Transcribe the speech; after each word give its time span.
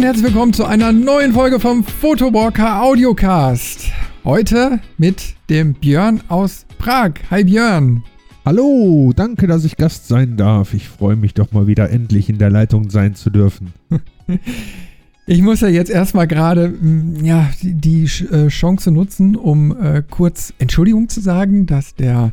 Und 0.00 0.06
herzlich 0.06 0.24
willkommen 0.24 0.54
zu 0.54 0.64
einer 0.64 0.92
neuen 0.92 1.34
Folge 1.34 1.60
vom 1.60 1.84
Photowalker 1.84 2.82
Audiocast. 2.82 3.92
Heute 4.24 4.80
mit 4.96 5.34
dem 5.50 5.74
Björn 5.74 6.22
aus 6.28 6.64
Prag. 6.78 7.10
Hi 7.30 7.44
Björn. 7.44 8.02
Hallo, 8.46 9.12
danke, 9.14 9.46
dass 9.46 9.62
ich 9.66 9.76
Gast 9.76 10.08
sein 10.08 10.38
darf. 10.38 10.72
Ich 10.72 10.88
freue 10.88 11.16
mich 11.16 11.34
doch 11.34 11.52
mal 11.52 11.66
wieder 11.66 11.90
endlich 11.90 12.30
in 12.30 12.38
der 12.38 12.48
Leitung 12.48 12.88
sein 12.88 13.14
zu 13.14 13.28
dürfen. 13.28 13.74
Ich 15.26 15.42
muss 15.42 15.60
ja 15.60 15.68
jetzt 15.68 15.90
erstmal 15.90 16.26
gerade 16.26 16.70
mm, 16.70 17.22
ja, 17.22 17.50
die, 17.62 17.74
die 17.74 18.04
äh, 18.32 18.48
Chance 18.48 18.90
nutzen, 18.90 19.36
um 19.36 19.76
äh, 19.78 20.02
kurz 20.08 20.54
Entschuldigung 20.58 21.10
zu 21.10 21.20
sagen, 21.20 21.66
dass 21.66 21.94
der 21.94 22.32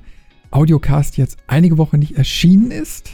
Audiocast 0.52 1.18
jetzt 1.18 1.38
einige 1.48 1.78
Wochen 1.78 2.00
nicht 2.00 2.18
erschienen 2.18 2.72
ist. 2.72 3.10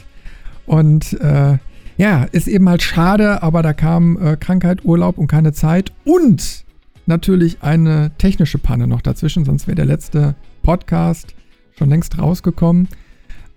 Und 0.64 1.14
äh, 1.20 1.58
ja, 1.96 2.24
ist 2.24 2.48
eben 2.48 2.68
halt 2.68 2.82
schade, 2.82 3.42
aber 3.42 3.62
da 3.62 3.72
kam 3.72 4.16
äh, 4.16 4.36
Krankheit, 4.36 4.84
Urlaub 4.84 5.18
und 5.18 5.28
keine 5.28 5.52
Zeit 5.52 5.92
und 6.04 6.64
natürlich 7.06 7.62
eine 7.62 8.10
technische 8.18 8.58
Panne 8.58 8.86
noch 8.86 9.02
dazwischen, 9.02 9.44
sonst 9.44 9.66
wäre 9.66 9.76
der 9.76 9.84
letzte 9.84 10.34
Podcast 10.62 11.34
schon 11.78 11.90
längst 11.90 12.18
rausgekommen. 12.18 12.88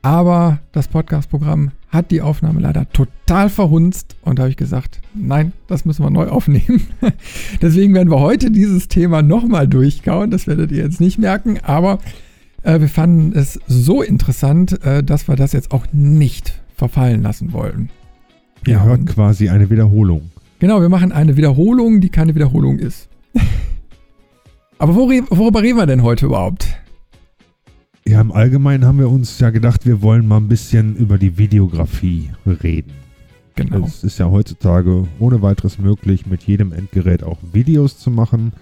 Aber 0.03 0.59
das 0.71 0.87
Podcast-Programm 0.87 1.71
hat 1.89 2.11
die 2.11 2.21
Aufnahme 2.21 2.61
leider 2.61 2.87
total 2.91 3.49
verhunzt 3.49 4.15
und 4.21 4.37
da 4.37 4.43
habe 4.43 4.51
ich 4.51 4.57
gesagt, 4.57 5.01
nein, 5.13 5.53
das 5.67 5.85
müssen 5.85 6.03
wir 6.03 6.09
neu 6.09 6.27
aufnehmen. 6.27 6.87
Deswegen 7.61 7.93
werden 7.93 8.11
wir 8.11 8.19
heute 8.19 8.51
dieses 8.51 8.87
Thema 8.87 9.21
nochmal 9.21 9.67
durchkauen. 9.67 10.29
Das 10.29 10.47
werdet 10.47 10.71
ihr 10.71 10.83
jetzt 10.83 11.01
nicht 11.01 11.17
merken, 11.17 11.59
aber 11.63 11.99
äh, 12.63 12.79
wir 12.79 12.89
fanden 12.89 13.37
es 13.37 13.59
so 13.67 14.01
interessant, 14.01 14.81
äh, 14.83 15.03
dass 15.03 15.27
wir 15.27 15.35
das 15.35 15.53
jetzt 15.53 15.71
auch 15.71 15.87
nicht 15.91 16.61
verfallen 16.75 17.23
lassen 17.23 17.51
wollen. 17.51 17.89
Ihr 18.65 18.73
ja, 18.73 18.83
hört 18.83 19.05
quasi 19.05 19.49
eine 19.49 19.69
Wiederholung. 19.69 20.31
Genau, 20.59 20.81
wir 20.81 20.89
machen 20.89 21.11
eine 21.11 21.37
Wiederholung, 21.37 22.01
die 22.01 22.09
keine 22.09 22.33
Wiederholung 22.33 22.79
ist. 22.79 23.09
Aber 24.79 24.95
worüber 24.95 25.61
reden 25.61 25.77
wir 25.77 25.85
denn 25.85 26.03
heute 26.03 26.25
überhaupt? 26.25 26.67
Ja, 28.07 28.21
im 28.21 28.31
Allgemeinen 28.31 28.85
haben 28.85 28.99
wir 28.99 29.09
uns 29.09 29.39
ja 29.39 29.49
gedacht, 29.49 29.85
wir 29.85 30.01
wollen 30.01 30.27
mal 30.27 30.37
ein 30.37 30.47
bisschen 30.47 30.95
über 30.95 31.17
die 31.17 31.37
Videografie 31.37 32.29
reden. 32.45 32.93
Genau. 33.55 33.85
Es 33.85 34.03
ist 34.03 34.19
ja 34.19 34.29
heutzutage 34.29 35.07
ohne 35.19 35.41
weiteres 35.41 35.79
möglich, 35.79 36.25
mit 36.25 36.43
jedem 36.43 36.71
Endgerät 36.71 37.23
auch 37.23 37.39
Videos 37.51 37.97
zu 37.97 38.11
machen. 38.11 38.53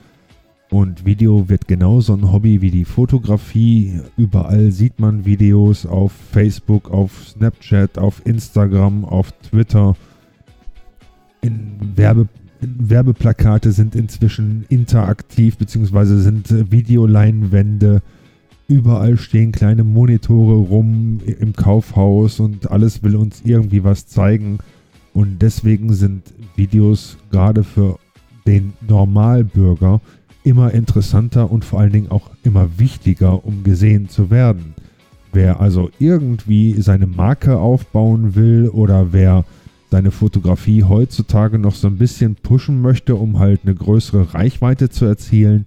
Und 0.71 1.05
Video 1.05 1.47
wird 1.47 1.67
genauso 1.67 2.13
ein 2.13 2.31
Hobby 2.31 2.61
wie 2.61 2.71
die 2.71 2.85
Fotografie. 2.85 3.99
Überall 4.17 4.71
sieht 4.71 4.99
man 4.99 5.25
Videos 5.25 5.85
auf 5.85 6.11
Facebook, 6.11 6.91
auf 6.91 7.27
Snapchat, 7.27 7.97
auf 7.97 8.25
Instagram, 8.25 9.05
auf 9.05 9.31
Twitter. 9.33 9.95
In 11.41 11.75
Werbe, 11.95 12.27
Werbeplakate 12.61 13.71
sind 13.71 13.95
inzwischen 13.95 14.65
interaktiv, 14.69 15.57
beziehungsweise 15.57 16.19
sind 16.19 16.71
Videoleinwände 16.71 18.01
Überall 18.67 19.17
stehen 19.17 19.51
kleine 19.51 19.83
Monitore 19.83 20.55
rum 20.55 21.19
im 21.23 21.53
Kaufhaus 21.53 22.39
und 22.39 22.71
alles 22.71 23.03
will 23.03 23.15
uns 23.15 23.41
irgendwie 23.45 23.83
was 23.83 24.07
zeigen. 24.07 24.57
Und 25.13 25.41
deswegen 25.41 25.93
sind 25.93 26.33
Videos 26.55 27.17
gerade 27.29 27.63
für 27.63 27.99
den 28.47 28.73
Normalbürger 28.87 30.01
immer 30.45 30.73
interessanter 30.73 31.51
und 31.51 31.65
vor 31.65 31.79
allen 31.79 31.91
Dingen 31.91 32.11
auch 32.11 32.29
immer 32.43 32.77
wichtiger, 32.77 33.45
um 33.45 33.63
gesehen 33.63 34.09
zu 34.09 34.29
werden. 34.29 34.73
Wer 35.33 35.59
also 35.59 35.89
irgendwie 35.99 36.81
seine 36.81 37.07
Marke 37.07 37.57
aufbauen 37.57 38.35
will 38.35 38.69
oder 38.69 39.11
wer 39.11 39.43
seine 39.91 40.11
Fotografie 40.11 40.83
heutzutage 40.83 41.59
noch 41.59 41.75
so 41.75 41.87
ein 41.87 41.97
bisschen 41.97 42.35
pushen 42.35 42.81
möchte, 42.81 43.15
um 43.15 43.39
halt 43.39 43.61
eine 43.63 43.75
größere 43.75 44.33
Reichweite 44.33 44.89
zu 44.89 45.05
erzielen, 45.05 45.65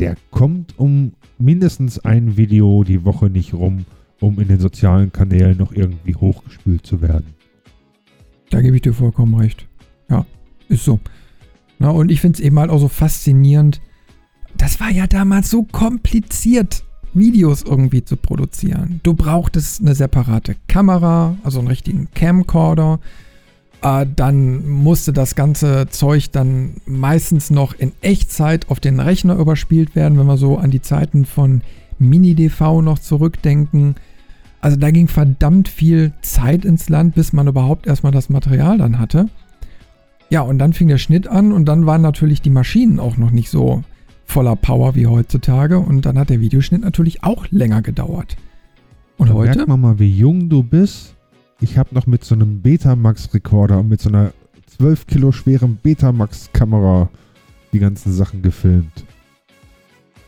der 0.00 0.16
kommt 0.30 0.78
um 0.78 1.12
mindestens 1.38 1.98
ein 1.98 2.36
Video 2.36 2.84
die 2.84 3.04
Woche 3.04 3.30
nicht 3.30 3.54
rum, 3.54 3.84
um 4.20 4.40
in 4.40 4.48
den 4.48 4.60
sozialen 4.60 5.12
Kanälen 5.12 5.58
noch 5.58 5.72
irgendwie 5.72 6.14
hochgespült 6.14 6.86
zu 6.86 7.02
werden. 7.02 7.34
Da 8.50 8.60
gebe 8.60 8.76
ich 8.76 8.82
dir 8.82 8.92
vollkommen 8.92 9.34
recht. 9.34 9.66
Ja, 10.08 10.26
ist 10.68 10.84
so. 10.84 11.00
Na, 11.78 11.90
und 11.90 12.10
ich 12.10 12.20
finde 12.20 12.38
es 12.38 12.44
eben 12.44 12.58
halt 12.58 12.70
auch 12.70 12.78
so 12.78 12.88
faszinierend. 12.88 13.80
Das 14.56 14.80
war 14.80 14.90
ja 14.90 15.06
damals 15.06 15.50
so 15.50 15.64
kompliziert, 15.64 16.84
Videos 17.14 17.62
irgendwie 17.62 18.04
zu 18.04 18.16
produzieren. 18.16 19.00
Du 19.02 19.14
brauchtest 19.14 19.80
eine 19.80 19.94
separate 19.94 20.56
Kamera, 20.68 21.36
also 21.44 21.60
einen 21.60 21.68
richtigen 21.68 22.08
Camcorder. 22.14 22.98
Äh, 23.82 24.06
dann 24.14 24.68
musste 24.68 25.12
das 25.12 25.34
ganze 25.34 25.86
Zeug 25.88 26.30
dann 26.32 26.76
meistens 26.86 27.50
noch 27.50 27.74
in 27.74 27.92
Echtzeit 28.00 28.68
auf 28.68 28.80
den 28.80 29.00
Rechner 29.00 29.36
überspielt 29.36 29.94
werden, 29.94 30.18
wenn 30.18 30.26
wir 30.26 30.38
so 30.38 30.58
an 30.58 30.70
die 30.70 30.82
Zeiten 30.82 31.24
von 31.24 31.62
Mini-DV 31.98 32.82
noch 32.82 32.98
zurückdenken. 32.98 33.94
Also 34.60 34.76
da 34.76 34.90
ging 34.90 35.08
verdammt 35.08 35.68
viel 35.68 36.12
Zeit 36.22 36.64
ins 36.64 36.88
Land, 36.88 37.14
bis 37.14 37.32
man 37.32 37.46
überhaupt 37.46 37.86
erstmal 37.86 38.12
das 38.12 38.30
Material 38.30 38.78
dann 38.78 38.98
hatte. 38.98 39.28
Ja, 40.30 40.40
und 40.40 40.58
dann 40.58 40.72
fing 40.72 40.88
der 40.88 40.98
Schnitt 40.98 41.28
an 41.28 41.52
und 41.52 41.66
dann 41.66 41.86
waren 41.86 42.02
natürlich 42.02 42.40
die 42.40 42.50
Maschinen 42.50 42.98
auch 42.98 43.18
noch 43.18 43.30
nicht 43.30 43.50
so 43.50 43.82
voller 44.24 44.56
Power 44.56 44.94
wie 44.94 45.06
heutzutage 45.06 45.78
und 45.78 46.06
dann 46.06 46.18
hat 46.18 46.30
der 46.30 46.40
Videoschnitt 46.40 46.82
natürlich 46.82 47.22
auch 47.22 47.46
länger 47.50 47.82
gedauert. 47.82 48.36
Und 49.16 49.30
da 49.30 49.34
heute? 49.34 49.56
Merkt 49.56 49.68
man 49.68 49.80
mal, 49.80 49.98
wie 49.98 50.10
jung 50.10 50.48
du 50.48 50.62
bist 50.62 51.14
ich 51.64 51.78
habe 51.78 51.94
noch 51.94 52.06
mit 52.06 52.24
so 52.24 52.34
einem 52.34 52.60
Betamax-Rekorder 52.60 53.78
und 53.78 53.88
mit 53.88 54.00
so 54.00 54.10
einer 54.10 54.32
12 54.76 55.06
Kilo 55.06 55.32
schweren 55.32 55.78
Betamax-Kamera 55.82 57.08
die 57.72 57.78
ganzen 57.78 58.12
Sachen 58.12 58.42
gefilmt. 58.42 59.04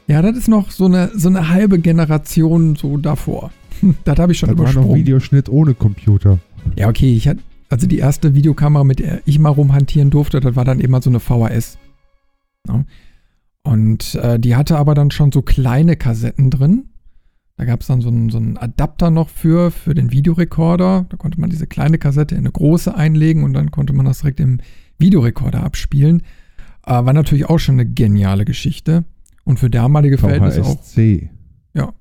Ja, 0.07 0.23
das 0.23 0.37
ist 0.37 0.49
noch 0.49 0.71
so 0.71 0.87
eine, 0.87 1.11
so 1.15 1.29
eine 1.29 1.49
halbe 1.49 1.79
Generation 1.79 2.77
so 2.77 2.97
davor. 2.97 3.51
das 4.05 4.19
habe 4.19 4.33
ich 4.33 4.39
schon 4.39 4.49
das 4.49 4.55
übersprungen. 4.55 4.83
Das 4.83 4.85
war 4.89 4.93
noch 4.93 4.99
Videoschnitt 4.99 5.49
ohne 5.49 5.75
Computer. 5.75 6.39
Ja, 6.77 6.89
okay. 6.89 7.15
Ich 7.15 7.29
hatte, 7.29 7.41
also 7.69 7.87
die 7.87 7.99
erste 7.99 8.35
Videokamera, 8.35 8.85
mit 8.85 9.01
der 9.01 9.21
ich 9.27 9.39
mal 9.39 9.51
rumhantieren 9.51 10.11
durfte, 10.11 10.41
das 10.41 10.57
war 10.57 10.65
dann 10.65 10.81
immer 10.81 11.03
so 11.03 11.11
eine 11.11 11.21
VHS. 11.21 11.77
Ja. 12.69 12.85
Und 13.67 14.15
äh, 14.15 14.39
die 14.39 14.55
hatte 14.55 14.79
aber 14.79 14.95
dann 14.95 15.11
schon 15.11 15.33
so 15.33 15.43
kleine 15.43 15.97
Kassetten 15.97 16.51
drin. 16.51 16.85
Da 17.57 17.65
gab 17.65 17.81
es 17.81 17.89
dann 17.89 18.01
so 18.01 18.09
einen, 18.09 18.31
so 18.31 18.39
einen 18.39 18.57
Adapter 18.57 19.11
noch 19.11 19.29
für, 19.29 19.73
für 19.73 19.93
den 19.93 20.13
Videorekorder. 20.13 21.07
Da 21.09 21.17
konnte 21.17 21.41
man 21.41 21.51
diese 21.51 21.67
kleine 21.67 21.99
Kassette 21.99 22.37
in 22.37 22.43
eine 22.43 22.53
große 22.53 22.95
einlegen 22.95 23.43
und 23.43 23.55
dann 23.55 23.73
konnte 23.73 23.93
man 23.93 24.07
das 24.07 24.21
direkt 24.21 24.39
im 24.39 24.61
Videorekorder 24.99 25.65
abspielen. 25.65 26.23
Äh, 26.87 26.93
war 26.93 27.13
natürlich 27.13 27.47
auch 27.47 27.59
schon 27.59 27.75
eine 27.75 27.87
geniale 27.87 28.45
Geschichte. 28.45 29.05
Und 29.43 29.59
für 29.59 29.69
damalige 29.69 30.19
Verhältnisse 30.19 30.63
auch. 30.63 30.85
Ja. 31.75 31.93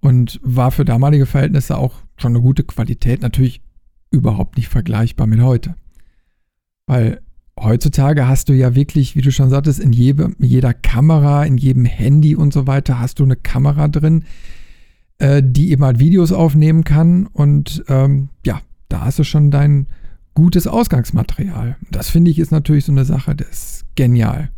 Und 0.00 0.38
war 0.42 0.70
für 0.70 0.84
damalige 0.84 1.24
Verhältnisse 1.24 1.78
auch 1.78 1.94
schon 2.18 2.32
eine 2.32 2.42
gute 2.42 2.64
Qualität. 2.64 3.22
Natürlich 3.22 3.62
überhaupt 4.10 4.58
nicht 4.58 4.68
vergleichbar 4.68 5.26
mit 5.26 5.40
heute. 5.40 5.76
Weil 6.86 7.22
heutzutage 7.62 8.26
hast 8.26 8.48
du 8.48 8.52
ja 8.52 8.74
wirklich, 8.74 9.16
wie 9.16 9.20
du 9.20 9.30
schon 9.30 9.50
sagtest, 9.50 9.80
in 9.80 9.92
jede, 9.92 10.32
jeder 10.38 10.74
Kamera, 10.74 11.44
in 11.44 11.56
jedem 11.58 11.84
Handy 11.84 12.34
und 12.34 12.52
so 12.52 12.66
weiter 12.66 12.98
hast 12.98 13.18
du 13.18 13.24
eine 13.24 13.36
Kamera 13.36 13.88
drin, 13.88 14.24
äh, 15.18 15.42
die 15.44 15.70
eben 15.70 15.84
halt 15.84 15.98
Videos 15.98 16.32
aufnehmen 16.32 16.84
kann. 16.84 17.26
Und 17.26 17.84
ähm, 17.88 18.30
ja, 18.44 18.60
da 18.88 19.02
hast 19.02 19.18
du 19.18 19.24
schon 19.24 19.50
dein 19.50 19.86
gutes 20.34 20.66
Ausgangsmaterial. 20.66 21.76
Das 21.90 22.08
finde 22.10 22.30
ich 22.30 22.38
ist 22.38 22.52
natürlich 22.52 22.84
so 22.84 22.92
eine 22.92 23.04
Sache, 23.04 23.34
das 23.34 23.48
ist 23.48 23.84
genial. 23.94 24.50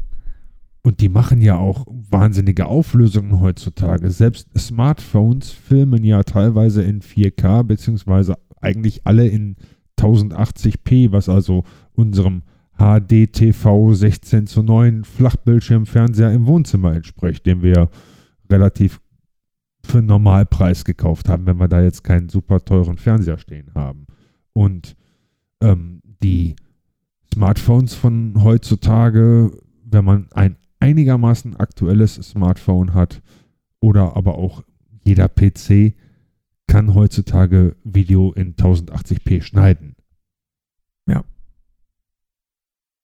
Und 0.84 1.00
die 1.00 1.08
machen 1.08 1.40
ja 1.40 1.56
auch 1.56 1.86
wahnsinnige 1.86 2.66
Auflösungen 2.66 3.40
heutzutage. 3.40 4.10
Selbst 4.10 4.48
Smartphones 4.58 5.50
filmen 5.50 6.02
ja 6.02 6.24
teilweise 6.24 6.82
in 6.82 7.00
4K, 7.00 7.62
beziehungsweise 7.62 8.34
eigentlich 8.60 9.06
alle 9.06 9.28
in 9.28 9.56
1080p, 9.98 11.12
was 11.12 11.28
also 11.28 11.62
unserem 11.92 12.42
HDTV 12.82 13.94
16 13.94 14.48
zu 14.48 14.64
9 14.64 15.04
Flachbildschirmfernseher 15.04 16.32
im 16.32 16.46
Wohnzimmer 16.46 16.92
entspricht, 16.94 17.46
den 17.46 17.62
wir 17.62 17.88
relativ 18.50 19.00
für 19.84 19.98
einen 19.98 20.08
Normalpreis 20.08 20.84
gekauft 20.84 21.28
haben, 21.28 21.46
wenn 21.46 21.60
wir 21.60 21.68
da 21.68 21.80
jetzt 21.80 22.02
keinen 22.02 22.28
super 22.28 22.64
teuren 22.64 22.98
Fernseher 22.98 23.38
stehen 23.38 23.70
haben. 23.74 24.06
Und 24.52 24.96
ähm, 25.60 26.02
die 26.24 26.56
Smartphones 27.32 27.94
von 27.94 28.42
heutzutage, 28.42 29.52
wenn 29.84 30.04
man 30.04 30.26
ein 30.32 30.56
einigermaßen 30.80 31.54
aktuelles 31.56 32.14
Smartphone 32.16 32.94
hat 32.94 33.22
oder 33.78 34.16
aber 34.16 34.34
auch 34.38 34.64
jeder 35.04 35.28
PC, 35.28 35.94
kann 36.66 36.94
heutzutage 36.94 37.76
Video 37.84 38.32
in 38.32 38.56
1080p 38.56 39.42
schneiden. 39.42 39.94
Ja. 41.06 41.22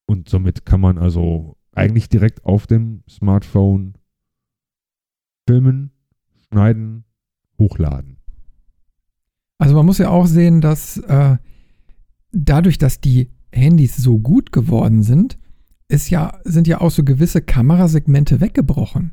Und 0.08 0.28
somit 0.28 0.64
kann 0.64 0.80
man 0.80 0.96
also 0.96 1.56
eigentlich 1.72 2.08
direkt 2.08 2.44
auf 2.44 2.66
dem 2.66 3.02
Smartphone 3.08 3.94
filmen 5.46 5.92
schneiden, 6.48 7.04
hochladen. 7.58 8.16
Also 9.58 9.74
man 9.74 9.84
muss 9.84 9.98
ja 9.98 10.08
auch 10.08 10.26
sehen, 10.26 10.62
dass 10.62 10.96
äh, 10.96 11.36
dadurch, 12.32 12.78
dass 12.78 13.00
die 13.00 13.30
Handys 13.52 13.96
so 13.96 14.18
gut 14.18 14.50
geworden 14.50 15.02
sind, 15.02 15.38
ist 15.88 16.08
ja, 16.08 16.38
sind 16.44 16.66
ja 16.66 16.80
auch 16.80 16.90
so 16.90 17.04
gewisse 17.04 17.42
Kamerasegmente 17.42 18.40
weggebrochen. 18.40 19.12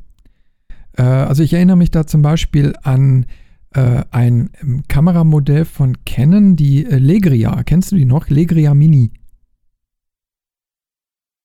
Äh, 0.92 1.02
also 1.02 1.42
ich 1.42 1.52
erinnere 1.52 1.76
mich 1.76 1.90
da 1.90 2.06
zum 2.06 2.22
Beispiel 2.22 2.74
an 2.82 3.26
äh, 3.74 4.02
ein 4.10 4.50
ähm, 4.62 4.82
Kameramodell 4.88 5.66
von 5.66 6.04
Canon, 6.04 6.56
die 6.56 6.84
Legria. 6.84 7.62
Kennst 7.64 7.92
du 7.92 7.96
die 7.96 8.06
noch? 8.06 8.30
Legria 8.30 8.72
Mini. 8.72 9.12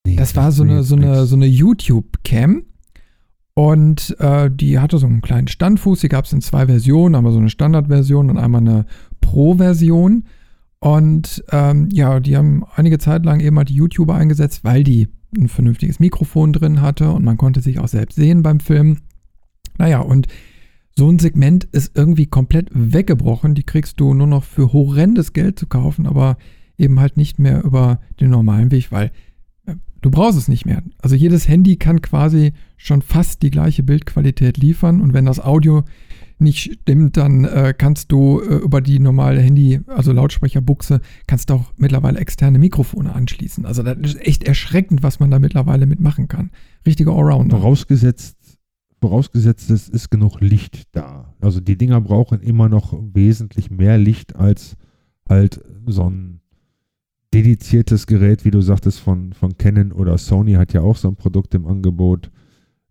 Nee, 0.05 0.15
das 0.15 0.35
war 0.35 0.51
so 0.51 0.63
eine, 0.63 0.83
so 0.83 0.95
eine, 0.95 1.25
so 1.25 1.35
eine 1.35 1.45
YouTube-Cam. 1.45 2.63
Und 3.53 4.15
äh, 4.19 4.49
die 4.49 4.79
hatte 4.79 4.97
so 4.97 5.07
einen 5.07 5.21
kleinen 5.21 5.47
Standfuß. 5.47 5.99
Die 5.99 6.09
gab 6.09 6.25
es 6.25 6.33
in 6.33 6.41
zwei 6.41 6.67
Versionen, 6.67 7.15
einmal 7.15 7.33
so 7.33 7.39
eine 7.39 7.49
Standardversion 7.49 8.29
und 8.29 8.37
einmal 8.37 8.61
eine 8.61 8.85
Pro-Version. 9.19 10.23
Und 10.79 11.43
ähm, 11.51 11.89
ja, 11.91 12.19
die 12.19 12.37
haben 12.37 12.63
einige 12.75 12.97
Zeit 12.97 13.25
lang 13.25 13.39
eben 13.39 13.55
mal 13.55 13.65
die 13.65 13.75
YouTuber 13.75 14.15
eingesetzt, 14.15 14.63
weil 14.63 14.83
die 14.83 15.09
ein 15.37 15.47
vernünftiges 15.47 15.99
Mikrofon 15.99 16.53
drin 16.53 16.81
hatte 16.81 17.11
und 17.11 17.23
man 17.23 17.37
konnte 17.37 17.61
sich 17.61 17.79
auch 17.79 17.87
selbst 17.87 18.15
sehen 18.15 18.41
beim 18.41 18.59
Film. 18.59 18.97
Naja, 19.77 19.99
und 19.99 20.27
so 20.97 21.09
ein 21.09 21.19
Segment 21.19 21.65
ist 21.65 21.95
irgendwie 21.95 22.25
komplett 22.25 22.69
weggebrochen. 22.73 23.53
Die 23.53 23.63
kriegst 23.63 23.99
du 23.99 24.13
nur 24.13 24.27
noch 24.27 24.43
für 24.43 24.73
horrendes 24.73 25.33
Geld 25.33 25.57
zu 25.57 25.67
kaufen, 25.67 26.05
aber 26.05 26.37
eben 26.77 26.99
halt 26.99 27.15
nicht 27.15 27.39
mehr 27.39 27.63
über 27.63 27.99
den 28.19 28.31
normalen 28.31 28.71
Weg, 28.71 28.91
weil 28.91 29.11
du 30.01 30.11
brauchst 30.11 30.37
es 30.37 30.47
nicht 30.47 30.65
mehr. 30.65 30.83
Also 31.01 31.15
jedes 31.15 31.47
Handy 31.47 31.77
kann 31.77 32.01
quasi 32.01 32.53
schon 32.77 33.01
fast 33.01 33.41
die 33.41 33.51
gleiche 33.51 33.83
Bildqualität 33.83 34.57
liefern 34.57 35.01
und 35.01 35.13
wenn 35.13 35.25
das 35.25 35.39
Audio 35.39 35.83
nicht 36.41 36.73
stimmt, 36.73 37.17
dann 37.17 37.45
äh, 37.45 37.73
kannst 37.77 38.11
du 38.11 38.41
äh, 38.41 38.55
über 38.55 38.81
die 38.81 38.99
normale 38.99 39.39
Handy, 39.39 39.79
also 39.87 40.11
Lautsprecherbuchse, 40.11 40.99
kannst 41.27 41.49
du 41.49 41.53
auch 41.53 41.71
mittlerweile 41.77 42.19
externe 42.19 42.57
Mikrofone 42.57 43.13
anschließen. 43.13 43.65
Also 43.65 43.83
das 43.83 43.97
ist 44.01 44.21
echt 44.25 44.43
erschreckend, 44.43 45.03
was 45.03 45.19
man 45.19 45.29
da 45.29 45.39
mittlerweile 45.39 45.85
mitmachen 45.85 46.27
kann. 46.27 46.49
Richtiger 46.85 47.11
Allrounder. 47.11 47.57
Vorausgesetzt, 47.57 48.37
vorausgesetzt 48.99 49.69
es 49.69 49.87
ist 49.87 50.09
genug 50.09 50.41
Licht 50.41 50.87
da. 50.93 51.35
Also 51.39 51.59
die 51.59 51.77
Dinger 51.77 52.01
brauchen 52.01 52.41
immer 52.41 52.69
noch 52.69 52.99
wesentlich 53.13 53.69
mehr 53.69 53.99
Licht 53.99 54.35
als 54.35 54.75
halt 55.29 55.63
so 55.85 56.09
ein 56.09 56.40
dediziertes 57.33 58.07
Gerät, 58.07 58.45
wie 58.45 58.51
du 58.51 58.61
sagtest, 58.61 58.99
von, 58.99 59.33
von 59.33 59.57
Canon 59.57 59.91
oder 59.91 60.17
Sony 60.17 60.53
hat 60.53 60.73
ja 60.73 60.81
auch 60.81 60.97
so 60.97 61.07
ein 61.07 61.15
Produkt 61.15 61.55
im 61.55 61.65
Angebot. 61.65 62.29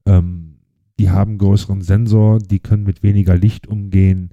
Ähm, 0.07 0.57
die 0.99 1.11
haben 1.11 1.39
größeren 1.39 1.83
Sensor, 1.83 2.39
die 2.39 2.59
können 2.59 2.85
mit 2.85 3.03
weniger 3.03 3.37
Licht 3.37 3.67
umgehen. 3.67 4.31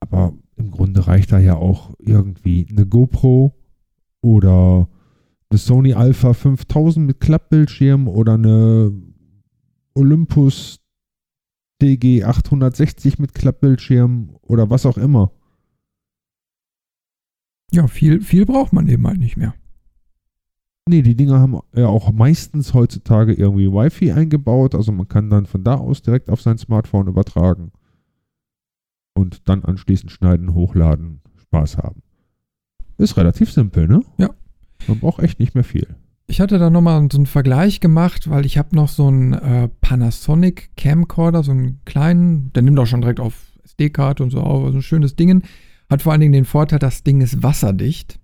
Aber 0.00 0.34
im 0.56 0.70
Grunde 0.70 1.06
reicht 1.06 1.32
da 1.32 1.38
ja 1.38 1.56
auch 1.56 1.94
irgendwie 1.98 2.66
eine 2.70 2.86
GoPro 2.86 3.54
oder 4.22 4.88
eine 5.50 5.58
Sony 5.58 5.94
Alpha 5.94 6.32
5000 6.32 7.06
mit 7.06 7.20
Klappbildschirm 7.20 8.08
oder 8.08 8.34
eine 8.34 8.92
Olympus 9.94 10.80
TG 11.80 12.24
860 12.24 13.18
mit 13.18 13.34
Klappbildschirm 13.34 14.36
oder 14.42 14.70
was 14.70 14.86
auch 14.86 14.98
immer. 14.98 15.32
Ja, 17.72 17.86
viel, 17.86 18.20
viel 18.20 18.46
braucht 18.46 18.72
man 18.72 18.88
eben 18.88 19.06
halt 19.06 19.18
nicht 19.18 19.36
mehr. 19.36 19.54
Nee, 20.88 21.02
die 21.02 21.14
Dinger 21.14 21.38
haben 21.38 21.58
ja 21.74 21.86
auch 21.86 22.10
meistens 22.10 22.74
heutzutage 22.74 23.32
irgendwie 23.32 23.70
Wi-Fi 23.70 24.12
eingebaut. 24.12 24.74
Also 24.74 24.90
man 24.90 25.06
kann 25.06 25.30
dann 25.30 25.46
von 25.46 25.62
da 25.62 25.74
aus 25.74 26.02
direkt 26.02 26.30
auf 26.30 26.42
sein 26.42 26.58
Smartphone 26.58 27.06
übertragen. 27.06 27.70
Und 29.14 29.48
dann 29.48 29.64
anschließend 29.64 30.10
schneiden, 30.10 30.54
hochladen, 30.54 31.20
Spaß 31.36 31.78
haben. 31.78 32.02
Ist 32.98 33.16
relativ 33.16 33.52
simpel, 33.52 33.86
ne? 33.86 34.02
Ja. 34.18 34.30
Man 34.88 34.98
braucht 34.98 35.22
echt 35.22 35.38
nicht 35.38 35.54
mehr 35.54 35.64
viel. 35.64 35.86
Ich 36.26 36.40
hatte 36.40 36.58
da 36.58 36.70
nochmal 36.70 37.06
so 37.10 37.18
einen 37.18 37.26
Vergleich 37.26 37.80
gemacht, 37.80 38.30
weil 38.30 38.46
ich 38.46 38.56
habe 38.56 38.74
noch 38.74 38.88
so 38.88 39.08
einen 39.08 39.32
äh, 39.32 39.68
Panasonic 39.80 40.70
Camcorder, 40.76 41.42
so 41.42 41.50
einen 41.50 41.80
kleinen, 41.84 42.52
der 42.52 42.62
nimmt 42.62 42.78
auch 42.78 42.86
schon 42.86 43.00
direkt 43.00 43.20
auf 43.20 43.34
SD-Karte 43.64 44.22
und 44.22 44.30
so 44.30 44.40
auf, 44.40 44.64
also 44.64 44.78
ein 44.78 44.82
schönes 44.82 45.16
Ding. 45.16 45.42
Hat 45.90 46.02
vor 46.02 46.12
allen 46.12 46.20
Dingen 46.20 46.32
den 46.32 46.44
Vorteil, 46.44 46.78
das 46.78 47.02
Ding 47.02 47.20
ist 47.20 47.42
wasserdicht. 47.42 48.20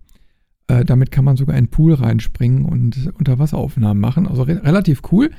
Äh, 0.69 0.85
damit 0.85 1.11
kann 1.11 1.25
man 1.25 1.37
sogar 1.37 1.57
in 1.57 1.65
den 1.65 1.71
Pool 1.71 1.95
reinspringen 1.95 2.65
und 2.65 3.13
Unterwasseraufnahmen 3.19 4.01
machen. 4.01 4.27
Also 4.27 4.43
re 4.43 4.63
relativ 4.65 5.03
cool. 5.13 5.31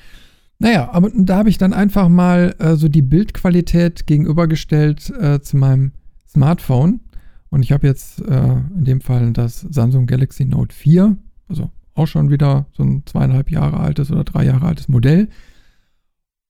Naja, 0.59 0.89
aber 0.91 1.11
da 1.13 1.37
habe 1.37 1.49
ich 1.49 1.57
dann 1.57 1.73
einfach 1.73 2.09
mal 2.09 2.55
äh, 2.59 2.75
so 2.75 2.89
die 2.89 3.01
Bildqualität 3.01 4.07
gegenübergestellt 4.07 5.09
äh, 5.09 5.41
zu 5.41 5.57
meinem 5.57 5.93
Smartphone. 6.27 7.01
Und 7.49 7.63
ich 7.63 7.71
habe 7.71 7.87
jetzt 7.87 8.21
äh, 8.21 8.51
in 8.77 8.83
dem 8.83 9.01
Fall 9.01 9.31
das 9.33 9.61
Samsung 9.61 10.05
Galaxy 10.05 10.45
Note 10.45 10.75
4, 10.75 11.15
also 11.47 11.71
auch 11.93 12.07
schon 12.07 12.29
wieder 12.29 12.65
so 12.73 12.83
ein 12.83 13.03
zweieinhalb 13.05 13.51
Jahre 13.51 13.79
altes 13.79 14.11
oder 14.11 14.23
drei 14.23 14.45
Jahre 14.45 14.65
altes 14.65 14.87
Modell. 14.87 15.29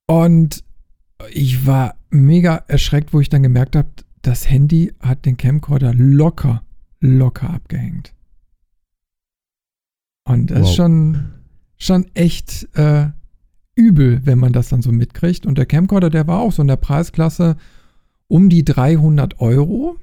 Und 0.06 0.64
ich 1.30 1.66
war 1.66 1.94
mega 2.10 2.56
erschreckt, 2.68 3.12
wo 3.12 3.20
ich 3.20 3.28
dann 3.28 3.42
gemerkt 3.42 3.76
habe, 3.76 3.88
das 4.22 4.48
Handy 4.48 4.92
hat 5.00 5.24
den 5.24 5.36
Camcorder 5.36 5.94
locker, 5.94 6.62
locker 7.00 7.50
abgehängt. 7.50 8.14
Und 10.24 10.50
das 10.50 10.60
wow. 10.60 10.68
ist 10.68 10.76
schon, 10.76 11.28
schon 11.78 12.06
echt 12.14 12.68
äh, 12.76 13.08
übel, 13.74 14.20
wenn 14.24 14.38
man 14.38 14.52
das 14.52 14.68
dann 14.68 14.82
so 14.82 14.92
mitkriegt. 14.92 15.46
Und 15.46 15.56
der 15.56 15.66
Camcorder, 15.66 16.10
der 16.10 16.26
war 16.26 16.40
auch 16.40 16.52
so 16.52 16.62
in 16.62 16.68
der 16.68 16.76
Preisklasse 16.76 17.56
um 18.26 18.50
die 18.50 18.64
300 18.64 19.40
Euro 19.40 19.96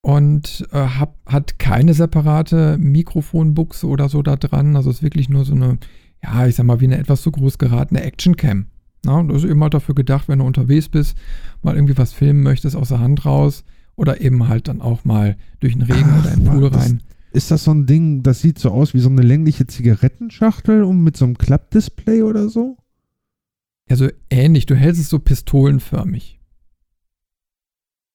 und 0.00 0.66
äh, 0.72 0.78
hab, 0.78 1.16
hat 1.26 1.58
keine 1.58 1.92
separate 1.92 2.78
Mikrofonbuchse 2.78 3.86
oder 3.86 4.08
so 4.08 4.22
da 4.22 4.36
dran. 4.36 4.76
Also 4.76 4.90
ist 4.90 5.02
wirklich 5.02 5.28
nur 5.28 5.44
so 5.44 5.54
eine, 5.54 5.78
ja, 6.22 6.46
ich 6.46 6.54
sag 6.54 6.64
mal, 6.64 6.80
wie 6.80 6.86
eine 6.86 6.98
etwas 6.98 7.22
zu 7.22 7.32
groß 7.32 7.58
geratene 7.58 8.02
Actioncam. 8.02 8.66
Na, 9.04 9.22
das 9.22 9.44
ist 9.44 9.50
eben 9.50 9.62
halt 9.62 9.74
dafür 9.74 9.94
gedacht, 9.94 10.28
wenn 10.28 10.40
du 10.40 10.44
unterwegs 10.44 10.88
bist, 10.88 11.16
mal 11.62 11.74
irgendwie 11.74 11.96
was 11.96 12.12
filmen 12.12 12.42
möchtest 12.42 12.76
aus 12.76 12.88
der 12.88 13.00
Hand 13.00 13.24
raus 13.24 13.64
oder 13.94 14.20
eben 14.20 14.48
halt 14.48 14.68
dann 14.68 14.80
auch 14.80 15.04
mal 15.04 15.36
durch 15.60 15.74
den 15.74 15.82
Regen 15.82 16.10
Ach, 16.12 16.20
oder 16.20 16.32
in 16.32 16.44
den 16.44 16.52
Pool 16.52 16.66
rein. 16.66 17.02
Ist 17.32 17.50
das 17.50 17.64
so 17.64 17.72
ein 17.72 17.86
Ding, 17.86 18.22
das 18.22 18.40
sieht 18.40 18.58
so 18.58 18.70
aus 18.70 18.94
wie 18.94 18.98
so 18.98 19.08
eine 19.08 19.22
längliche 19.22 19.66
Zigarettenschachtel 19.66 20.82
und 20.82 21.02
mit 21.02 21.16
so 21.16 21.24
einem 21.24 21.36
Klappdisplay 21.36 22.22
oder 22.22 22.48
so? 22.48 22.78
Ja, 23.88 23.96
so 23.96 24.08
ähnlich. 24.30 24.66
Du 24.66 24.74
hältst 24.74 25.00
es 25.00 25.08
so 25.08 25.18
pistolenförmig. 25.18 26.40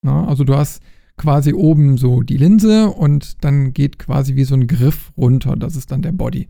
Na, 0.01 0.27
also 0.27 0.43
du 0.43 0.55
hast 0.55 0.81
quasi 1.17 1.53
oben 1.53 1.97
so 1.97 2.23
die 2.23 2.37
Linse 2.37 2.87
und 2.87 3.43
dann 3.43 3.73
geht 3.73 3.99
quasi 3.99 4.35
wie 4.35 4.43
so 4.43 4.55
ein 4.55 4.67
Griff 4.67 5.13
runter. 5.15 5.55
Das 5.55 5.75
ist 5.75 5.91
dann 5.91 6.01
der 6.01 6.11
Body. 6.11 6.47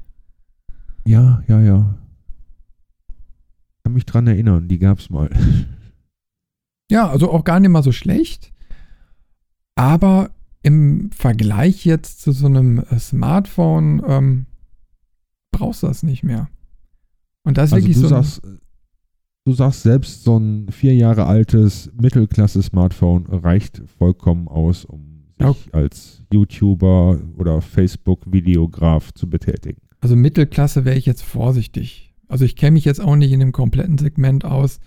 Ja, 1.06 1.44
ja, 1.48 1.60
ja. 1.60 1.98
Ich 3.82 3.84
kann 3.84 3.94
mich 3.94 4.06
dran 4.06 4.28
erinnern, 4.28 4.68
die 4.68 4.78
gab's 4.78 5.10
mal. 5.10 5.30
Ja, 6.92 7.10
also 7.10 7.32
auch 7.32 7.46
gar 7.46 7.62
nicht 7.62 7.70
mal 7.70 7.84
so 7.84 7.94
schlecht. 7.94 8.52
Aber 9.76 10.32
im 10.62 11.10
Vergleich 11.12 11.86
jetzt 11.86 12.20
zu 12.20 12.34
so 12.34 12.48
einem 12.48 12.80
äh, 12.80 13.00
Smartphone 13.00 14.04
ähm, 14.06 14.46
brauchst 15.52 15.84
du 15.84 15.88
das 15.88 16.04
nicht 16.04 16.22
mehr. 16.22 16.50
Und 17.44 17.58
das 17.58 17.70
ist 17.70 17.74
also 17.74 17.86
wirklich 17.86 17.96
du 17.96 18.02
so. 18.02 18.08
Sagst, 18.10 18.42
du 19.46 19.54
sagst 19.54 19.84
selbst, 19.84 20.26
so 20.26 20.38
ein 20.38 20.68
vier 20.70 20.94
Jahre 20.94 21.28
altes 21.28 21.90
Mittelklasse-Smartphone 21.94 23.26
reicht 23.28 23.82
vollkommen 23.98 24.50
aus, 24.50 24.84
um 24.84 25.24
sich 25.40 25.48
okay. 25.48 25.70
als 25.72 26.24
YouTuber 26.34 27.22
oder 27.38 27.62
Facebook-Videograf 27.62 29.14
zu 29.14 29.30
betätigen. 29.30 29.82
Also 30.02 30.18
Mittelklasse 30.18 30.84
wäre 30.84 30.98
ich 30.98 31.06
jetzt 31.06 31.24
vorsichtig. 31.24 32.11
Also 32.32 32.46
ich 32.46 32.56
kenne 32.56 32.72
mich 32.72 32.86
jetzt 32.86 33.02
auch 33.02 33.18
nicht 33.18 33.34
in 33.34 33.42
dem 33.42 33.52
kompletten 33.52 33.98
Segment 33.98 34.46
aus. 34.46 34.80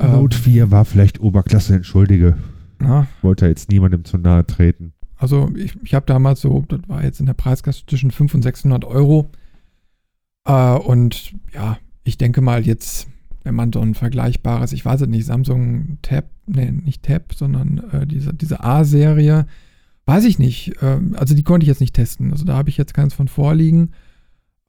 Note 0.00 0.36
ähm, 0.38 0.42
4 0.42 0.70
war 0.70 0.86
vielleicht 0.86 1.20
Oberklasse, 1.20 1.74
entschuldige. 1.74 2.38
Na? 2.78 3.06
Wollte 3.20 3.46
jetzt 3.46 3.68
niemandem 3.68 4.06
zu 4.06 4.16
nahe 4.16 4.46
treten. 4.46 4.94
Also 5.16 5.50
ich, 5.54 5.76
ich 5.82 5.92
habe 5.92 6.06
damals 6.06 6.40
so, 6.40 6.64
das 6.66 6.80
war 6.86 7.04
jetzt 7.04 7.20
in 7.20 7.26
der 7.26 7.34
Preiskasse 7.34 7.84
zwischen 7.86 8.10
500 8.10 8.34
und 8.34 8.42
600 8.42 8.84
Euro. 8.86 9.28
Äh, 10.46 10.76
und 10.78 11.34
ja, 11.52 11.76
ich 12.02 12.16
denke 12.16 12.40
mal 12.40 12.66
jetzt, 12.66 13.08
wenn 13.42 13.54
man 13.54 13.70
so 13.70 13.80
ein 13.80 13.94
vergleichbares, 13.94 14.72
ich 14.72 14.86
weiß 14.86 15.02
es 15.02 15.08
nicht, 15.08 15.26
Samsung 15.26 15.98
Tab, 16.00 16.24
nee, 16.46 16.72
nicht 16.72 17.02
Tab, 17.02 17.34
sondern 17.34 17.78
äh, 17.92 18.06
diese, 18.06 18.32
diese 18.32 18.64
A-Serie, 18.64 19.46
weiß 20.06 20.24
ich 20.24 20.38
nicht. 20.38 20.80
Äh, 20.82 20.98
also 21.12 21.34
die 21.34 21.42
konnte 21.42 21.64
ich 21.64 21.68
jetzt 21.68 21.82
nicht 21.82 21.94
testen. 21.94 22.32
Also 22.32 22.46
da 22.46 22.56
habe 22.56 22.70
ich 22.70 22.78
jetzt 22.78 22.94
keins 22.94 23.12
von 23.12 23.28
vorliegen. 23.28 23.92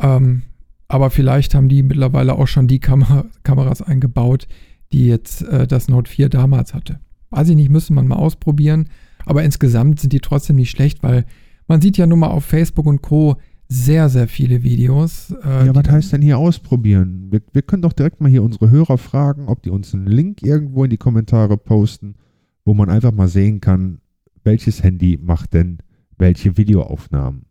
Ähm, 0.02 0.42
aber 0.88 1.10
vielleicht 1.10 1.56
haben 1.56 1.70
die 1.70 1.84
mittlerweile 1.84 2.36
auch 2.36 2.48
schon 2.48 2.68
die 2.68 2.80
Kamer 2.80 3.25
Kameras 3.44 3.82
eingebaut, 3.82 4.48
die 4.92 5.08
jetzt 5.08 5.42
äh, 5.44 5.68
das 5.68 5.88
Note 5.88 6.10
4 6.10 6.30
damals 6.30 6.74
hatte. 6.74 7.00
Weiß 7.30 7.50
ich 7.50 7.56
nicht, 7.56 7.70
müsste 7.70 7.94
man 7.94 8.08
mal 8.08 8.15
ausprobieren. 8.15 8.89
Aber 9.25 9.44
insgesamt 9.44 10.00
sind 10.00 10.13
die 10.13 10.20
trotzdem 10.20 10.56
nicht 10.56 10.70
schlecht, 10.70 11.01
weil 11.04 11.25
man 11.68 11.82
sieht 11.82 11.98
ja 11.98 12.06
nun 12.06 12.20
mal 12.20 12.27
auf 12.27 12.46
Facebook 12.46 12.86
und 12.86 13.01
Co. 13.01 13.38
sehr, 13.68 14.10
sehr 14.10 14.27
viele 14.27 14.62
Videos. 14.62 15.34
Äh, 15.44 15.65
ja, 15.65 15.75
was 15.75 15.89
heißt 15.89 16.13
denn 16.13 16.22
hier 16.22 16.38
ausprobieren? 16.38 17.27
Wir, 17.32 17.42
wir 17.51 17.63
können 17.63 17.82
doch 17.82 17.94
direkt 17.94 18.22
mal 18.22 18.30
hier 18.30 18.44
unsere 18.44 18.70
Hörer 18.70 19.00
fragen, 19.00 19.48
ob 19.48 19.63
die 19.63 19.72
uns 19.72 19.94
einen 19.94 20.06
Link 20.06 20.44
irgendwo 20.44 20.84
in 20.84 20.92
die 20.92 20.98
Kommentare 20.98 21.58
posten, 21.58 22.15
wo 22.63 22.75
man 22.75 22.89
einfach 22.89 23.12
mal 23.12 23.27
sehen 23.27 23.62
kann, 23.62 24.00
welches 24.44 24.84
Handy 24.84 25.18
macht 25.20 25.54
denn 25.54 25.80
welche 26.18 26.56
Videoaufnahmen. 26.58 27.45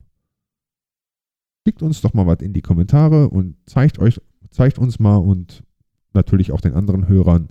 Schickt 1.66 1.82
uns 1.82 2.00
doch 2.02 2.14
mal 2.14 2.26
was 2.26 2.40
in 2.40 2.52
die 2.52 2.62
Kommentare 2.62 3.30
und 3.30 3.56
zeigt 3.66 3.98
euch, 3.98 4.20
zeigt 4.50 4.78
uns 4.78 4.98
mal 4.98 5.16
und 5.16 5.64
natürlich 6.12 6.52
auch 6.52 6.60
den 6.60 6.74
anderen 6.74 7.08
Hörern, 7.08 7.48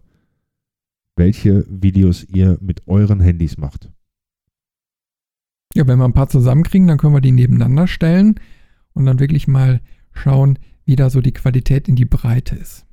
welche 1.16 1.66
Videos 1.70 2.24
ihr 2.24 2.58
mit 2.62 2.88
euren 2.88 3.20
Handys 3.20 3.58
macht. 3.58 3.92
Ja, 5.76 5.88
wenn 5.88 5.98
wir 5.98 6.06
ein 6.06 6.14
paar 6.14 6.30
zusammenkriegen, 6.30 6.88
dann 6.88 6.98
können 6.98 7.16
wir 7.16 7.22
die 7.22 7.32
nebeneinander 7.32 7.88
stellen 7.88 8.40
und 8.94 9.06
dann 9.06 9.20
wirklich 9.20 9.48
mal 9.48 9.82
schauen, 10.12 10.60
wie 10.86 10.96
da 10.96 11.10
so 11.10 11.22
die 11.22 11.34
Qualität 11.34 11.88
in 11.88 11.96
die 11.96 12.06
Breite 12.06 12.56
ist. 12.56 12.86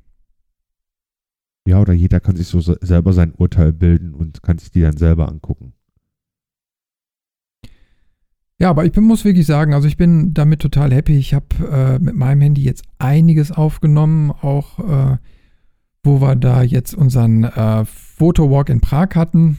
Ja, 1.67 1.81
oder 1.81 1.93
jeder 1.93 2.21
kann 2.21 2.37
sich 2.37 2.47
so 2.47 2.61
selber 2.61 3.13
sein 3.13 3.35
Urteil 3.35 3.73
bilden 3.73 4.15
und 4.15 4.43
kann 4.43 4.57
sich 4.59 4.71
die 4.71 4.81
dann 4.81 4.97
selber 4.97 5.29
angucken. 5.29 5.75
Ja, 8.61 8.69
aber 8.69 8.85
ich 8.85 8.93
bin, 8.93 9.05
muss 9.05 9.25
wirklich 9.25 9.47
sagen, 9.47 9.73
also 9.73 9.89
ich 9.89 9.97
bin 9.97 10.35
damit 10.35 10.61
total 10.61 10.93
happy. 10.93 11.17
Ich 11.17 11.33
habe 11.33 11.47
äh, 11.73 11.99
mit 11.99 12.15
meinem 12.15 12.43
Handy 12.43 12.63
jetzt 12.63 12.85
einiges 12.99 13.51
aufgenommen, 13.51 14.31
auch 14.31 14.79
äh, 14.79 15.17
wo 16.05 16.21
wir 16.21 16.37
da 16.37 16.63
jetzt 16.63 16.95
unseren 16.95 17.45
äh, 17.45 17.87
Fotowalk 17.87 18.69
in 18.69 18.83
Prag 18.83 19.15
hatten. 19.15 19.59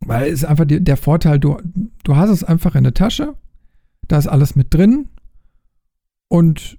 Weil 0.00 0.26
es 0.26 0.40
ist 0.40 0.44
einfach 0.44 0.66
die, 0.66 0.84
der 0.84 0.98
Vorteil, 0.98 1.38
du, 1.38 1.56
du 2.04 2.16
hast 2.16 2.28
es 2.28 2.44
einfach 2.44 2.74
in 2.74 2.84
der 2.84 2.92
Tasche, 2.92 3.34
da 4.08 4.18
ist 4.18 4.28
alles 4.28 4.54
mit 4.54 4.74
drin 4.74 5.08
und 6.28 6.78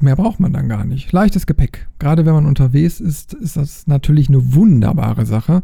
mehr 0.00 0.16
braucht 0.16 0.40
man 0.40 0.52
dann 0.52 0.68
gar 0.68 0.84
nicht. 0.84 1.12
Leichtes 1.12 1.46
Gepäck. 1.46 1.88
Gerade 2.00 2.26
wenn 2.26 2.34
man 2.34 2.46
unterwegs 2.46 2.98
ist, 2.98 3.32
ist 3.32 3.56
das 3.56 3.86
natürlich 3.86 4.28
eine 4.28 4.54
wunderbare 4.54 5.24
Sache, 5.24 5.62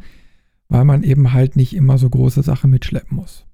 weil 0.69 0.85
man 0.85 1.03
eben 1.03 1.33
halt 1.33 1.57
nicht 1.57 1.75
immer 1.75 1.99
so 1.99 2.09
große 2.09 2.45
Sachen 2.45 2.71
mitschleppen 2.71 3.17
muss. 3.17 3.46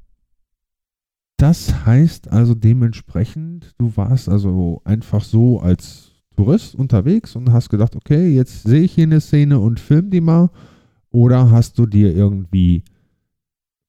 Das 1.43 1.85
heißt 1.87 2.31
also 2.31 2.55
dementsprechend, 2.55 3.75
du 3.77 3.97
warst 3.97 4.29
also 4.29 4.81
einfach 4.85 5.25
so 5.25 5.59
als 5.59 6.13
Tourist 6.37 6.77
unterwegs 6.77 7.35
und 7.35 7.51
hast 7.51 7.69
gedacht, 7.69 7.97
okay, 7.97 8.33
jetzt 8.33 8.63
sehe 8.63 8.83
ich 8.83 8.93
hier 8.93 9.07
eine 9.07 9.21
Szene 9.21 9.59
und 9.59 9.81
film 9.81 10.11
die 10.11 10.21
mal. 10.21 10.51
Oder 11.11 11.51
hast 11.51 11.81
du 11.81 11.87
dir 11.87 12.15
irgendwie 12.15 12.85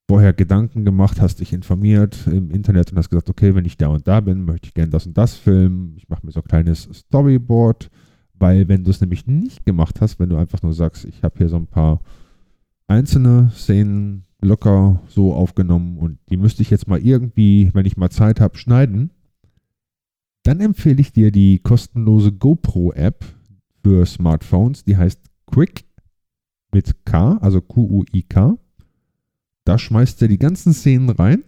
vorher 0.10 0.34
Gedanken 0.34 0.84
gemacht, 0.84 1.22
hast 1.22 1.42
dich 1.42 1.54
informiert 1.54 2.26
im 2.26 2.50
Internet 2.50 2.92
und 2.92 2.98
hast 2.98 3.12
gesagt, 3.12 3.30
okay, 3.30 3.54
wenn 3.54 3.66
ich 3.66 3.78
da 3.78 3.90
und 3.90 4.08
da 4.08 4.20
bin, 4.20 4.46
möchte 4.46 4.70
ich 4.70 4.74
gerne 4.74 4.90
das 4.90 5.06
und 5.06 5.16
das 5.16 5.36
filmen. 5.36 5.94
Ich 5.96 6.10
mache 6.10 6.26
mir 6.26 6.32
so 6.32 6.40
ein 6.40 6.48
kleines 6.48 6.90
Storyboard, 6.92 7.92
weil 8.34 8.68
wenn 8.68 8.84
du 8.84 8.90
es 8.90 9.00
nämlich 9.00 9.28
nicht 9.28 9.64
gemacht 9.64 10.02
hast, 10.02 10.20
wenn 10.20 10.30
du 10.30 10.38
einfach 10.38 10.64
nur 10.64 10.74
sagst, 10.74 11.06
ich 11.06 11.22
habe 11.22 11.38
hier 11.38 11.50
so 11.50 11.58
ein 11.58 11.68
paar 11.68 12.00
einzelne 12.88 13.52
Szenen 13.54 14.26
locker 14.44 15.02
so 15.08 15.34
aufgenommen 15.34 15.98
und 15.98 16.20
die 16.30 16.38
müsste 16.38 16.62
ich 16.62 16.70
jetzt 16.70 16.88
mal 16.88 17.00
irgendwie, 17.00 17.70
wenn 17.74 17.86
ich 17.86 17.98
mal 17.98 18.10
Zeit 18.10 18.40
habe, 18.40 18.58
schneiden, 18.58 19.12
dann 20.44 20.60
empfehle 20.60 21.02
ich 21.02 21.14
dir 21.14 21.32
die 21.32 21.60
kostenlose 21.60 22.32
GoPro-App 22.32 23.26
für 23.84 24.06
Smartphones, 24.06 24.84
die 24.84 24.98
heißt 24.98 25.20
Quick 25.48 25.86
mit 26.72 27.06
K, 27.06 27.38
also 27.38 27.62
Q-U-I-K. 27.62 28.58
Da 29.66 29.78
schmeißt 29.78 30.22
er 30.22 30.28
die 30.28 30.40
ganzen 30.40 30.74
Szenen 30.74 31.10
rein, 31.10 31.44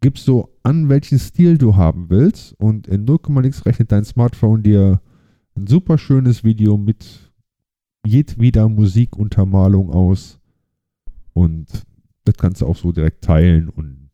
gibst 0.00 0.24
so 0.24 0.56
an, 0.62 0.88
welchen 0.88 1.18
Stil 1.18 1.58
du 1.58 1.76
haben 1.76 2.10
willst 2.10 2.54
und 2.60 2.86
in 2.86 3.04
0, 3.04 3.18
nix 3.42 3.66
rechnet 3.66 3.90
dein 3.90 4.04
Smartphone 4.04 4.62
dir 4.62 5.00
ein 5.56 5.66
super 5.66 5.98
schönes 5.98 6.44
Video 6.44 6.76
mit 6.76 7.32
jedweder 8.06 8.68
Musikuntermalung 8.68 9.90
aus 9.90 10.39
und 11.40 11.66
das 12.24 12.34
kannst 12.36 12.60
du 12.60 12.66
auch 12.66 12.76
so 12.76 12.92
direkt 12.92 13.24
teilen 13.24 13.70
und 13.70 14.10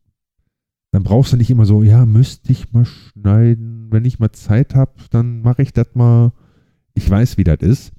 dann 0.91 1.03
brauchst 1.03 1.33
du 1.33 1.37
nicht 1.37 1.49
immer 1.49 1.65
so, 1.65 1.83
ja, 1.83 2.05
müsste 2.05 2.53
ich 2.53 2.71
mal 2.71 2.85
schneiden. 2.85 3.91
Wenn 3.91 4.05
ich 4.05 4.19
mal 4.19 4.31
Zeit 4.31 4.73
habe, 4.75 4.93
dann 5.09 5.41
mache 5.41 5.61
ich 5.61 5.73
das 5.73 5.87
mal. 5.93 6.31
Ich 6.93 7.09
weiß, 7.09 7.37
wie 7.37 7.43
das 7.43 7.59
ist. 7.59 7.91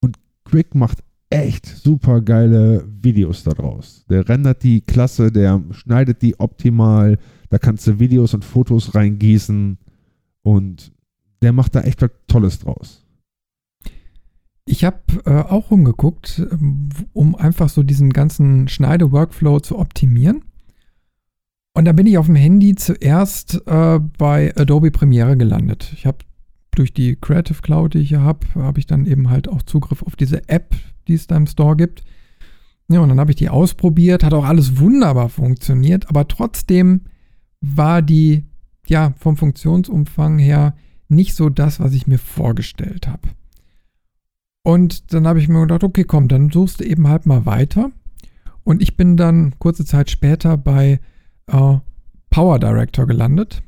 Und 0.00 0.16
Quick 0.44 0.74
macht 0.74 1.04
echt 1.28 1.66
super 1.66 2.22
geile 2.22 2.88
Videos 3.02 3.44
daraus. 3.44 4.06
Der 4.08 4.26
rendert 4.26 4.62
die 4.62 4.80
klasse, 4.80 5.30
der 5.30 5.62
schneidet 5.72 6.22
die 6.22 6.40
optimal. 6.40 7.18
Da 7.50 7.58
kannst 7.58 7.86
du 7.86 8.00
Videos 8.00 8.32
und 8.32 8.44
Fotos 8.44 8.94
reingießen 8.94 9.76
und 10.42 10.92
der 11.42 11.52
macht 11.52 11.74
da 11.74 11.82
echt 11.82 12.00
was 12.00 12.10
Tolles 12.26 12.58
draus. 12.58 13.04
Ich 14.70 14.84
habe 14.84 15.00
äh, 15.26 15.30
auch 15.30 15.72
rumgeguckt, 15.72 16.46
ähm, 16.52 16.90
um 17.12 17.34
einfach 17.34 17.68
so 17.68 17.82
diesen 17.82 18.10
ganzen 18.10 18.68
Schneide-Workflow 18.68 19.58
zu 19.58 19.76
optimieren. 19.76 20.44
Und 21.74 21.86
da 21.86 21.92
bin 21.92 22.06
ich 22.06 22.18
auf 22.18 22.26
dem 22.26 22.36
Handy 22.36 22.76
zuerst 22.76 23.66
äh, 23.66 23.98
bei 23.98 24.54
Adobe 24.56 24.92
Premiere 24.92 25.36
gelandet. 25.36 25.90
Ich 25.94 26.06
habe 26.06 26.18
durch 26.70 26.94
die 26.94 27.16
Creative 27.16 27.60
Cloud, 27.62 27.94
die 27.94 27.98
ich 27.98 28.10
hier 28.10 28.20
habe, 28.20 28.46
habe 28.54 28.78
ich 28.78 28.86
dann 28.86 29.06
eben 29.06 29.28
halt 29.28 29.48
auch 29.48 29.62
Zugriff 29.62 30.04
auf 30.04 30.14
diese 30.14 30.48
App, 30.48 30.76
die 31.08 31.14
es 31.14 31.26
da 31.26 31.36
im 31.36 31.48
Store 31.48 31.76
gibt. 31.76 32.04
Ja, 32.88 33.00
und 33.00 33.08
dann 33.08 33.18
habe 33.18 33.32
ich 33.32 33.36
die 33.36 33.48
ausprobiert, 33.48 34.22
hat 34.22 34.34
auch 34.34 34.44
alles 34.44 34.78
wunderbar 34.78 35.30
funktioniert, 35.30 36.08
aber 36.08 36.28
trotzdem 36.28 37.06
war 37.60 38.02
die, 38.02 38.44
ja, 38.86 39.14
vom 39.18 39.36
Funktionsumfang 39.36 40.38
her 40.38 40.76
nicht 41.08 41.34
so 41.34 41.48
das, 41.48 41.80
was 41.80 41.92
ich 41.92 42.06
mir 42.06 42.18
vorgestellt 42.18 43.08
habe. 43.08 43.30
Und 44.62 45.12
dann 45.14 45.26
habe 45.26 45.38
ich 45.38 45.48
mir 45.48 45.60
gedacht, 45.60 45.84
okay, 45.84 46.04
komm, 46.04 46.28
dann 46.28 46.50
suchst 46.50 46.80
du 46.80 46.84
eben 46.84 47.08
halt 47.08 47.26
mal 47.26 47.46
weiter. 47.46 47.90
Und 48.62 48.82
ich 48.82 48.96
bin 48.96 49.16
dann 49.16 49.58
kurze 49.58 49.84
Zeit 49.84 50.10
später 50.10 50.56
bei 50.56 51.00
äh, 51.46 51.78
Power 52.28 52.58
Director 52.58 53.06
gelandet. 53.06 53.62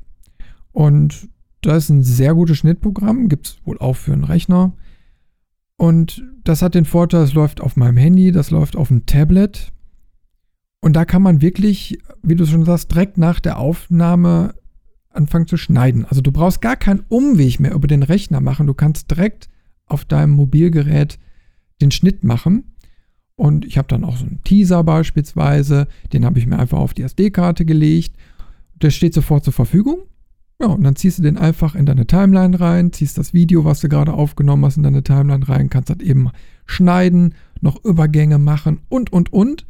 Und 0.72 1.28
das 1.62 1.84
ist 1.84 1.90
ein 1.90 2.02
sehr 2.02 2.34
gutes 2.34 2.58
Schnittprogramm, 2.58 3.28
gibt 3.28 3.46
es 3.46 3.56
wohl 3.64 3.78
auch 3.78 3.96
für 3.96 4.12
einen 4.12 4.24
Rechner. 4.24 4.72
Und 5.76 6.24
das 6.44 6.62
hat 6.62 6.74
den 6.74 6.84
Vorteil, 6.84 7.22
es 7.22 7.34
läuft 7.34 7.60
auf 7.60 7.76
meinem 7.76 7.96
Handy, 7.96 8.32
das 8.32 8.50
läuft 8.50 8.76
auf 8.76 8.88
dem 8.88 9.06
Tablet. 9.06 9.72
Und 10.80 10.94
da 10.94 11.04
kann 11.04 11.22
man 11.22 11.40
wirklich, 11.40 11.98
wie 12.22 12.34
du 12.34 12.44
schon 12.44 12.64
sagst, 12.64 12.90
direkt 12.92 13.16
nach 13.16 13.40
der 13.40 13.58
Aufnahme 13.58 14.54
anfangen 15.10 15.46
zu 15.46 15.56
schneiden. 15.56 16.04
Also 16.04 16.20
du 16.20 16.32
brauchst 16.32 16.60
gar 16.60 16.76
keinen 16.76 17.04
Umweg 17.08 17.60
mehr 17.60 17.74
über 17.74 17.86
den 17.86 18.02
Rechner 18.02 18.40
machen. 18.40 18.66
Du 18.66 18.74
kannst 18.74 19.10
direkt 19.10 19.48
auf 19.92 20.04
deinem 20.04 20.32
Mobilgerät 20.32 21.18
den 21.80 21.90
Schnitt 21.90 22.24
machen. 22.24 22.74
Und 23.36 23.64
ich 23.64 23.78
habe 23.78 23.88
dann 23.88 24.04
auch 24.04 24.16
so 24.16 24.24
einen 24.24 24.42
Teaser 24.44 24.84
beispielsweise, 24.84 25.88
den 26.12 26.24
habe 26.24 26.38
ich 26.38 26.46
mir 26.46 26.58
einfach 26.58 26.78
auf 26.78 26.94
die 26.94 27.02
SD-Karte 27.02 27.64
gelegt. 27.64 28.16
Der 28.80 28.90
steht 28.90 29.14
sofort 29.14 29.44
zur 29.44 29.52
Verfügung. 29.52 30.02
Ja, 30.60 30.68
und 30.68 30.84
dann 30.84 30.94
ziehst 30.94 31.18
du 31.18 31.22
den 31.22 31.38
einfach 31.38 31.74
in 31.74 31.86
deine 31.86 32.06
Timeline 32.06 32.58
rein, 32.60 32.92
ziehst 32.92 33.18
das 33.18 33.34
Video, 33.34 33.64
was 33.64 33.80
du 33.80 33.88
gerade 33.88 34.12
aufgenommen 34.12 34.64
hast, 34.64 34.76
in 34.76 34.84
deine 34.84 35.02
Timeline 35.02 35.48
rein, 35.48 35.70
kannst 35.70 35.90
das 35.90 35.98
eben 35.98 36.30
schneiden, 36.66 37.34
noch 37.60 37.84
Übergänge 37.84 38.38
machen 38.38 38.80
und, 38.88 39.12
und, 39.12 39.32
und. 39.32 39.66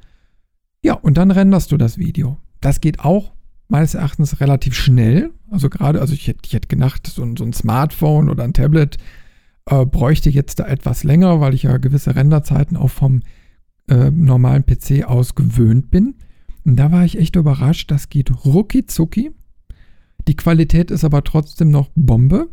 Ja, 0.83 0.95
und 0.95 1.17
dann 1.17 1.31
renderst 1.31 1.73
du 1.73 1.79
das 1.79 1.97
Video. 1.97 2.37
Das 2.61 2.81
geht 2.81 3.00
auch 3.00 3.33
meines 3.69 3.95
Erachtens 3.95 4.41
relativ 4.41 4.75
schnell. 4.75 5.31
Also 5.50 5.71
gerade, 5.71 6.00
also 6.00 6.12
ich 6.12 6.29
hätte, 6.29 6.41
ich 6.45 6.52
hätte 6.52 6.69
gedacht, 6.69 7.07
so 7.07 7.26
so 7.38 7.45
ein 7.45 7.55
Smartphone 7.55 8.29
oder 8.29 8.45
ein 8.45 8.52
Tablet 8.52 8.99
äh, 9.66 9.87
bräuchte 9.87 10.31
jetzt 10.31 10.59
da 10.59 10.66
etwas 10.66 11.04
länger, 11.04 11.40
weil 11.40 11.54
ich 11.54 11.64
ja 11.64 11.76
gewisse 11.76 12.14
Renderzeiten 12.14 12.76
auch 12.76 12.90
vom 12.90 13.23
äh, 13.88 14.11
normalen 14.11 14.64
PC 14.64 15.04
aus 15.04 15.35
gewöhnt 15.35 15.90
bin. 15.90 16.14
Und 16.64 16.76
da 16.76 16.92
war 16.92 17.04
ich 17.04 17.19
echt 17.19 17.37
überrascht, 17.37 17.90
das 17.90 18.09
geht 18.09 18.45
rucki 18.45 18.87
zucki. 18.87 19.33
Die 20.28 20.37
Qualität 20.37 20.90
ist 20.90 21.04
aber 21.04 21.25
trotzdem 21.25 21.71
noch 21.71 21.90
Bombe. 21.95 22.49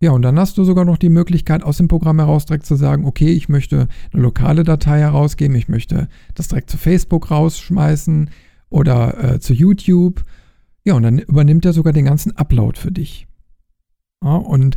Ja, 0.00 0.10
und 0.10 0.22
dann 0.22 0.38
hast 0.38 0.58
du 0.58 0.64
sogar 0.64 0.84
noch 0.84 0.98
die 0.98 1.08
Möglichkeit, 1.08 1.62
aus 1.62 1.78
dem 1.78 1.88
Programm 1.88 2.18
heraus 2.18 2.44
direkt 2.44 2.66
zu 2.66 2.76
sagen, 2.76 3.06
okay, 3.06 3.32
ich 3.32 3.48
möchte 3.48 3.88
eine 4.12 4.22
lokale 4.22 4.62
Datei 4.62 5.00
herausgeben, 5.00 5.56
ich 5.56 5.68
möchte 5.68 6.08
das 6.34 6.48
direkt 6.48 6.70
zu 6.70 6.76
Facebook 6.76 7.30
rausschmeißen 7.30 8.30
oder 8.68 9.34
äh, 9.34 9.40
zu 9.40 9.54
YouTube. 9.54 10.24
Ja, 10.84 10.94
und 10.94 11.02
dann 11.02 11.18
übernimmt 11.18 11.64
er 11.64 11.72
sogar 11.72 11.92
den 11.92 12.04
ganzen 12.04 12.36
Upload 12.36 12.78
für 12.78 12.92
dich. 12.92 13.26
Ja, 14.22 14.36
und 14.36 14.76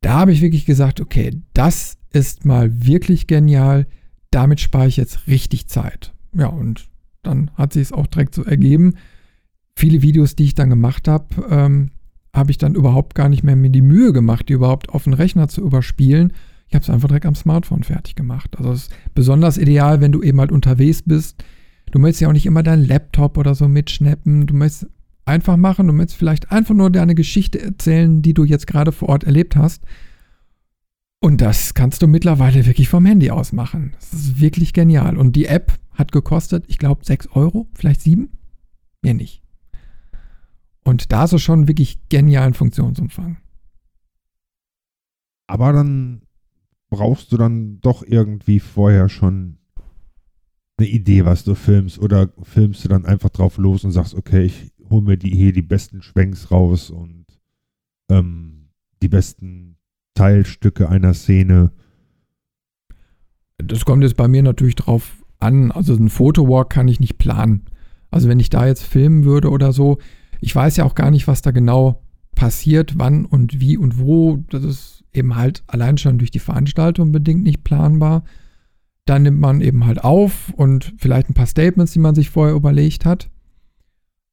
da 0.00 0.14
habe 0.14 0.32
ich 0.32 0.40
wirklich 0.40 0.66
gesagt, 0.66 1.00
okay, 1.00 1.42
das 1.54 1.98
ist 2.10 2.44
mal 2.44 2.86
wirklich 2.86 3.26
genial. 3.26 3.86
Damit 4.30 4.60
spare 4.60 4.88
ich 4.88 4.96
jetzt 4.96 5.26
richtig 5.26 5.68
Zeit. 5.68 6.12
Ja, 6.32 6.46
und 6.46 6.88
dann 7.22 7.50
hat 7.54 7.72
sich 7.72 7.82
es 7.82 7.92
auch 7.92 8.06
direkt 8.06 8.34
so 8.34 8.44
ergeben 8.44 8.94
viele 9.78 10.02
Videos, 10.02 10.34
die 10.36 10.44
ich 10.44 10.54
dann 10.54 10.70
gemacht 10.70 11.08
habe, 11.08 11.26
ähm, 11.48 11.90
habe 12.34 12.50
ich 12.50 12.58
dann 12.58 12.74
überhaupt 12.74 13.14
gar 13.14 13.28
nicht 13.28 13.42
mehr 13.42 13.56
mir 13.56 13.70
die 13.70 13.80
Mühe 13.80 14.12
gemacht, 14.12 14.48
die 14.48 14.52
überhaupt 14.52 14.90
auf 14.90 15.04
den 15.04 15.14
Rechner 15.14 15.48
zu 15.48 15.62
überspielen. 15.62 16.32
Ich 16.66 16.74
habe 16.74 16.82
es 16.82 16.90
einfach 16.90 17.08
direkt 17.08 17.26
am 17.26 17.34
Smartphone 17.34 17.84
fertig 17.84 18.14
gemacht. 18.16 18.58
Also 18.58 18.72
es 18.72 18.82
ist 18.82 18.92
besonders 19.14 19.56
ideal, 19.56 20.00
wenn 20.00 20.12
du 20.12 20.22
eben 20.22 20.40
halt 20.40 20.52
unterwegs 20.52 21.02
bist. 21.02 21.42
Du 21.90 21.98
möchtest 21.98 22.20
ja 22.20 22.28
auch 22.28 22.32
nicht 22.32 22.44
immer 22.44 22.62
deinen 22.62 22.86
Laptop 22.86 23.38
oder 23.38 23.54
so 23.54 23.68
mitschnappen. 23.68 24.46
Du 24.46 24.54
möchtest 24.54 24.88
einfach 25.28 25.56
machen. 25.56 25.86
Du 25.86 25.92
möchtest 25.92 26.18
vielleicht 26.18 26.50
einfach 26.50 26.74
nur 26.74 26.90
deine 26.90 27.14
Geschichte 27.14 27.60
erzählen, 27.60 28.22
die 28.22 28.34
du 28.34 28.44
jetzt 28.44 28.66
gerade 28.66 28.92
vor 28.92 29.10
Ort 29.10 29.24
erlebt 29.24 29.54
hast. 29.56 29.84
Und 31.20 31.40
das 31.40 31.74
kannst 31.74 32.02
du 32.02 32.06
mittlerweile 32.06 32.66
wirklich 32.66 32.88
vom 32.88 33.04
Handy 33.04 33.30
aus 33.30 33.52
machen. 33.52 33.92
Das 33.98 34.12
ist 34.12 34.40
wirklich 34.40 34.72
genial. 34.72 35.16
Und 35.16 35.34
die 35.34 35.46
App 35.46 35.72
hat 35.92 36.12
gekostet, 36.12 36.64
ich 36.68 36.78
glaube, 36.78 37.04
6 37.04 37.28
Euro, 37.32 37.68
vielleicht 37.74 38.00
7. 38.00 38.30
Mehr 39.02 39.14
nicht. 39.14 39.42
Und 40.84 41.12
da 41.12 41.24
ist 41.24 41.32
es 41.32 41.42
schon 41.42 41.68
wirklich 41.68 42.08
genialen 42.08 42.54
Funktionsumfang. 42.54 43.38
Aber 45.48 45.72
dann 45.72 46.22
brauchst 46.88 47.32
du 47.32 47.36
dann 47.36 47.80
doch 47.80 48.02
irgendwie 48.02 48.60
vorher 48.60 49.08
schon 49.08 49.58
eine 50.78 50.88
Idee, 50.88 51.24
was 51.24 51.42
du 51.44 51.54
filmst, 51.54 51.98
oder 51.98 52.32
filmst 52.42 52.84
du 52.84 52.88
dann 52.88 53.04
einfach 53.04 53.30
drauf 53.30 53.58
los 53.58 53.84
und 53.84 53.90
sagst, 53.90 54.14
okay, 54.14 54.44
ich 54.44 54.72
hole 54.90 55.02
mir 55.02 55.16
die, 55.16 55.30
hier 55.30 55.52
die 55.52 55.62
besten 55.62 56.02
Schwenks 56.02 56.50
raus 56.50 56.90
und 56.90 57.26
ähm, 58.10 58.68
die 59.02 59.08
besten 59.08 59.76
Teilstücke 60.14 60.88
einer 60.88 61.14
Szene. 61.14 61.72
Das 63.58 63.84
kommt 63.84 64.02
jetzt 64.02 64.16
bei 64.16 64.28
mir 64.28 64.42
natürlich 64.42 64.76
drauf 64.76 65.24
an. 65.38 65.70
Also 65.70 65.94
ein 65.94 66.08
Fotowalk 66.08 66.70
kann 66.70 66.88
ich 66.88 67.00
nicht 67.00 67.18
planen. 67.18 67.66
Also 68.10 68.28
wenn 68.28 68.40
ich 68.40 68.50
da 68.50 68.66
jetzt 68.66 68.84
filmen 68.84 69.24
würde 69.24 69.50
oder 69.50 69.72
so, 69.72 69.98
ich 70.40 70.54
weiß 70.54 70.76
ja 70.76 70.84
auch 70.84 70.94
gar 70.94 71.10
nicht, 71.10 71.26
was 71.26 71.42
da 71.42 71.50
genau 71.50 72.02
passiert, 72.34 72.98
wann 72.98 73.24
und 73.24 73.60
wie 73.60 73.76
und 73.76 73.98
wo. 73.98 74.38
Das 74.48 74.64
ist 74.64 75.04
eben 75.12 75.36
halt 75.36 75.62
allein 75.66 75.98
schon 75.98 76.18
durch 76.18 76.30
die 76.30 76.38
Veranstaltung 76.38 77.12
bedingt 77.12 77.42
nicht 77.42 77.64
planbar. 77.64 78.24
Dann 79.04 79.22
nimmt 79.22 79.40
man 79.40 79.60
eben 79.60 79.86
halt 79.86 80.04
auf 80.04 80.52
und 80.54 80.94
vielleicht 80.98 81.30
ein 81.30 81.34
paar 81.34 81.46
Statements, 81.46 81.92
die 81.92 81.98
man 81.98 82.14
sich 82.14 82.30
vorher 82.30 82.54
überlegt 82.54 83.04
hat. 83.04 83.30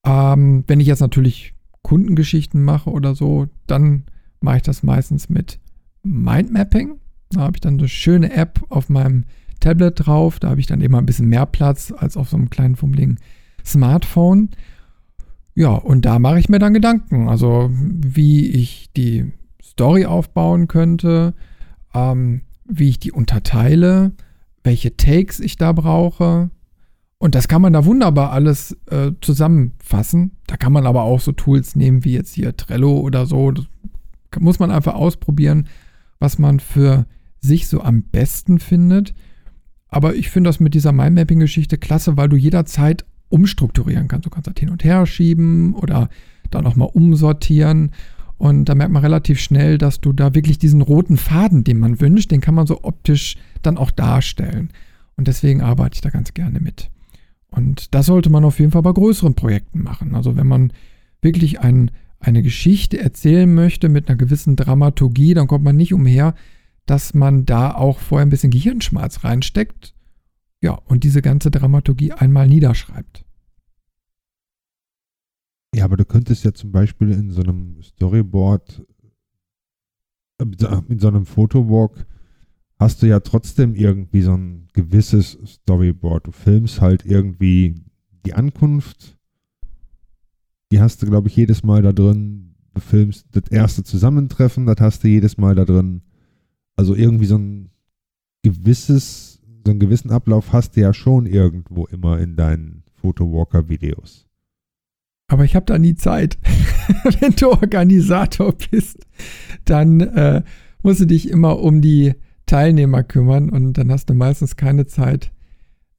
Ähm, 0.05 0.63
wenn 0.67 0.79
ich 0.79 0.88
jetzt 0.88 1.00
natürlich 1.01 1.53
Kundengeschichten 1.81 2.63
mache 2.63 2.89
oder 2.89 3.15
so, 3.15 3.47
dann 3.67 4.05
mache 4.39 4.57
ich 4.57 4.63
das 4.63 4.83
meistens 4.83 5.29
mit 5.29 5.59
Mindmapping. 6.03 7.00
Da 7.31 7.41
habe 7.41 7.57
ich 7.57 7.62
dann 7.62 7.79
eine 7.79 7.88
schöne 7.88 8.31
App 8.31 8.63
auf 8.69 8.89
meinem 8.89 9.25
Tablet 9.59 10.05
drauf. 10.05 10.39
Da 10.39 10.50
habe 10.50 10.59
ich 10.59 10.67
dann 10.67 10.81
immer 10.81 11.00
ein 11.00 11.05
bisschen 11.05 11.27
mehr 11.27 11.45
Platz 11.45 11.93
als 11.95 12.17
auf 12.17 12.29
so 12.29 12.38
einem 12.38 12.50
kleinen 12.50 12.75
fummeligen 12.75 13.19
Smartphone. 13.65 14.50
Ja, 15.55 15.69
und 15.69 16.05
da 16.05 16.19
mache 16.19 16.39
ich 16.39 16.50
mir 16.50 16.59
dann 16.59 16.74
Gedanken. 16.74 17.27
Also, 17.29 17.69
wie 17.71 18.47
ich 18.47 18.91
die 18.95 19.31
Story 19.63 20.05
aufbauen 20.05 20.67
könnte, 20.67 21.33
ähm, 21.93 22.41
wie 22.65 22.89
ich 22.89 23.00
die 23.00 23.12
unterteile, 23.12 24.12
welche 24.63 24.97
Takes 24.97 25.39
ich 25.39 25.55
da 25.57 25.71
brauche. 25.71 26.50
Und 27.17 27.34
das 27.34 27.48
kann 27.48 27.62
man 27.62 27.74
da 27.74 27.86
wunderbar 27.86 28.31
alles 28.31 28.77
äh, 28.89 29.12
zusammenfassen. 29.22 30.31
Da 30.48 30.57
kann 30.57 30.74
man 30.74 30.86
aber 30.86 31.03
auch 31.03 31.19
so 31.19 31.31
Tools 31.31 31.75
nehmen 31.75 32.03
wie 32.03 32.13
jetzt 32.13 32.34
hier 32.34 32.55
Trello 32.55 33.00
oder 33.00 33.25
so. 33.25 33.51
Das 33.51 33.65
muss 34.39 34.60
man 34.60 34.72
einfach 34.72 34.95
ausprobieren, 34.95 35.67
was 36.19 36.39
man 36.39 36.60
für 36.60 37.05
sich 37.39 37.67
so 37.67 37.81
am 37.81 38.03
besten 38.03 38.60
findet. 38.60 39.13
Aber 39.88 40.15
ich 40.15 40.29
finde 40.29 40.50
das 40.50 40.60
mit 40.60 40.74
dieser 40.74 40.91
Mindmapping-Geschichte 40.91 41.77
klasse, 41.77 42.17
weil 42.17 42.27
du 42.27 42.36
jederzeit 42.36 43.05
umstrukturieren 43.29 44.07
kannst. 44.07 44.25
Du 44.25 44.29
kannst 44.29 44.48
das 44.48 44.55
hin 44.60 44.69
und 44.69 44.84
her 44.84 45.05
schieben 45.05 45.74
oder 45.74 46.10
dann 46.51 46.63
nochmal 46.63 46.89
umsortieren. 46.91 47.91
Und 48.38 48.65
da 48.65 48.75
merkt 48.75 48.91
man 48.91 49.03
relativ 49.03 49.39
schnell, 49.39 49.77
dass 49.77 50.01
du 50.01 50.12
da 50.12 50.36
wirklich 50.36 50.60
diesen 50.60 50.81
roten 50.81 51.15
Faden, 51.15 51.63
den 51.63 51.79
man 51.79 52.01
wünscht, 52.01 52.31
den 52.31 52.41
kann 52.41 52.55
man 52.55 52.67
so 52.67 52.84
optisch 52.84 53.38
dann 53.62 53.77
auch 53.77 53.91
darstellen. 53.91 54.72
Und 55.15 55.29
deswegen 55.29 55.62
arbeite 55.62 55.95
ich 55.95 56.01
da 56.01 56.10
ganz 56.10 56.34
gerne 56.34 56.60
mit. 56.60 56.91
Und 57.55 57.95
das 57.95 58.07
sollte 58.07 58.29
man 58.29 58.43
auf 58.43 58.59
jeden 58.59 58.71
Fall 58.71 58.81
bei 58.81 58.91
größeren 58.91 59.33
Projekten 59.33 59.81
machen. 59.81 60.13
Also 60.13 60.35
wenn 60.35 60.47
man 60.47 60.74
wirklich 61.21 61.62
ein, 61.62 61.89
eine 62.19 62.43
Geschichte 62.43 63.00
erzählen 63.00 63.51
möchte 63.53 63.88
mit 63.88 64.09
einer 64.09 64.17
gewissen 64.17 64.57
Dramaturgie, 64.57 65.34
dann 65.34 65.47
kommt 65.47 65.63
man 65.63 65.77
nicht 65.77 65.93
umher, 65.93 66.36
dass 66.86 67.13
man 67.13 67.45
da 67.45 67.73
auch 67.73 67.99
vorher 67.99 68.25
ein 68.25 68.30
bisschen 68.30 68.51
Gehirnschmalz 68.51 69.23
reinsteckt. 69.23 69.95
Ja, 70.62 70.73
und 70.73 71.06
diese 71.06 71.21
ganze 71.21 71.49
Dramaturgie 71.49 72.12
einmal 72.12 72.47
niederschreibt. 72.47 73.23
Ja, 75.73 75.86
aber 75.86 75.97
du 75.97 76.06
könntest 76.06 76.43
ja 76.43 76.53
zum 76.53 76.71
Beispiel 76.71 77.12
in 77.12 77.32
so 77.32 77.41
einem 77.41 77.82
Storyboard, 77.82 78.86
äh, 80.39 80.45
in 80.89 80.99
so 80.99 81.08
einem 81.08 81.25
Fotowalk, 81.25 82.06
hast 82.77 83.01
du 83.01 83.07
ja 83.07 83.19
trotzdem 83.19 83.75
irgendwie 83.75 84.21
so 84.21 84.33
ein 84.33 84.67
gewisses 84.73 85.38
Storyboard. 85.45 86.27
Du 86.27 86.31
filmst 86.31 86.81
halt 86.81 87.05
irgendwie 87.05 87.75
die 88.25 88.33
Ankunft. 88.33 89.17
Die 90.71 90.79
hast 90.79 91.01
du, 91.01 91.05
glaube 91.05 91.27
ich, 91.27 91.35
jedes 91.35 91.63
Mal 91.63 91.81
da 91.81 91.93
drin. 91.93 92.55
Du 92.73 92.81
filmst 92.81 93.27
das 93.31 93.49
erste 93.49 93.83
Zusammentreffen, 93.83 94.65
das 94.65 94.77
hast 94.81 95.03
du 95.03 95.07
jedes 95.07 95.38
Mal 95.38 95.55
da 95.55 95.63
drin. 95.63 96.01
Also 96.75 96.93
irgendwie 96.93 97.25
so 97.25 97.38
ein 97.38 97.69
gewisses, 98.43 99.41
so 99.63 99.71
einen 99.71 99.79
gewissen 99.79 100.11
Ablauf 100.11 100.51
hast 100.51 100.75
du 100.75 100.81
ja 100.81 100.93
schon 100.93 101.25
irgendwo 101.25 101.85
immer 101.85 102.19
in 102.19 102.35
deinen 102.35 102.83
Photowalker-Videos. 102.95 104.27
Aber 105.27 105.45
ich 105.45 105.55
habe 105.55 105.65
da 105.65 105.79
nie 105.79 105.95
Zeit. 105.95 106.38
Wenn 107.19 107.31
du 107.31 107.49
Organisator 107.49 108.53
bist, 108.69 109.05
dann 109.63 110.01
äh, 110.01 110.43
musst 110.83 110.99
du 110.99 111.05
dich 111.05 111.29
immer 111.29 111.59
um 111.59 111.81
die 111.81 112.13
Teilnehmer 112.45 113.03
kümmern 113.03 113.49
und 113.49 113.73
dann 113.73 113.91
hast 113.91 114.10
du 114.10 114.13
meistens 114.13 114.55
keine 114.55 114.86
Zeit, 114.86 115.31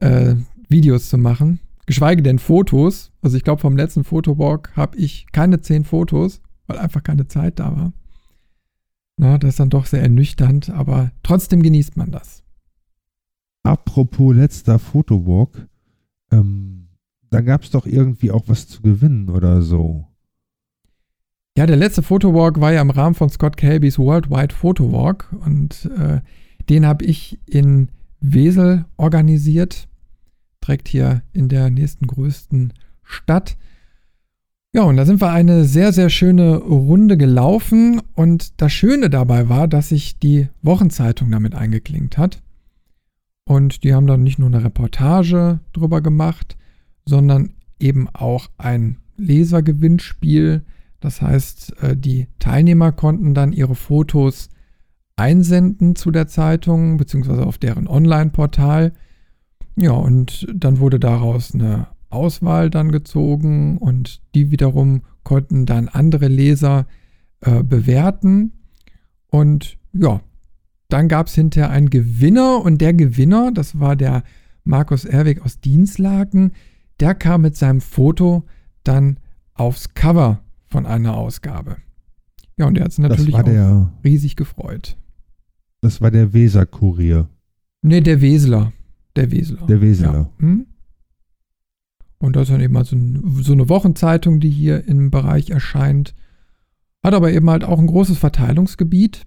äh, 0.00 0.36
Videos 0.68 1.08
zu 1.08 1.18
machen. 1.18 1.60
Geschweige 1.86 2.22
denn 2.22 2.38
Fotos. 2.38 3.12
Also 3.22 3.36
ich 3.36 3.44
glaube, 3.44 3.60
vom 3.60 3.76
letzten 3.76 4.04
Fotowalk 4.04 4.76
habe 4.76 4.96
ich 4.96 5.26
keine 5.32 5.60
zehn 5.60 5.84
Fotos, 5.84 6.40
weil 6.66 6.78
einfach 6.78 7.02
keine 7.02 7.28
Zeit 7.28 7.58
da 7.58 7.76
war. 7.76 7.92
Na, 9.16 9.38
das 9.38 9.50
ist 9.50 9.60
dann 9.60 9.70
doch 9.70 9.86
sehr 9.86 10.02
ernüchternd, 10.02 10.70
aber 10.70 11.10
trotzdem 11.22 11.62
genießt 11.62 11.96
man 11.96 12.10
das. 12.10 12.42
Apropos 13.62 14.34
letzter 14.34 14.78
Fotowalk, 14.78 15.68
ähm, 16.30 16.88
da 17.30 17.40
gab 17.40 17.62
es 17.62 17.70
doch 17.70 17.86
irgendwie 17.86 18.30
auch 18.30 18.44
was 18.46 18.68
zu 18.68 18.82
gewinnen 18.82 19.30
oder 19.30 19.62
so. 19.62 20.05
Ja, 21.56 21.64
der 21.64 21.76
letzte 21.76 22.02
Fotowalk 22.02 22.60
war 22.60 22.72
ja 22.72 22.82
im 22.82 22.90
Rahmen 22.90 23.14
von 23.14 23.30
Scott 23.30 23.56
Kelbys 23.56 23.98
Worldwide 23.98 24.54
Photowalk 24.54 25.34
und 25.44 25.90
äh, 25.96 26.20
den 26.68 26.84
habe 26.84 27.04
ich 27.06 27.38
in 27.46 27.88
Wesel 28.20 28.84
organisiert, 28.98 29.88
direkt 30.62 30.88
hier 30.88 31.22
in 31.32 31.48
der 31.48 31.70
nächsten 31.70 32.06
größten 32.06 32.74
Stadt. 33.02 33.56
Ja, 34.74 34.82
und 34.82 34.98
da 34.98 35.06
sind 35.06 35.22
wir 35.22 35.30
eine 35.30 35.64
sehr, 35.64 35.94
sehr 35.94 36.10
schöne 36.10 36.56
Runde 36.56 37.16
gelaufen 37.16 38.02
und 38.14 38.60
das 38.60 38.72
Schöne 38.72 39.08
dabei 39.08 39.48
war, 39.48 39.66
dass 39.66 39.88
sich 39.88 40.18
die 40.18 40.48
Wochenzeitung 40.60 41.30
damit 41.30 41.54
eingeklinkt 41.54 42.18
hat. 42.18 42.42
Und 43.48 43.84
die 43.84 43.94
haben 43.94 44.06
dann 44.06 44.22
nicht 44.22 44.38
nur 44.38 44.48
eine 44.48 44.62
Reportage 44.62 45.60
drüber 45.72 46.02
gemacht, 46.02 46.58
sondern 47.06 47.54
eben 47.78 48.08
auch 48.10 48.50
ein 48.58 48.98
Lesergewinnspiel. 49.16 50.62
Das 51.06 51.22
heißt, 51.22 51.82
äh, 51.84 51.96
die 51.96 52.26
Teilnehmer 52.40 52.90
konnten 52.90 53.32
dann 53.32 53.52
ihre 53.52 53.76
Fotos 53.76 54.48
einsenden 55.14 55.94
zu 55.94 56.10
der 56.10 56.26
Zeitung 56.26 56.96
beziehungsweise 56.96 57.46
auf 57.46 57.58
deren 57.58 57.86
Online-Portal. 57.86 58.92
Ja, 59.76 59.92
und 59.92 60.48
dann 60.52 60.80
wurde 60.80 60.98
daraus 60.98 61.54
eine 61.54 61.86
Auswahl 62.08 62.70
dann 62.70 62.90
gezogen 62.90 63.78
und 63.78 64.20
die 64.34 64.50
wiederum 64.50 65.02
konnten 65.22 65.64
dann 65.64 65.86
andere 65.86 66.26
Leser 66.26 66.88
äh, 67.40 67.62
bewerten. 67.62 68.50
Und 69.28 69.78
ja, 69.92 70.22
dann 70.88 71.06
gab 71.06 71.28
es 71.28 71.36
hinterher 71.36 71.70
einen 71.70 71.88
Gewinner 71.88 72.62
und 72.64 72.80
der 72.80 72.94
Gewinner, 72.94 73.52
das 73.52 73.78
war 73.78 73.94
der 73.94 74.24
Markus 74.64 75.04
Erwig 75.04 75.40
aus 75.44 75.60
Dienstlaken, 75.60 76.50
der 76.98 77.14
kam 77.14 77.42
mit 77.42 77.56
seinem 77.56 77.80
Foto 77.80 78.44
dann 78.82 79.20
aufs 79.54 79.94
Cover 79.94 80.40
von 80.76 80.84
einer 80.84 81.16
Ausgabe. 81.16 81.78
Ja, 82.58 82.66
und 82.66 82.74
der 82.74 82.84
hat 82.84 82.92
sich 82.92 82.98
natürlich 82.98 83.34
auch 83.34 83.42
der, 83.42 83.94
riesig 84.04 84.36
gefreut. 84.36 84.98
Das 85.80 86.02
war 86.02 86.10
der 86.10 86.34
Weser-Kurier. 86.34 87.30
Nee, 87.80 88.02
der 88.02 88.20
Wesler. 88.20 88.74
Der 89.16 89.30
Wesler. 89.30 89.66
Der 89.66 89.80
Wesler. 89.80 90.12
Ja. 90.12 90.30
Hm? 90.36 90.66
Und 92.18 92.36
das 92.36 92.42
ist 92.42 92.52
dann 92.52 92.60
eben 92.60 92.74
mal 92.74 92.84
so, 92.84 92.94
ein, 92.94 93.42
so 93.42 93.54
eine 93.54 93.70
Wochenzeitung, 93.70 94.38
die 94.38 94.50
hier 94.50 94.86
im 94.86 95.10
Bereich 95.10 95.48
erscheint. 95.48 96.14
Hat 97.02 97.14
aber 97.14 97.32
eben 97.32 97.48
halt 97.48 97.64
auch 97.64 97.78
ein 97.78 97.86
großes 97.86 98.18
Verteilungsgebiet. 98.18 99.26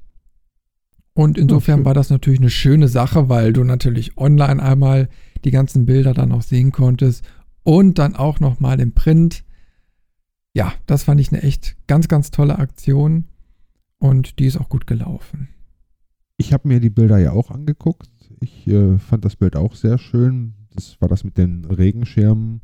Und 1.16 1.40
insofern 1.40 1.84
war 1.84 1.96
das 1.96 2.12
natürlich 2.12 2.42
eine 2.42 2.52
schöne 2.52 2.88
Sache, 2.88 3.28
weil 3.28 3.54
du 3.54 3.64
natürlich 3.64 4.20
online 4.20 4.62
einmal 4.62 5.10
die 5.46 5.52
ganzen 5.52 5.88
Bilder 5.88 6.14
dann 6.14 6.32
auch 6.32 6.44
sehen 6.44 6.72
konntest 6.72 7.26
und 7.64 7.98
dann 7.98 8.16
auch 8.16 8.40
nochmal 8.40 8.80
im 8.80 8.94
Print. 8.94 9.44
Ja, 10.54 10.74
das 10.86 11.04
fand 11.04 11.22
ich 11.22 11.32
eine 11.32 11.44
echt 11.44 11.76
ganz, 11.88 12.08
ganz 12.08 12.32
tolle 12.32 12.58
Aktion 12.58 13.26
und 14.00 14.40
die 14.40 14.46
ist 14.46 14.58
auch 14.58 14.70
gut 14.70 14.88
gelaufen. 14.88 15.50
Ich 16.38 16.54
habe 16.54 16.68
mir 16.68 16.80
die 16.80 16.90
Bilder 16.90 17.18
ja 17.18 17.34
auch 17.34 17.52
angeguckt. 17.52 18.10
Ich 18.40 18.68
äh, 18.68 18.98
fand 18.98 19.26
das 19.26 19.36
Bild 19.36 19.56
auch 19.56 19.76
sehr 19.76 19.98
schön. 19.98 20.54
Das 20.74 21.00
war 21.02 21.10
das 21.10 21.24
mit 21.24 21.38
den 21.38 21.66
Regenschirmen, 21.66 22.62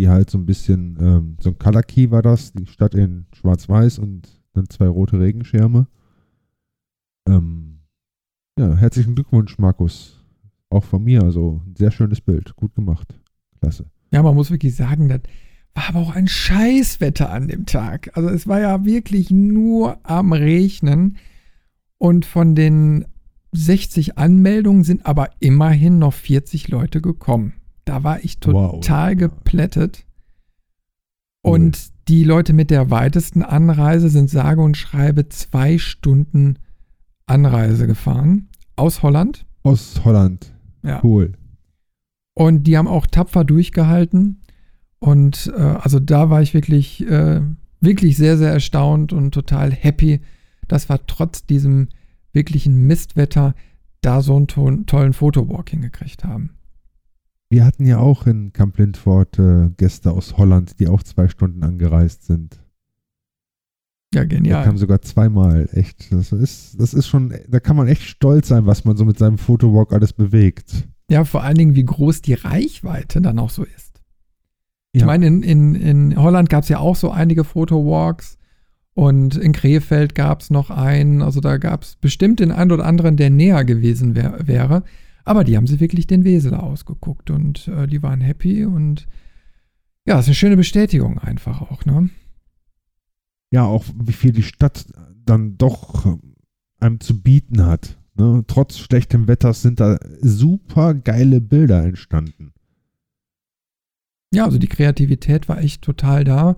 die 0.00 0.08
halt 0.08 0.28
so 0.28 0.38
ein 0.38 0.46
bisschen, 0.46 0.98
ähm, 1.00 1.36
so 1.40 1.50
ein 1.50 1.58
Color 1.58 1.82
Key 1.82 2.10
war 2.10 2.22
das, 2.22 2.52
die 2.52 2.66
Stadt 2.66 2.94
in 2.94 3.26
schwarz-weiß 3.32 3.98
und 4.00 4.28
dann 4.54 4.68
zwei 4.68 4.88
rote 4.88 5.20
Regenschirme. 5.20 5.86
Ähm, 7.28 7.80
ja, 8.58 8.74
herzlichen 8.74 9.14
Glückwunsch, 9.14 9.58
Markus. 9.58 10.24
Auch 10.70 10.84
von 10.84 11.04
mir. 11.04 11.22
Also 11.22 11.62
ein 11.64 11.76
sehr 11.76 11.90
schönes 11.90 12.20
Bild. 12.20 12.56
Gut 12.56 12.74
gemacht. 12.74 13.14
Klasse. 13.60 13.86
Ja, 14.12 14.22
man 14.22 14.34
muss 14.34 14.50
wirklich 14.50 14.74
sagen, 14.74 15.08
das 15.08 15.20
war 15.76 15.90
aber 15.90 16.00
auch 16.00 16.14
ein 16.14 16.26
Scheißwetter 16.26 17.30
an 17.30 17.48
dem 17.48 17.66
Tag. 17.66 18.10
Also 18.14 18.30
es 18.30 18.48
war 18.48 18.60
ja 18.60 18.84
wirklich 18.84 19.30
nur 19.30 19.98
am 20.04 20.32
Regnen. 20.32 21.18
Und 21.98 22.24
von 22.24 22.54
den 22.54 23.04
60 23.52 24.18
Anmeldungen 24.18 24.84
sind 24.84 25.06
aber 25.06 25.30
immerhin 25.38 25.98
noch 25.98 26.14
40 26.14 26.68
Leute 26.68 27.00
gekommen. 27.00 27.54
Da 27.84 28.02
war 28.02 28.24
ich 28.24 28.38
total 28.38 29.12
wow. 29.12 29.18
geplättet. 29.18 30.06
Und 31.42 31.76
cool. 31.76 31.92
die 32.08 32.24
Leute 32.24 32.52
mit 32.54 32.70
der 32.70 32.90
weitesten 32.90 33.42
Anreise 33.42 34.08
sind 34.08 34.30
sage 34.30 34.62
und 34.62 34.76
schreibe 34.76 35.28
zwei 35.28 35.78
Stunden 35.78 36.58
Anreise 37.26 37.86
gefahren. 37.86 38.48
Aus 38.76 39.02
Holland. 39.02 39.46
Aus 39.62 40.00
Holland. 40.04 40.54
Ja. 40.82 41.00
Cool. 41.04 41.32
Und 42.34 42.64
die 42.64 42.76
haben 42.76 42.88
auch 42.88 43.06
tapfer 43.06 43.44
durchgehalten. 43.44 44.40
Und 44.98 45.52
äh, 45.56 45.60
also 45.60 46.00
da 46.00 46.30
war 46.30 46.42
ich 46.42 46.54
wirklich, 46.54 47.06
äh, 47.06 47.40
wirklich 47.80 48.16
sehr, 48.16 48.38
sehr 48.38 48.52
erstaunt 48.52 49.12
und 49.12 49.32
total 49.32 49.72
happy, 49.72 50.20
dass 50.68 50.88
wir 50.88 51.06
trotz 51.06 51.46
diesem 51.46 51.88
wirklichen 52.32 52.86
Mistwetter 52.86 53.54
da 54.00 54.20
so 54.22 54.36
einen 54.36 54.46
to 54.46 54.70
tollen 54.86 55.12
Fotowalk 55.12 55.70
hingekriegt 55.70 56.24
haben. 56.24 56.50
Wir 57.48 57.64
hatten 57.64 57.86
ja 57.86 57.98
auch 57.98 58.26
in 58.26 58.52
Camp 58.52 58.76
Lindford 58.78 59.38
äh, 59.38 59.70
Gäste 59.76 60.10
aus 60.10 60.36
Holland, 60.36 60.80
die 60.80 60.88
auch 60.88 61.02
zwei 61.02 61.28
Stunden 61.28 61.62
angereist 61.62 62.24
sind. 62.24 62.60
Ja, 64.14 64.24
genial. 64.24 64.60
Da 64.60 64.64
kam 64.64 64.78
sogar 64.78 65.02
zweimal, 65.02 65.68
echt. 65.72 66.12
Das 66.12 66.32
ist, 66.32 66.80
das 66.80 66.94
ist 66.94 67.06
schon, 67.06 67.34
da 67.48 67.60
kann 67.60 67.76
man 67.76 67.88
echt 67.88 68.02
stolz 68.02 68.48
sein, 68.48 68.66
was 68.66 68.84
man 68.84 68.96
so 68.96 69.04
mit 69.04 69.18
seinem 69.18 69.38
Fotowalk 69.38 69.92
alles 69.92 70.12
bewegt. 70.12 70.88
Ja, 71.10 71.24
vor 71.24 71.42
allen 71.42 71.56
Dingen, 71.56 71.74
wie 71.76 71.84
groß 71.84 72.22
die 72.22 72.34
Reichweite 72.34 73.20
dann 73.20 73.38
auch 73.38 73.50
so 73.50 73.62
ist. 73.62 73.85
Ich 74.96 75.02
ja. 75.02 75.06
meine, 75.06 75.26
in, 75.26 75.42
in, 75.42 75.74
in 75.74 76.16
Holland 76.16 76.48
gab 76.48 76.62
es 76.62 76.70
ja 76.70 76.78
auch 76.78 76.96
so 76.96 77.10
einige 77.10 77.44
Fotowalks 77.44 78.38
und 78.94 79.36
in 79.36 79.52
Krefeld 79.52 80.14
gab 80.14 80.40
es 80.40 80.48
noch 80.48 80.70
einen. 80.70 81.20
Also 81.20 81.42
da 81.42 81.58
gab 81.58 81.82
es 81.82 81.96
bestimmt 81.96 82.40
den 82.40 82.50
einen 82.50 82.72
oder 82.72 82.86
anderen, 82.86 83.18
der 83.18 83.28
näher 83.28 83.66
gewesen 83.66 84.16
wär, 84.16 84.38
wäre. 84.46 84.84
Aber 85.26 85.44
die 85.44 85.54
haben 85.58 85.66
sich 85.66 85.80
wirklich 85.80 86.06
den 86.06 86.24
Weseler 86.24 86.62
ausgeguckt 86.62 87.28
und 87.28 87.68
äh, 87.68 87.86
die 87.86 88.02
waren 88.02 88.22
happy 88.22 88.64
und 88.64 89.06
ja, 90.06 90.18
ist 90.18 90.28
eine 90.28 90.34
schöne 90.34 90.56
Bestätigung 90.56 91.18
einfach 91.18 91.60
auch, 91.60 91.84
ne? 91.84 92.08
Ja, 93.50 93.64
auch 93.64 93.84
wie 94.02 94.14
viel 94.14 94.32
die 94.32 94.44
Stadt 94.44 94.86
dann 95.26 95.58
doch 95.58 96.06
äh, 96.06 96.16
einem 96.80 97.00
zu 97.00 97.20
bieten 97.20 97.66
hat. 97.66 97.98
Ne? 98.14 98.44
Trotz 98.46 98.78
schlechtem 98.78 99.28
Wetters 99.28 99.60
sind 99.60 99.78
da 99.78 99.98
super 100.22 100.94
geile 100.94 101.42
Bilder 101.42 101.84
entstanden. 101.84 102.54
Ja, 104.36 104.44
also 104.44 104.58
die 104.58 104.68
Kreativität 104.68 105.48
war 105.48 105.62
echt 105.62 105.80
total 105.80 106.22
da. 106.22 106.56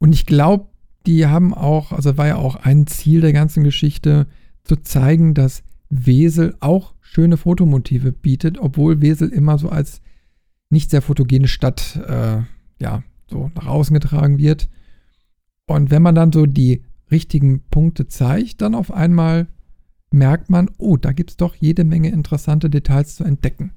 Und 0.00 0.12
ich 0.12 0.26
glaube, 0.26 0.66
die 1.06 1.26
haben 1.26 1.54
auch, 1.54 1.92
also 1.92 2.18
war 2.18 2.26
ja 2.26 2.34
auch 2.34 2.56
ein 2.56 2.88
Ziel 2.88 3.20
der 3.20 3.32
ganzen 3.32 3.62
Geschichte, 3.62 4.26
zu 4.64 4.74
zeigen, 4.74 5.32
dass 5.32 5.62
Wesel 5.90 6.56
auch 6.58 6.94
schöne 7.00 7.36
Fotomotive 7.36 8.10
bietet, 8.10 8.58
obwohl 8.58 9.00
Wesel 9.00 9.28
immer 9.28 9.58
so 9.58 9.68
als 9.68 10.02
nicht 10.70 10.90
sehr 10.90 11.00
fotogene 11.00 11.46
Stadt, 11.46 12.00
äh, 12.04 12.42
ja, 12.82 13.04
so 13.30 13.48
nach 13.54 13.68
außen 13.68 13.94
getragen 13.94 14.38
wird. 14.38 14.68
Und 15.66 15.92
wenn 15.92 16.02
man 16.02 16.16
dann 16.16 16.32
so 16.32 16.46
die 16.46 16.82
richtigen 17.12 17.60
Punkte 17.70 18.08
zeigt, 18.08 18.60
dann 18.60 18.74
auf 18.74 18.92
einmal 18.92 19.46
merkt 20.10 20.50
man, 20.50 20.68
oh, 20.78 20.96
da 20.96 21.12
gibt 21.12 21.30
es 21.30 21.36
doch 21.36 21.54
jede 21.54 21.84
Menge 21.84 22.10
interessante 22.10 22.68
Details 22.68 23.14
zu 23.14 23.22
entdecken. 23.22 23.70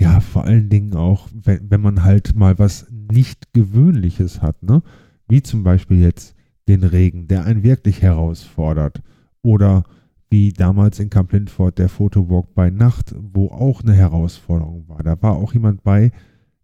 Ja, 0.00 0.20
vor 0.20 0.44
allen 0.44 0.70
Dingen 0.70 0.94
auch, 0.94 1.28
wenn, 1.32 1.70
wenn 1.70 1.80
man 1.82 2.02
halt 2.02 2.34
mal 2.34 2.58
was 2.58 2.86
nicht 2.90 3.52
Gewöhnliches 3.52 4.40
hat, 4.40 4.62
ne? 4.62 4.82
Wie 5.28 5.42
zum 5.42 5.62
Beispiel 5.62 6.00
jetzt 6.00 6.34
den 6.68 6.84
Regen, 6.84 7.28
der 7.28 7.44
einen 7.44 7.62
wirklich 7.62 8.00
herausfordert. 8.00 9.02
Oder 9.42 9.84
wie 10.30 10.52
damals 10.52 11.00
in 11.00 11.10
Camp 11.10 11.32
Lindford 11.32 11.78
der 11.78 11.88
Fotowalk 11.88 12.54
bei 12.54 12.70
Nacht, 12.70 13.14
wo 13.18 13.48
auch 13.48 13.82
eine 13.82 13.94
Herausforderung 13.94 14.88
war. 14.88 15.02
Da 15.02 15.20
war 15.20 15.32
auch 15.36 15.52
jemand 15.52 15.82
bei, 15.82 16.12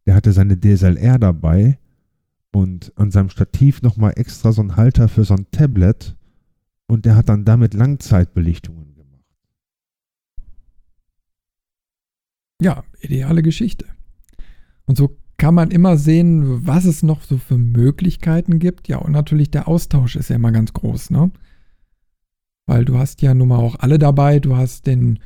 der 0.07 0.15
hatte 0.15 0.33
seine 0.33 0.59
DSLR 0.59 1.19
dabei 1.19 1.79
und 2.53 2.93
an 2.97 3.11
seinem 3.11 3.29
Stativ 3.29 3.83
nochmal 3.83 4.13
extra 4.17 4.53
so 4.53 4.63
ein 4.63 4.77
Halter 4.77 5.09
für 5.09 5.25
so 5.25 5.35
ein 5.35 5.47
Tablet 5.51 6.17
und 6.87 7.05
der 7.05 7.17
hat 7.17 7.29
dann 7.29 7.45
damit 7.45 7.75
Langzeitbelichtungen 7.75 8.95
gemacht. 8.95 9.25
Ja, 12.61 12.85
ideale 13.01 13.43
Geschichte. 13.43 13.87
Und 14.87 14.97
so 14.97 15.17
kann 15.37 15.55
man 15.55 15.71
immer 15.71 15.97
sehen, 15.97 16.67
was 16.67 16.87
es 16.87 17.03
noch 17.03 17.23
so 17.23 17.37
für 17.37 17.59
Möglichkeiten 17.59 18.59
gibt. 18.59 18.89
Ja, 18.89 18.99
und 18.99 19.13
natürlich 19.13 19.51
der 19.51 19.69
Austausch 19.69 20.17
ist 20.17 20.31
ja 20.31 20.37
immer 20.37 20.53
ganz 20.53 20.73
groß, 20.73 21.11
ne? 21.11 21.31
Weil 22.67 22.85
du 22.85 22.99
hast 22.99 23.23
ja 23.23 23.35
nun 23.35 23.49
mal 23.49 23.59
auch 23.59 23.77
alle 23.79 23.99
dabei. 23.99 24.41
Du 24.41 24.57
hast 24.57 24.87
den 24.87 25.19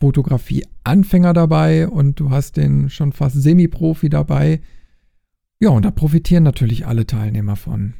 Fotografie-Anfänger 0.00 1.32
dabei 1.32 1.88
und 1.88 2.20
du 2.20 2.30
hast 2.30 2.56
den 2.56 2.90
schon 2.90 3.12
fast 3.12 3.40
Semi-Profi 3.40 4.10
dabei. 4.10 4.60
Ja, 5.60 5.70
und 5.70 5.84
da 5.84 5.90
profitieren 5.90 6.44
natürlich 6.44 6.86
alle 6.86 7.06
Teilnehmer 7.06 7.56
von. 7.56 7.94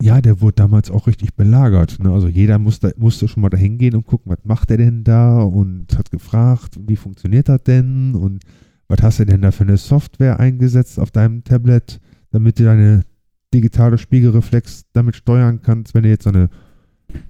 Ja, 0.00 0.20
der 0.20 0.40
wurde 0.40 0.54
damals 0.54 0.90
auch 0.92 1.08
richtig 1.08 1.34
belagert. 1.34 1.98
Ne? 1.98 2.10
Also 2.12 2.28
jeder 2.28 2.58
musste, 2.58 2.94
musste 2.96 3.26
schon 3.26 3.40
mal 3.42 3.50
da 3.50 3.56
hingehen 3.56 3.96
und 3.96 4.06
gucken, 4.06 4.30
was 4.30 4.44
macht 4.44 4.70
der 4.70 4.76
denn 4.76 5.02
da 5.02 5.40
und 5.42 5.98
hat 5.98 6.10
gefragt, 6.12 6.78
wie 6.86 6.94
funktioniert 6.94 7.48
das 7.48 7.64
denn 7.64 8.14
und 8.14 8.44
was 8.86 9.02
hast 9.02 9.18
du 9.18 9.26
denn 9.26 9.42
da 9.42 9.50
für 9.50 9.64
eine 9.64 9.76
Software 9.76 10.38
eingesetzt 10.38 11.00
auf 11.00 11.10
deinem 11.10 11.42
Tablet, 11.42 12.00
damit 12.30 12.58
du 12.60 12.64
deine 12.64 13.04
digitale 13.52 13.98
Spiegelreflex 13.98 14.86
damit 14.92 15.16
steuern 15.16 15.62
kannst, 15.62 15.94
wenn 15.94 16.04
du 16.04 16.10
jetzt 16.10 16.24
so 16.24 16.30
eine 16.30 16.48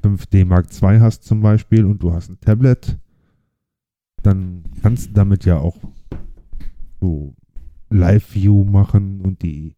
5D 0.03 0.45
Mark 0.45 0.67
II 0.83 1.01
hast 1.01 1.25
zum 1.25 1.41
Beispiel 1.41 1.85
und 1.85 2.03
du 2.03 2.13
hast 2.13 2.29
ein 2.29 2.41
Tablet, 2.41 2.99
dann 4.23 4.65
kannst 4.83 5.09
du 5.09 5.13
damit 5.15 5.45
ja 5.47 5.57
auch 5.57 5.77
so 7.01 7.35
Live-View 7.91 8.65
machen 8.65 9.21
und 9.21 9.43
die 9.43 9.75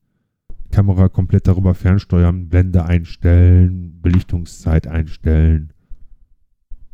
Kamera 0.70 1.08
komplett 1.08 1.46
darüber 1.46 1.74
fernsteuern, 1.74 2.48
Blende 2.48 2.84
einstellen, 2.84 4.00
Belichtungszeit 4.00 4.86
einstellen. 4.86 5.72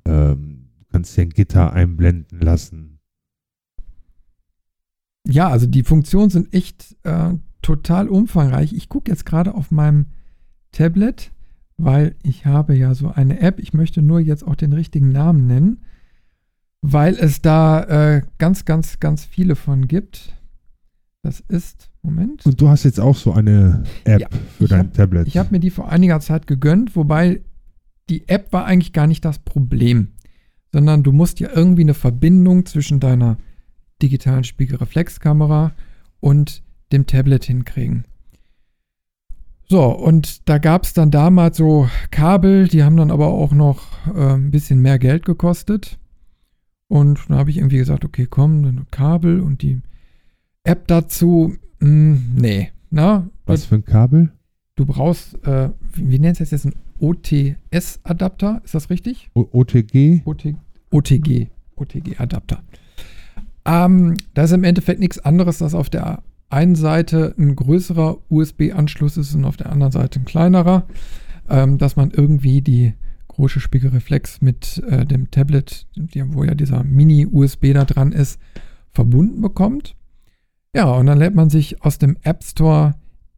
Ähm, 0.05 0.71
kannst 0.91 1.17
dir 1.17 1.23
ein 1.23 1.31
Gitter 1.31 1.73
einblenden 1.73 2.41
lassen. 2.41 2.99
Ja, 5.29 5.49
also 5.49 5.67
die 5.67 5.83
Funktionen 5.83 6.31
sind 6.31 6.55
echt 6.55 6.97
äh, 7.03 7.35
total 7.63 8.09
umfangreich. 8.09 8.73
Ich 8.73 8.89
gucke 8.89 9.11
jetzt 9.11 9.27
gerade 9.27 9.55
auf 9.55 9.71
meinem 9.71 10.07
Tablet, 10.71 11.33
weil 11.77 12.15
ich 12.23 12.47
habe 12.47 12.77
ja 12.77 12.95
so 12.95 13.09
eine 13.11 13.41
App. 13.41 13.59
Ich 13.59 13.75
möchte 13.75 14.03
nur 14.03 14.21
jetzt 14.21 14.47
auch 14.47 14.55
den 14.55 14.73
richtigen 14.73 15.11
Namen 15.11 15.47
nennen, 15.47 15.85
weil 16.81 17.15
es 17.15 17.43
da 17.43 17.83
äh, 17.83 18.23
ganz, 18.39 18.65
ganz, 18.65 19.01
ganz 19.01 19.25
viele 19.25 19.57
von 19.57 19.89
gibt. 19.89 20.33
Das 21.27 21.41
ist, 21.49 21.91
Moment. 22.03 22.47
Und 22.47 22.61
du 22.61 22.69
hast 22.69 22.85
jetzt 22.85 23.01
auch 23.01 23.17
so 23.17 23.33
eine 23.33 23.83
App 24.05 24.21
ja, 24.21 24.29
für 24.57 24.69
dein 24.69 24.79
hab, 24.87 24.95
Tablet. 24.95 25.27
Ich 25.27 25.37
habe 25.37 25.49
mir 25.51 25.59
die 25.59 25.71
vor 25.71 25.89
einiger 25.89 26.21
Zeit 26.21 26.47
gegönnt, 26.47 26.95
wobei 26.95 27.41
die 28.09 28.29
App 28.29 28.53
war 28.53 28.65
eigentlich 28.65 28.93
gar 28.93 29.09
nicht 29.09 29.25
das 29.25 29.41
Problem, 29.41 30.13
sondern 30.73 31.03
du 31.03 31.11
musst 31.11 31.41
ja 31.41 31.49
irgendwie 31.53 31.83
eine 31.83 31.95
Verbindung 31.95 32.65
zwischen 32.65 33.01
deiner 33.01 33.39
digitalen 34.01 34.45
Spiegelreflexkamera 34.45 35.73
und 36.21 36.63
dem 36.93 37.07
Tablet 37.07 37.45
hinkriegen. 37.45 38.05
So, 39.69 39.83
und 39.83 40.49
da 40.49 40.59
gab 40.59 40.85
es 40.85 40.93
dann 40.93 41.11
damals 41.11 41.57
so 41.57 41.89
Kabel, 42.13 42.69
die 42.69 42.85
haben 42.85 42.97
dann 42.97 43.11
aber 43.11 43.27
auch 43.27 43.51
noch 43.51 43.83
äh, 44.15 44.35
ein 44.35 44.53
bisschen 44.53 44.81
mehr 44.81 45.01
Geld 45.01 45.25
gekostet. 45.25 45.99
Und 46.87 47.19
dann 47.29 47.37
habe 47.37 47.51
ich 47.51 47.57
irgendwie 47.57 47.79
gesagt, 47.79 48.05
okay, 48.05 48.29
komm, 48.31 48.63
dann 48.63 48.87
Kabel 48.93 49.41
und 49.41 49.63
die 49.63 49.83
App 50.67 50.87
dazu, 50.89 51.55
mh, 51.81 51.89
hm, 51.89 52.25
nee. 52.37 52.71
Na, 52.91 53.29
Was 53.47 53.65
für 53.65 53.77
ein 53.77 53.85
Kabel? 53.85 54.33
Du 54.75 54.87
brauchst, 54.87 55.35
äh, 55.47 55.71
wie, 55.95 56.11
wie 56.11 56.19
nennt 56.19 56.41
es 56.41 56.51
jetzt, 56.51 56.67
ein 56.67 56.75
OTS-Adapter, 56.99 58.63
ist 58.65 58.75
das 58.75 58.91
richtig? 58.91 59.31
O 59.35 59.47
OTG? 59.53 60.23
OT 60.25 60.55
OTG, 60.91 61.49
OTG-Adapter. 61.77 62.63
Ähm, 63.65 64.15
das 64.35 64.51
ist 64.51 64.55
im 64.55 64.65
Endeffekt 64.65 65.01
nichts 65.01 65.19
anderes, 65.19 65.59
dass 65.59 65.75
auf 65.75 65.91
der 65.91 66.23
einen 66.49 66.77
Seite 66.77 67.35
ein 67.39 67.57
größerer 67.57 68.19
USB-Anschluss 68.31 69.17
ist 69.17 69.35
und 69.35 69.45
auf 69.45 69.57
der 69.57 69.71
anderen 69.73 69.93
Seite 69.93 70.21
ein 70.21 70.25
kleinerer, 70.25 70.87
ähm, 71.49 71.79
dass 71.79 71.97
man 71.97 72.13
irgendwie 72.13 72.63
die 72.63 72.95
große 73.29 73.61
Spiegelreflex 73.61 74.41
mit 74.41 74.83
äh, 74.89 75.05
dem 75.05 75.31
Tablet, 75.31 75.87
wo 76.29 76.45
ja 76.45 76.55
dieser 76.55 76.85
Mini-USB 76.85 77.73
da 77.75 77.85
dran 77.85 78.13
ist, 78.13 78.41
verbunden 78.93 79.43
bekommt. 79.43 79.96
Ja, 80.75 80.93
und 80.93 81.07
dann 81.07 81.19
lädt 81.19 81.35
man 81.35 81.51
sich 81.51 81.83
aus 81.83 81.99
dem 81.99 82.17
App 82.23 82.45
Store 82.45 82.95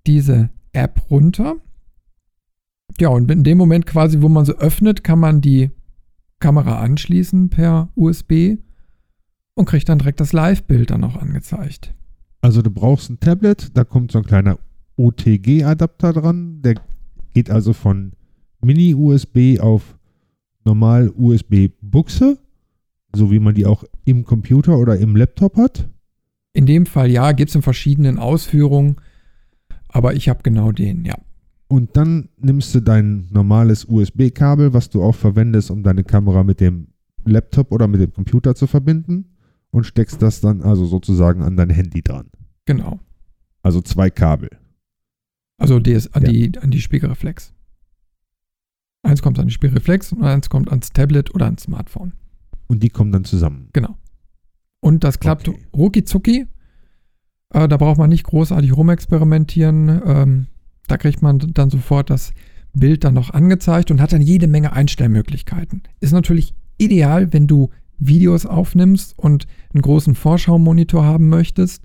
diese 0.06 0.50
App 0.72 1.10
runter. 1.10 1.56
Ja, 2.98 3.10
und 3.10 3.30
in 3.30 3.44
dem 3.44 3.58
Moment 3.58 3.86
quasi, 3.86 4.22
wo 4.22 4.28
man 4.28 4.44
sie 4.44 4.58
öffnet, 4.58 5.04
kann 5.04 5.18
man 5.18 5.40
die 5.40 5.70
Kamera 6.40 6.80
anschließen 6.80 7.50
per 7.50 7.90
USB 7.94 8.56
und 9.54 9.66
kriegt 9.66 9.88
dann 9.88 9.98
direkt 9.98 10.20
das 10.20 10.32
Live-Bild 10.32 10.90
dann 10.90 11.04
auch 11.04 11.16
angezeigt. 11.16 11.94
Also 12.40 12.62
du 12.62 12.70
brauchst 12.70 13.10
ein 13.10 13.20
Tablet, 13.20 13.76
da 13.76 13.84
kommt 13.84 14.12
so 14.12 14.18
ein 14.18 14.24
kleiner 14.24 14.58
OTG-Adapter 14.96 16.12
dran. 16.12 16.62
Der 16.62 16.74
geht 17.34 17.50
also 17.50 17.72
von 17.72 18.12
Mini-USB 18.60 19.60
auf 19.60 19.96
normal 20.64 21.12
USB-Buchse, 21.16 22.38
so 23.14 23.30
wie 23.30 23.38
man 23.38 23.54
die 23.54 23.66
auch 23.66 23.84
im 24.04 24.24
Computer 24.24 24.78
oder 24.78 24.98
im 24.98 25.16
Laptop 25.16 25.56
hat. 25.56 25.88
In 26.58 26.66
dem 26.66 26.86
Fall 26.86 27.08
ja, 27.08 27.30
gibt 27.30 27.50
es 27.50 27.54
in 27.54 27.62
verschiedenen 27.62 28.18
Ausführungen, 28.18 28.96
aber 29.86 30.14
ich 30.14 30.28
habe 30.28 30.42
genau 30.42 30.72
den, 30.72 31.04
ja. 31.04 31.14
Und 31.68 31.96
dann 31.96 32.30
nimmst 32.36 32.74
du 32.74 32.80
dein 32.80 33.28
normales 33.30 33.84
USB-Kabel, 33.84 34.74
was 34.74 34.90
du 34.90 35.00
auch 35.00 35.14
verwendest, 35.14 35.70
um 35.70 35.84
deine 35.84 36.02
Kamera 36.02 36.42
mit 36.42 36.58
dem 36.58 36.88
Laptop 37.24 37.70
oder 37.70 37.86
mit 37.86 38.00
dem 38.00 38.12
Computer 38.12 38.56
zu 38.56 38.66
verbinden 38.66 39.36
und 39.70 39.84
steckst 39.84 40.20
das 40.20 40.40
dann 40.40 40.62
also 40.62 40.84
sozusagen 40.84 41.42
an 41.42 41.56
dein 41.56 41.70
Handy 41.70 42.02
dran. 42.02 42.26
Genau. 42.64 42.98
Also 43.62 43.80
zwei 43.80 44.10
Kabel. 44.10 44.50
Also 45.58 45.78
DS, 45.78 46.12
an, 46.12 46.24
ja. 46.24 46.32
die, 46.32 46.58
an 46.58 46.72
die 46.72 46.80
Spiegelreflex. 46.80 47.52
Eins 49.04 49.22
kommt 49.22 49.38
an 49.38 49.46
die 49.46 49.54
Spiegelreflex 49.54 50.10
und 50.12 50.24
eins 50.24 50.48
kommt 50.48 50.70
ans 50.70 50.90
Tablet 50.90 51.32
oder 51.36 51.44
ans 51.44 51.62
Smartphone. 51.62 52.14
Und 52.66 52.82
die 52.82 52.88
kommen 52.88 53.12
dann 53.12 53.22
zusammen. 53.22 53.68
Genau. 53.72 53.96
Und 54.80 55.04
das 55.04 55.20
klappt 55.20 55.48
okay. 55.48 55.60
rucki 55.74 56.04
zucki. 56.04 56.46
Äh, 57.50 57.68
da 57.68 57.76
braucht 57.76 57.98
man 57.98 58.10
nicht 58.10 58.24
großartig 58.24 58.76
rumexperimentieren. 58.76 60.02
Ähm, 60.04 60.46
da 60.86 60.96
kriegt 60.96 61.22
man 61.22 61.38
dann 61.38 61.70
sofort 61.70 62.10
das 62.10 62.32
Bild 62.72 63.04
dann 63.04 63.14
noch 63.14 63.30
angezeigt 63.30 63.90
und 63.90 64.00
hat 64.00 64.12
dann 64.12 64.22
jede 64.22 64.46
Menge 64.46 64.72
Einstellmöglichkeiten. 64.72 65.82
Ist 66.00 66.12
natürlich 66.12 66.54
ideal, 66.78 67.32
wenn 67.32 67.46
du 67.46 67.70
Videos 67.98 68.46
aufnimmst 68.46 69.18
und 69.18 69.46
einen 69.74 69.82
großen 69.82 70.14
Vorschaumonitor 70.14 71.04
haben 71.04 71.28
möchtest. 71.28 71.82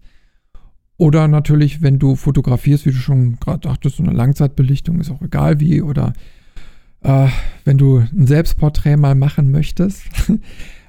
Oder 0.97 1.27
natürlich, 1.27 1.81
wenn 1.81 1.97
du 1.97 2.15
fotografierst, 2.15 2.85
wie 2.85 2.91
du 2.91 2.97
schon 2.97 3.37
gerade 3.39 3.61
dachtest, 3.61 3.97
so 3.97 4.03
eine 4.03 4.13
Langzeitbelichtung 4.13 4.99
ist 4.99 5.09
auch 5.09 5.21
egal 5.21 5.59
wie. 5.59 5.81
Oder 5.81 6.13
äh, 7.01 7.27
wenn 7.65 7.77
du 7.77 7.97
ein 7.99 8.27
Selbstporträt 8.27 8.97
mal 8.97 9.15
machen 9.15 9.51
möchtest. 9.51 10.03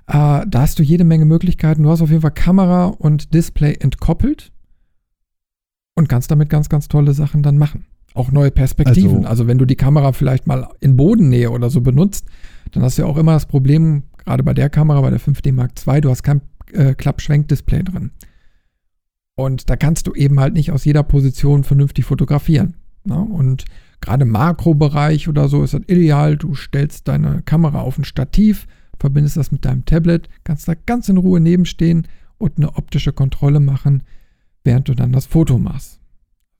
äh, 0.06 0.44
da 0.46 0.60
hast 0.60 0.78
du 0.78 0.82
jede 0.82 1.04
Menge 1.04 1.24
Möglichkeiten. 1.24 1.82
Du 1.82 1.90
hast 1.90 2.02
auf 2.02 2.10
jeden 2.10 2.22
Fall 2.22 2.30
Kamera 2.30 2.86
und 2.86 3.32
Display 3.32 3.74
entkoppelt 3.74 4.52
und 5.94 6.08
kannst 6.08 6.30
damit 6.30 6.50
ganz, 6.50 6.68
ganz 6.68 6.88
tolle 6.88 7.14
Sachen 7.14 7.42
dann 7.42 7.58
machen. 7.58 7.86
Auch 8.14 8.30
neue 8.30 8.50
Perspektiven. 8.50 9.18
Also, 9.18 9.28
also 9.28 9.46
wenn 9.48 9.58
du 9.58 9.64
die 9.64 9.76
Kamera 9.76 10.12
vielleicht 10.12 10.46
mal 10.46 10.68
in 10.80 10.96
Bodennähe 10.96 11.50
oder 11.50 11.70
so 11.70 11.80
benutzt, 11.80 12.26
dann 12.72 12.82
hast 12.82 12.98
du 12.98 13.02
ja 13.02 13.08
auch 13.08 13.16
immer 13.16 13.32
das 13.32 13.46
Problem, 13.46 14.04
gerade 14.18 14.42
bei 14.42 14.54
der 14.54 14.70
Kamera, 14.70 15.00
bei 15.00 15.10
der 15.10 15.20
5D 15.20 15.52
Mark 15.52 15.72
II, 15.86 16.00
du 16.00 16.10
hast 16.10 16.22
kein 16.22 16.42
äh, 16.72 16.94
Klappschwenkdisplay 16.94 17.82
drin. 17.82 18.10
Und 19.36 19.68
da 19.68 19.76
kannst 19.76 20.06
du 20.06 20.14
eben 20.14 20.38
halt 20.38 20.54
nicht 20.54 20.70
aus 20.70 20.84
jeder 20.84 21.02
Position 21.02 21.64
vernünftig 21.64 22.04
fotografieren. 22.04 22.74
Ne? 23.04 23.18
Und 23.18 23.64
gerade 24.00 24.22
im 24.22 24.30
Makrobereich 24.30 25.28
oder 25.28 25.48
so 25.48 25.64
ist 25.64 25.74
das 25.74 25.82
ideal. 25.88 26.36
Du 26.36 26.54
stellst 26.54 27.08
deine 27.08 27.42
Kamera 27.42 27.80
auf 27.80 27.98
ein 27.98 28.04
Stativ, 28.04 28.66
verbindest 28.98 29.36
das 29.36 29.52
mit 29.52 29.64
deinem 29.64 29.84
Tablet, 29.84 30.28
kannst 30.44 30.68
da 30.68 30.74
ganz 30.74 31.08
in 31.08 31.16
Ruhe 31.16 31.40
nebenstehen 31.40 32.06
und 32.38 32.58
eine 32.58 32.76
optische 32.76 33.12
Kontrolle 33.12 33.60
machen, 33.60 34.02
während 34.64 34.88
du 34.88 34.94
dann 34.94 35.12
das 35.12 35.26
Foto 35.26 35.58
machst. 35.58 36.00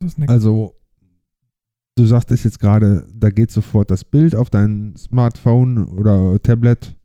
Das 0.00 0.16
also 0.26 0.74
du 1.96 2.06
sagtest 2.06 2.44
jetzt 2.44 2.60
gerade, 2.60 3.06
da 3.14 3.30
geht 3.30 3.50
sofort 3.50 3.90
das 3.90 4.04
Bild 4.04 4.34
auf 4.34 4.50
dein 4.50 4.94
Smartphone 4.96 5.84
oder 5.84 6.40
Tablet. 6.42 6.96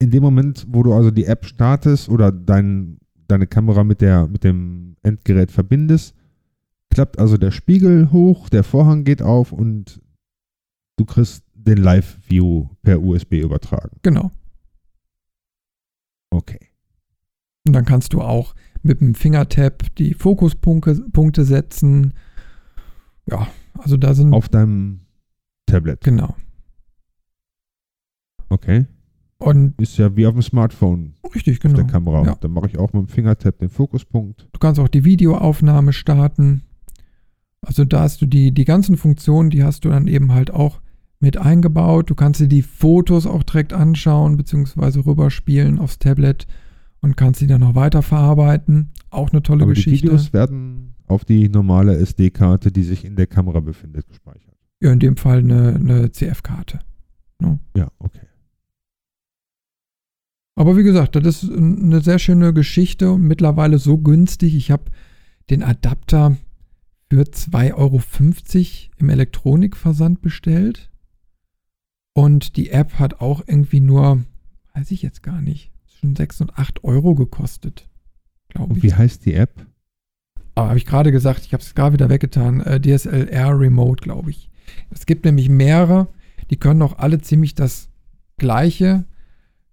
In 0.00 0.10
dem 0.10 0.22
Moment, 0.22 0.66
wo 0.68 0.82
du 0.82 0.92
also 0.92 1.10
die 1.10 1.24
App 1.24 1.44
startest 1.44 2.08
oder 2.08 2.30
dein, 2.30 2.98
deine 3.26 3.46
Kamera 3.46 3.84
mit, 3.84 4.00
der, 4.00 4.26
mit 4.28 4.44
dem 4.44 4.96
Endgerät 5.02 5.50
verbindest, 5.50 6.14
klappt 6.90 7.18
also 7.18 7.36
der 7.36 7.50
Spiegel 7.50 8.12
hoch, 8.12 8.48
der 8.48 8.64
Vorhang 8.64 9.04
geht 9.04 9.22
auf 9.22 9.52
und 9.52 10.00
du 10.96 11.04
kriegst 11.04 11.44
den 11.68 11.78
Live-View 11.78 12.68
per 12.82 13.02
USB 13.02 13.34
übertragen. 13.34 13.98
Genau. 14.02 14.30
Okay. 16.30 16.60
Und 17.66 17.72
dann 17.72 17.84
kannst 17.84 18.12
du 18.12 18.20
auch 18.20 18.54
mit 18.82 19.00
dem 19.00 19.14
Fingertap 19.14 19.94
die 19.96 20.14
Fokuspunkte 20.14 21.44
setzen 21.44 22.14
ja, 23.30 23.46
also 23.78 23.96
da 23.96 24.14
sind. 24.14 24.32
Auf 24.32 24.48
deinem 24.48 25.00
Tablet. 25.66 26.02
Genau. 26.02 26.34
Okay. 28.48 28.86
Und 29.38 29.80
ist 29.80 29.98
ja 29.98 30.16
wie 30.16 30.26
auf 30.26 30.32
dem 30.32 30.42
Smartphone. 30.42 31.14
Richtig, 31.34 31.60
genau. 31.60 31.76
der 31.76 31.84
Kamera. 31.84 32.24
Ja. 32.24 32.34
Dann 32.40 32.50
mache 32.50 32.66
ich 32.66 32.78
auch 32.78 32.92
mit 32.92 33.06
dem 33.06 33.08
Fingertap 33.08 33.58
den 33.58 33.68
Fokuspunkt. 33.68 34.48
Du 34.52 34.58
kannst 34.58 34.80
auch 34.80 34.88
die 34.88 35.04
Videoaufnahme 35.04 35.92
starten. 35.92 36.62
Also 37.60 37.84
da 37.84 38.00
hast 38.00 38.20
du 38.22 38.26
die, 38.26 38.52
die 38.52 38.64
ganzen 38.64 38.96
Funktionen, 38.96 39.50
die 39.50 39.62
hast 39.62 39.84
du 39.84 39.90
dann 39.90 40.08
eben 40.08 40.32
halt 40.32 40.50
auch 40.50 40.80
mit 41.20 41.36
eingebaut. 41.36 42.10
Du 42.10 42.14
kannst 42.14 42.40
dir 42.40 42.48
die 42.48 42.62
Fotos 42.62 43.26
auch 43.26 43.42
direkt 43.42 43.72
anschauen, 43.72 44.36
beziehungsweise 44.36 45.04
rüberspielen 45.04 45.78
aufs 45.78 45.98
Tablet 45.98 46.46
und 47.00 47.16
kannst 47.16 47.40
sie 47.40 47.46
dann 47.46 47.60
noch 47.60 47.74
weiter 47.74 48.02
verarbeiten. 48.02 48.92
Auch 49.10 49.30
eine 49.30 49.42
tolle 49.42 49.64
Aber 49.64 49.72
Geschichte. 49.72 50.06
Die 50.06 50.12
Videos 50.12 50.32
werden 50.32 50.94
auf 51.06 51.24
die 51.24 51.48
normale 51.48 51.96
SD-Karte, 51.96 52.70
die 52.70 52.82
sich 52.82 53.04
in 53.04 53.16
der 53.16 53.26
Kamera 53.26 53.60
befindet, 53.60 54.06
gespeichert. 54.06 54.54
Ja, 54.80 54.92
in 54.92 55.00
dem 55.00 55.16
Fall 55.16 55.38
eine, 55.38 55.74
eine 55.74 56.12
CF-Karte. 56.12 56.80
No? 57.40 57.48
Ne? 57.48 57.60
Ja, 57.76 57.88
okay. 57.98 58.20
Aber 60.54 60.76
wie 60.76 60.82
gesagt, 60.82 61.14
das 61.14 61.44
ist 61.44 61.52
eine 61.52 62.00
sehr 62.00 62.18
schöne 62.18 62.52
Geschichte 62.52 63.12
und 63.12 63.22
mittlerweile 63.22 63.78
so 63.78 63.98
günstig. 63.98 64.56
Ich 64.56 64.72
habe 64.72 64.84
den 65.50 65.62
Adapter 65.62 66.36
für 67.10 67.22
2,50 67.22 67.74
Euro 67.74 68.02
im 68.98 69.08
Elektronikversand 69.08 70.20
bestellt. 70.20 70.90
Und 72.14 72.56
die 72.56 72.70
App 72.70 72.98
hat 72.98 73.20
auch 73.20 73.42
irgendwie 73.46 73.80
nur, 73.80 74.24
weiß 74.74 74.90
ich 74.90 75.02
jetzt 75.02 75.22
gar 75.22 75.40
nicht, 75.40 75.70
schon 75.86 76.16
6 76.16 76.42
und 76.42 76.58
8 76.58 76.84
Euro 76.84 77.14
gekostet. 77.14 77.88
Glaube 78.48 78.72
ich. 78.72 78.76
Und 78.76 78.82
wie 78.82 78.94
heißt 78.94 79.24
die 79.26 79.34
App? 79.34 79.66
Aber 80.54 80.68
habe 80.68 80.78
ich 80.78 80.86
gerade 80.86 81.12
gesagt, 81.12 81.44
ich 81.46 81.52
habe 81.52 81.62
es 81.62 81.74
gerade 81.74 81.92
wieder 81.92 82.08
weggetan. 82.08 82.60
Äh, 82.60 82.80
DSLR 82.80 83.58
Remote, 83.58 84.02
glaube 84.02 84.30
ich. 84.30 84.50
Es 84.90 85.06
gibt 85.06 85.24
nämlich 85.24 85.48
mehrere, 85.48 86.08
die 86.50 86.56
können 86.56 86.82
auch 86.82 86.98
alle 86.98 87.20
ziemlich 87.20 87.54
das 87.54 87.88
Gleiche. 88.38 89.04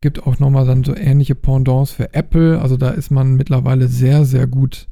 Gibt 0.02 0.24
auch 0.28 0.40
nochmal 0.40 0.68
dann 0.68 0.84
so 0.84 0.96
ähnliche 0.96 1.36
Pendants 1.36 1.92
für 1.92 2.14
Apple. 2.14 2.62
Also 2.62 2.78
da 2.78 2.92
ist 2.92 3.10
man 3.10 3.36
mittlerweile 3.36 3.88
sehr, 3.88 4.26
sehr 4.26 4.46
gut 4.46 4.88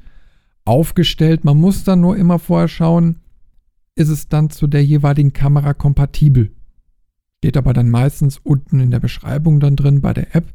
aufgestellt. 0.65 1.43
Man 1.43 1.57
muss 1.57 1.83
dann 1.83 2.01
nur 2.01 2.17
immer 2.17 2.39
vorher 2.39 2.67
schauen, 2.67 3.19
ist 3.95 4.09
es 4.09 4.27
dann 4.27 4.49
zu 4.49 4.65
der 4.65 4.83
jeweiligen 4.83 5.33
Kamera 5.33 5.73
kompatibel. 5.73 6.51
Steht 7.43 7.57
aber 7.57 7.73
dann 7.73 7.89
meistens 7.89 8.37
unten 8.37 8.79
in 8.79 8.89
der 8.89 9.01
Beschreibung 9.01 9.59
dann 9.59 9.75
drin 9.75 9.99
bei 9.99 10.13
der 10.13 10.33
App. 10.33 10.45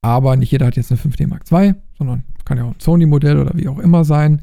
Aber 0.00 0.36
nicht 0.36 0.50
jeder 0.50 0.64
hat 0.64 0.76
jetzt 0.76 0.90
eine 0.90 0.98
5D 0.98 1.26
Mark 1.26 1.42
II, 1.52 1.74
sondern 1.98 2.24
kann 2.46 2.56
ja 2.56 2.64
auch 2.64 2.70
ein 2.70 2.80
Sony-Modell 2.80 3.38
oder 3.38 3.52
wie 3.56 3.68
auch 3.68 3.78
immer 3.78 4.02
sein. 4.02 4.40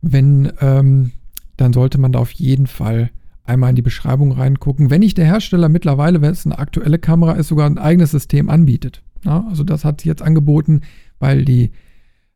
Wenn, 0.00 0.52
ähm, 0.60 1.10
dann 1.56 1.72
sollte 1.72 1.98
man 1.98 2.12
da 2.12 2.20
auf 2.20 2.30
jeden 2.30 2.68
Fall 2.68 3.10
einmal 3.42 3.70
in 3.70 3.74
die 3.74 3.82
Beschreibung 3.82 4.30
reingucken. 4.30 4.88
Wenn 4.88 5.00
nicht 5.00 5.18
der 5.18 5.24
Hersteller 5.24 5.68
mittlerweile, 5.68 6.22
wenn 6.22 6.30
es 6.30 6.46
eine 6.46 6.56
aktuelle 6.56 7.00
Kamera 7.00 7.32
ist, 7.32 7.48
sogar 7.48 7.68
ein 7.68 7.78
eigenes 7.78 8.12
System 8.12 8.48
anbietet. 8.48 9.02
Ja, 9.24 9.44
also 9.48 9.64
das 9.64 9.84
hat 9.84 10.02
sich 10.02 10.06
jetzt 10.06 10.22
angeboten, 10.22 10.82
weil 11.18 11.44
die 11.44 11.72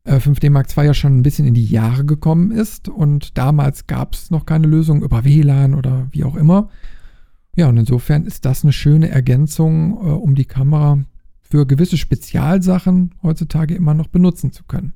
äh, 0.02 0.16
5D 0.16 0.50
Mark 0.50 0.76
II 0.76 0.86
ja 0.86 0.94
schon 0.94 1.16
ein 1.16 1.22
bisschen 1.22 1.46
in 1.46 1.54
die 1.54 1.66
Jahre 1.66 2.04
gekommen 2.04 2.50
ist 2.50 2.88
und 2.88 3.38
damals 3.38 3.86
gab 3.86 4.14
es 4.14 4.32
noch 4.32 4.44
keine 4.44 4.66
Lösung 4.66 5.04
über 5.04 5.24
WLAN 5.24 5.72
oder 5.76 6.08
wie 6.10 6.24
auch 6.24 6.34
immer. 6.34 6.68
Ja, 7.60 7.68
und 7.68 7.76
insofern 7.76 8.24
ist 8.24 8.46
das 8.46 8.62
eine 8.62 8.72
schöne 8.72 9.10
Ergänzung, 9.10 9.92
äh, 9.92 10.12
um 10.12 10.34
die 10.34 10.46
Kamera 10.46 11.04
für 11.42 11.66
gewisse 11.66 11.98
Spezialsachen 11.98 13.14
heutzutage 13.22 13.74
immer 13.74 13.92
noch 13.92 14.06
benutzen 14.06 14.50
zu 14.50 14.64
können. 14.64 14.94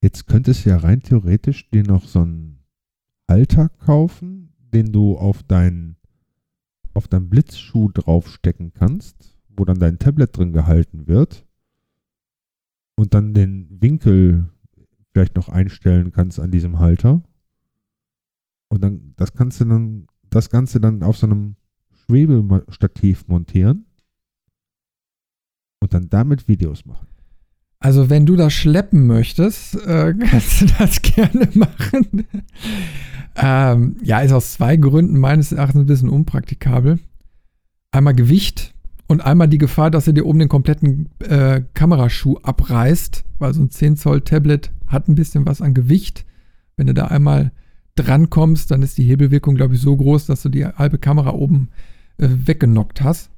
Jetzt 0.00 0.28
könntest 0.28 0.64
du 0.64 0.70
ja 0.70 0.76
rein 0.76 1.02
theoretisch 1.02 1.68
dir 1.70 1.82
noch 1.82 2.04
so 2.04 2.20
einen 2.20 2.60
Halter 3.28 3.68
kaufen, 3.84 4.52
den 4.60 4.92
du 4.92 5.16
auf 5.18 5.42
deinen 5.42 5.96
auf 6.94 7.08
deinen 7.08 7.28
Blitzschuh 7.28 7.88
draufstecken 7.88 8.72
kannst, 8.72 9.36
wo 9.48 9.64
dann 9.64 9.80
dein 9.80 9.98
Tablet 9.98 10.36
drin 10.38 10.52
gehalten 10.52 11.08
wird 11.08 11.48
und 12.94 13.12
dann 13.12 13.34
den 13.34 13.82
Winkel 13.82 14.50
vielleicht 15.12 15.34
noch 15.34 15.48
einstellen 15.48 16.12
kannst 16.12 16.38
an 16.38 16.52
diesem 16.52 16.78
Halter. 16.78 17.24
Und 18.68 18.84
dann 18.84 19.14
das 19.16 19.32
kannst 19.32 19.60
du 19.60 19.64
dann 19.64 20.06
das 20.36 20.50
Ganze 20.50 20.80
dann 20.80 21.02
auf 21.02 21.16
so 21.16 21.26
einem 21.26 21.56
Schwebestativ 22.06 23.26
montieren 23.26 23.86
und 25.80 25.94
dann 25.94 26.08
damit 26.08 26.48
Videos 26.48 26.84
machen. 26.84 27.06
Also 27.78 28.08
wenn 28.08 28.26
du 28.26 28.36
das 28.36 28.52
schleppen 28.52 29.06
möchtest, 29.06 29.74
äh, 29.86 30.14
kannst 30.18 30.62
du 30.62 30.66
das 30.78 31.02
gerne 31.02 31.48
machen. 31.54 32.26
ähm, 33.36 33.96
ja, 34.02 34.20
ist 34.20 34.32
aus 34.32 34.54
zwei 34.54 34.76
Gründen 34.76 35.18
meines 35.18 35.52
Erachtens 35.52 35.82
ein 35.82 35.86
bisschen 35.86 36.08
unpraktikabel. 36.08 36.98
Einmal 37.90 38.14
Gewicht 38.14 38.74
und 39.06 39.20
einmal 39.20 39.48
die 39.48 39.58
Gefahr, 39.58 39.90
dass 39.90 40.06
er 40.06 40.12
dir 40.12 40.26
oben 40.26 40.38
den 40.38 40.48
kompletten 40.48 41.08
äh, 41.20 41.62
Kameraschuh 41.74 42.38
abreißt, 42.42 43.24
weil 43.38 43.54
so 43.54 43.62
ein 43.62 43.70
10 43.70 43.96
Zoll 43.96 44.20
Tablet 44.22 44.72
hat 44.86 45.08
ein 45.08 45.14
bisschen 45.14 45.46
was 45.46 45.60
an 45.60 45.74
Gewicht. 45.74 46.24
Wenn 46.76 46.88
du 46.88 46.94
da 46.94 47.06
einmal 47.06 47.52
drankommst, 47.96 48.70
dann 48.70 48.82
ist 48.82 48.98
die 48.98 49.04
Hebelwirkung, 49.04 49.54
glaube 49.54 49.74
ich, 49.74 49.80
so 49.80 49.96
groß, 49.96 50.26
dass 50.26 50.42
du 50.42 50.48
die 50.48 50.66
halbe 50.66 50.98
Kamera 50.98 51.30
oben 51.30 51.70
äh, 52.18 52.28
weggenockt 52.28 53.02
hast. 53.02 53.30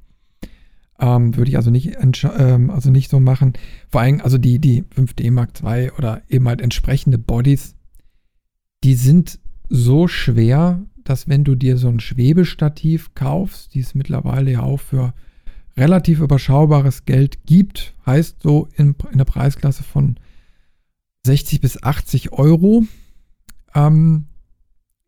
Ähm, 1.01 1.37
würde 1.37 1.51
ich 1.51 1.57
also 1.57 1.71
nicht, 1.71 1.97
ähm, 2.03 2.71
also 2.71 2.91
nicht 2.91 3.11
so 3.11 3.21
machen. 3.21 3.53
Vor 3.89 4.01
allem, 4.01 4.21
also 4.21 4.37
die, 4.37 4.59
die 4.59 4.83
5D 4.83 5.31
Mark 5.31 5.51
II 5.63 5.93
oder 5.97 6.23
eben 6.29 6.49
halt 6.49 6.61
entsprechende 6.61 7.19
Bodies, 7.19 7.77
die 8.85 8.95
sind 8.95 9.39
so 9.69 10.09
schwer, 10.09 10.81
dass 11.05 11.29
wenn 11.29 11.45
du 11.45 11.55
dir 11.55 11.77
so 11.77 11.89
ein 11.89 12.01
Schwebestativ 12.01 13.15
kaufst, 13.15 13.75
die 13.75 13.81
es 13.81 13.95
mittlerweile 13.95 14.53
ja 14.53 14.63
auch 14.63 14.81
für 14.81 15.15
relativ 15.77 16.21
überschaubares 16.21 17.05
Geld 17.05 17.47
gibt, 17.47 17.95
heißt 18.05 18.43
so 18.43 18.69
in, 18.77 18.95
in 19.13 19.19
der 19.19 19.25
Preisklasse 19.25 19.85
von 19.85 20.19
60 21.25 21.61
bis 21.61 21.83
80 21.83 22.33
Euro, 22.33 22.85
ähm, 23.75 24.27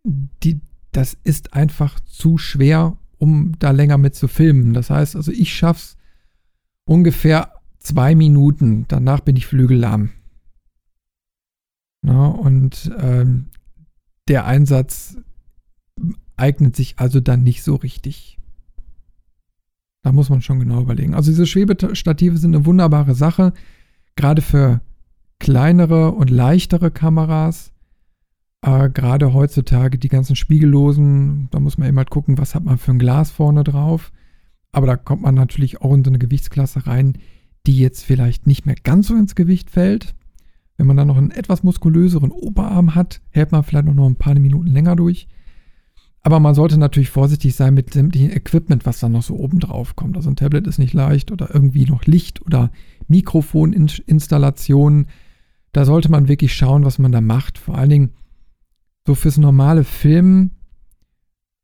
die, 0.05 0.61
das 0.93 1.17
ist 1.25 1.55
einfach 1.55 2.01
zu 2.01 2.39
schwer, 2.39 2.97
um 3.19 3.59
da 3.59 3.71
länger 3.71 3.99
mit 3.99 4.15
zu 4.15 4.29
filmen. 4.29 4.73
Das 4.73 4.91
heißt, 4.91 5.17
also 5.17 5.31
ich 5.33 5.55
schaff's 5.55 5.97
ungefähr 6.85 7.53
zwei 7.79 8.15
Minuten. 8.15 8.87
Danach 8.89 9.21
bin 9.21 9.37
ich 9.37 9.47
flügellahm. 9.47 10.11
Na, 12.03 12.29
und 12.29 12.91
ähm, 12.99 13.51
der 14.29 14.47
Einsatz 14.47 15.19
eignet 16.37 16.75
sich 16.75 16.99
also 16.99 17.21
dann 17.21 17.43
nicht 17.43 17.63
so 17.63 17.75
richtig. 17.75 18.39
Da 20.03 20.13
muss 20.13 20.31
man 20.31 20.41
schon 20.41 20.61
genau 20.61 20.81
überlegen. 20.81 21.15
Also 21.15 21.31
diese 21.31 21.47
Schwebestative 21.47 22.39
sind 22.39 22.55
eine 22.55 22.65
wunderbare 22.65 23.15
Sache, 23.15 23.53
gerade 24.17 24.41
für 24.41 24.81
kleinere 25.39 26.13
und 26.13 26.31
leichtere 26.31 26.91
Kameras. 26.91 27.70
Äh, 28.63 28.91
gerade 28.91 29.33
heutzutage 29.33 29.99
die 29.99 30.09
ganzen 30.09 30.37
Spiegellosen, 30.37 31.49
da 31.51 31.61
muss 31.61 31.79
man 31.79 31.89
eben 31.89 31.97
halt 31.99 32.11
gucken, 32.11 32.39
was 32.39 32.55
hat 32.55 32.65
man 32.65 32.79
für 32.79 32.93
ein 32.93 32.99
Glas 32.99 33.31
vorne 33.31 33.65
drauf. 33.65 34.13
Aber 34.73 34.87
da 34.87 34.97
kommt 34.97 35.23
man 35.23 35.35
natürlich 35.35 35.81
auch 35.81 35.95
in 35.95 36.05
so 36.05 36.11
eine 36.11 36.19
Gewichtsklasse 36.19 36.87
rein, 36.87 37.19
die 37.67 37.79
jetzt 37.79 38.05
vielleicht 38.05 38.47
nicht 38.47 38.67
mehr 38.67 38.77
ganz 38.83 39.09
so 39.09 39.15
ins 39.15 39.35
Gewicht 39.35 39.71
fällt. 39.71 40.15
Wenn 40.77 40.87
man 40.87 40.97
dann 40.97 41.09
noch 41.09 41.17
einen 41.17 41.31
etwas 41.31 41.63
muskulöseren 41.63 42.31
Oberarm 42.31 42.95
hat, 42.95 43.21
hält 43.31 43.53
man 43.53 43.65
vielleicht 43.65 43.87
noch 43.87 44.07
ein 44.07 44.17
paar 44.17 44.39
Minuten 44.39 44.69
länger 44.69 44.97
durch. 44.97 45.29
Aber 46.23 46.39
man 46.39 46.55
sollte 46.55 46.79
natürlich 46.79 47.11
vorsichtig 47.11 47.55
sein 47.55 47.75
mit 47.75 47.95
dem 47.95 48.11
Equipment, 48.13 48.85
was 48.85 49.01
dann 49.01 49.13
noch 49.13 49.23
so 49.23 49.37
oben 49.37 49.59
drauf 49.59 49.97
kommt. 49.97 50.17
Also 50.17 50.31
ein 50.31 50.37
Tablet 50.37 50.67
ist 50.67 50.79
nicht 50.79 50.93
leicht 50.93 51.33
oder 51.33 51.55
irgendwie 51.55 51.87
noch 51.87 52.05
Licht 52.05 52.43
oder 52.43 52.71
Mikrofoninstallationen. 53.09 55.07
Da 55.73 55.85
sollte 55.85 56.11
man 56.11 56.29
wirklich 56.29 56.55
schauen, 56.55 56.85
was 56.85 56.99
man 56.99 57.13
da 57.13 57.21
macht. 57.21 57.59
Vor 57.59 57.77
allen 57.77 57.91
Dingen 57.91 58.11
so 59.07 59.15
fürs 59.15 59.39
normale 59.39 59.85
Filmen 59.85 60.53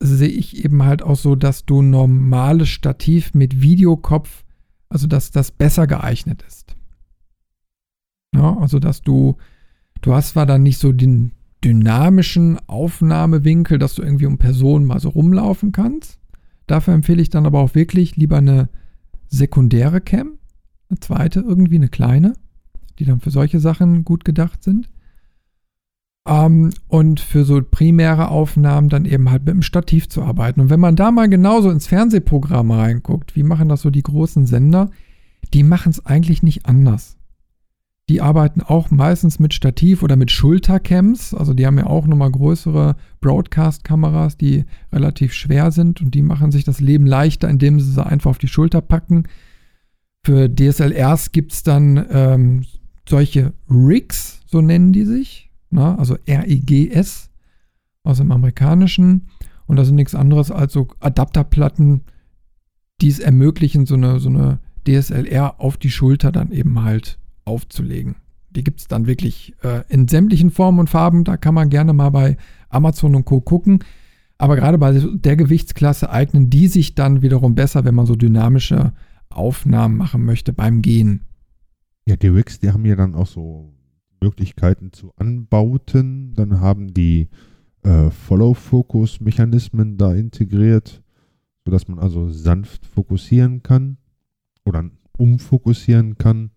sehe 0.01 0.29
ich 0.29 0.65
eben 0.65 0.83
halt 0.83 1.03
auch 1.03 1.17
so, 1.17 1.37
dass 1.37 1.65
du 1.65 1.83
normales 1.83 2.69
Stativ 2.69 3.35
mit 3.35 3.63
Videokopf, 3.63 4.45
also 4.89 5.07
dass 5.07 5.31
das 5.31 5.51
besser 5.51 5.87
geeignet 5.87 6.45
ist. 6.47 6.77
Ja, 8.35 8.57
also 8.59 8.79
dass 8.79 9.03
du, 9.03 9.37
du 10.03 10.13
hast 10.13 10.31
zwar 10.31 10.47
dann 10.47 10.63
nicht 10.63 10.79
so 10.79 10.93
den 10.93 11.33
dynamischen 11.65 12.59
Aufnahmewinkel, 12.69 13.79
dass 13.79 13.95
du 13.95 14.03
irgendwie 14.03 14.27
um 14.27 14.39
Personen 14.39 14.85
mal 14.85 15.01
so 15.01 15.09
rumlaufen 15.09 15.73
kannst. 15.73 16.19
Dafür 16.67 16.95
empfehle 16.95 17.23
ich 17.23 17.31
dann 17.31 17.47
aber 17.47 17.61
auch 17.61 17.75
wirklich 17.75 18.17
lieber 18.17 18.39
eine 18.39 18.69
sekundäre 19.29 20.01
Cam, 20.01 20.39
eine 20.89 21.01
zweite, 21.01 21.41
irgendwie 21.41 21.77
eine 21.77 21.89
kleine, 21.89 22.35
die 22.99 23.05
dann 23.05 23.21
für 23.21 23.31
solche 23.31 23.61
Sachen 23.61 24.05
gut 24.05 24.25
gedacht 24.25 24.63
sind. 24.63 24.89
Ähm, 26.27 26.73
und 26.89 27.21
für 27.21 27.45
so 27.45 27.63
primäre 27.63 28.29
Aufnahmen 28.29 28.89
dann 28.89 29.05
eben 29.05 29.31
halt 29.31 29.45
mit 29.45 29.55
dem 29.55 29.63
Stativ 29.63 30.09
zu 30.09 30.23
arbeiten. 30.23 30.61
Und 30.61 30.71
wenn 30.71 30.81
man 30.81 30.97
da 30.97 31.11
mal 31.13 31.29
genauso 31.29 31.71
ins 31.71 31.87
Fernsehprogramm 31.87 32.71
reinguckt, 32.71 33.37
wie 33.37 33.45
machen 33.45 33.69
das 33.69 33.83
so 33.83 33.91
die 33.91 34.03
großen 34.03 34.47
Sender, 34.47 34.91
die 35.55 35.63
machen 35.63 35.91
es 35.91 36.05
eigentlich 36.05 36.43
nicht 36.43 36.67
anders. 36.67 37.17
Die 38.09 38.21
arbeiten 38.21 38.63
auch 38.63 38.91
meistens 38.91 39.41
mit 39.41 39.53
Stativ 39.53 40.03
oder 40.03 40.15
mit 40.15 40.31
Schultercams. 40.31 41.35
Also 41.35 41.55
die 41.55 41.67
haben 41.67 41.79
ja 41.79 41.87
auch 41.87 42.07
nochmal 42.07 42.31
größere 42.31 42.97
Broadcast-Kameras, 43.21 44.37
die 44.37 44.65
relativ 44.93 45.33
schwer 45.33 45.73
sind 45.73 46.01
und 46.01 46.15
die 46.15 46.23
machen 46.23 46.53
sich 46.53 46.63
das 46.63 46.81
Leben 46.81 47.07
leichter, 47.07 47.49
indem 47.49 47.81
sie 47.81 47.91
sie 47.91 48.07
einfach 48.07 48.31
auf 48.31 48.39
die 48.39 48.49
Schulter 48.49 48.81
packen. 48.81 49.25
Für 50.25 50.49
DSLRs 50.49 51.33
gibt 51.33 51.53
es 51.53 51.63
dann 51.65 52.05
ähm, 52.11 52.65
solche 53.09 53.53
Rigs, 53.69 54.41
so 54.47 54.61
nennen 54.61 54.93
die 54.93 55.05
sich 55.05 55.46
ne? 55.71 55.99
also 55.99 56.17
REGS 56.27 57.31
aus 58.03 58.19
dem 58.19 58.33
amerikanischen. 58.33 59.29
Und 59.67 59.77
das 59.77 59.89
sind 59.89 59.97
nichts 59.97 60.15
anderes 60.15 60.51
als 60.51 60.73
so 60.73 60.89
Adapterplatten, 61.01 62.03
die 63.01 63.09
es 63.09 63.19
ermöglichen, 63.19 63.87
so 63.87 63.95
eine, 63.95 64.21
so 64.21 64.29
eine 64.29 64.61
DSLR 64.87 65.61
auf 65.61 65.77
die 65.77 65.91
Schulter 65.91 66.33
dann 66.33 66.53
eben 66.53 66.83
halt 66.83 67.19
aufzulegen. 67.45 68.17
Die 68.51 68.65
gibt 68.65 68.81
es 68.81 68.89
dann 68.89 69.07
wirklich 69.07 69.55
äh, 69.63 69.83
in 69.89 70.09
sämtlichen 70.09 70.51
Formen 70.51 70.79
und 70.79 70.91
Farben. 70.91 71.25
Da 71.25 71.37
kann 71.37 71.55
man 71.55 71.69
gerne 71.69 71.93
mal 71.93 72.11
bei 72.11 72.37
Amazon 72.69 73.15
und 73.15 73.25
Co. 73.25 73.41
gucken. 73.41 73.81
Aber 74.39 74.57
gerade 74.57 74.79
bei 74.79 74.93
der 74.93 75.37
Gewichtsklasse 75.37 76.11
eignen 76.11 76.51
die 76.51 76.69
sich 76.69 76.95
dann 76.95 77.23
wiederum 77.23 77.55
besser, 77.55 77.85
wenn 77.85 77.95
man 77.95 78.07
so 78.07 78.17
dynamische 78.17 78.93
Aufnahmen 79.31 79.97
machen 79.97 80.25
möchte 80.25 80.53
beim 80.53 80.83
Gehen. 80.83 81.23
Ja, 82.07 82.17
die 82.17 82.29
Rigs, 82.29 82.61
die 82.61 82.71
haben 82.71 82.85
ja 82.85 82.97
dann 82.97 83.15
auch 83.15 83.27
so 83.27 83.76
Möglichkeiten 84.27 84.93
zu 84.93 85.13
Anbauten. 85.17 86.35
Dann 86.35 86.61
haben 86.61 86.93
die 86.93 87.29
äh, 87.85 88.11
Follow-Focus-Mechanismen 88.11 89.97
da 89.97 90.15
integriert, 90.15 91.01
sodass 91.65 91.87
man 91.87 92.01
also 92.01 92.31
sanft 92.31 92.87
fokussieren 92.87 93.63
kann 93.63 93.99
oder 94.65 94.91
umfokussieren 95.17 96.19
kann. 96.19 96.51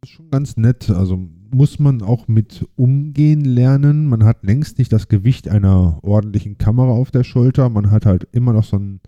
Das 0.00 0.10
ist 0.10 0.14
schon 0.14 0.30
ganz 0.30 0.56
nett. 0.56 0.90
Also 0.90 1.16
muss 1.52 1.80
man 1.80 2.02
auch 2.02 2.28
mit 2.28 2.64
umgehen 2.76 3.44
lernen. 3.44 4.06
Man 4.06 4.22
hat 4.22 4.44
längst 4.44 4.78
nicht 4.78 4.92
das 4.92 5.08
Gewicht 5.08 5.48
einer 5.48 5.98
ordentlichen 6.02 6.56
Kamera 6.56 6.92
auf 6.92 7.10
der 7.10 7.24
Schulter. 7.24 7.68
Man 7.68 7.90
hat 7.90 8.06
halt 8.06 8.28
immer 8.30 8.52
noch 8.52 8.64
so 8.64 8.78
ein, 8.78 9.00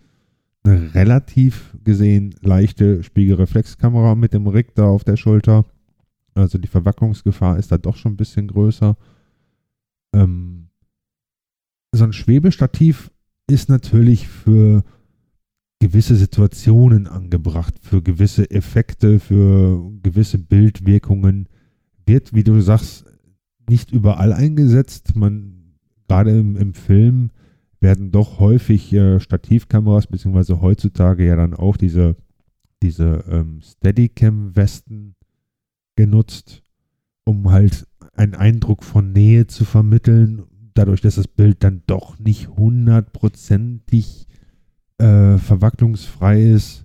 eine 0.65 0.93
relativ 0.95 1.77
gesehen 1.85 2.35
leichte 2.41 3.05
Spiegelreflexkamera 3.05 4.17
mit 4.17 4.35
dem 4.35 4.49
Rig 4.49 4.75
da 4.75 4.87
auf 4.87 5.05
der 5.05 5.17
Schulter. 5.17 5.65
Also 6.35 6.59
die 6.59 6.69
Verwacklungsgefahr 6.69 7.59
ist 7.59 7.73
da 7.73 7.79
doch 7.79 7.97
schon 7.97 8.13
ein 8.13 8.17
bisschen 8.17 8.49
größer. 8.49 8.97
Ähm, 10.15 10.69
so 11.95 12.05
ein 12.05 12.13
Schwebestativ 12.13 13.11
ist 13.47 13.69
natürlich 13.69 14.29
für 14.29 14.83
gewisse 15.79 16.17
Situationen 16.17 17.07
angebracht, 17.07 17.75
für 17.81 18.03
gewisse 18.03 18.51
Effekte, 18.51 19.21
für 19.21 19.91
gewisse 20.03 20.39
Bildwirkungen. 20.39 21.49
Wird, 22.07 22.35
wie 22.35 22.45
du 22.45 22.61
sagst, 22.61 23.05
nicht 23.69 23.93
überall 23.93 24.33
eingesetzt. 24.33 25.17
Man, 25.17 25.75
gerade 26.09 26.39
im, 26.39 26.57
im 26.57 26.75
Film 26.75 27.31
werden 27.81 28.11
doch 28.11 28.39
häufig 28.39 28.93
äh, 28.93 29.21
Stativkameras, 29.21 30.07
beziehungsweise 30.07 30.61
heutzutage 30.61 31.27
ja 31.27 31.37
dann 31.37 31.53
auch 31.53 31.77
diese, 31.77 32.17
diese 32.83 33.25
ähm, 33.29 33.61
Steadicam-Westen 33.61 35.17
genutzt, 35.97 36.63
um 37.25 37.51
halt 37.51 37.87
einen 38.15 38.35
Eindruck 38.35 38.85
von 38.85 39.13
Nähe 39.13 39.47
zu 39.47 39.65
vermitteln, 39.65 40.45
dadurch, 40.75 41.01
dass 41.01 41.17
das 41.17 41.29
Bild 41.29 41.63
dann 41.63 41.83
doch 41.87 42.19
nicht 42.19 42.49
hundertprozentig 42.49 44.27
äh, 44.99 45.39
verwacklungsfrei 45.39 46.43
ist 46.43 46.85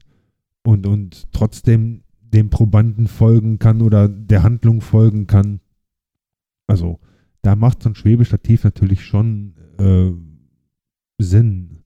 und, 0.64 0.86
und 0.86 1.32
trotzdem 1.32 2.04
dem 2.22 2.50
Probanden 2.50 3.08
folgen 3.08 3.60
kann 3.60 3.82
oder 3.82 4.10
der 4.10 4.44
Handlung 4.44 4.82
folgen 4.82 5.28
kann. 5.28 5.62
Also 6.68 7.00
da 7.42 7.56
macht 7.56 7.84
so 7.84 7.90
ein 7.90 7.96
Schwebestativ 7.96 8.64
natürlich 8.64 9.06
schon 9.06 9.54
äh, 9.80 10.12
Sinn. 11.24 11.84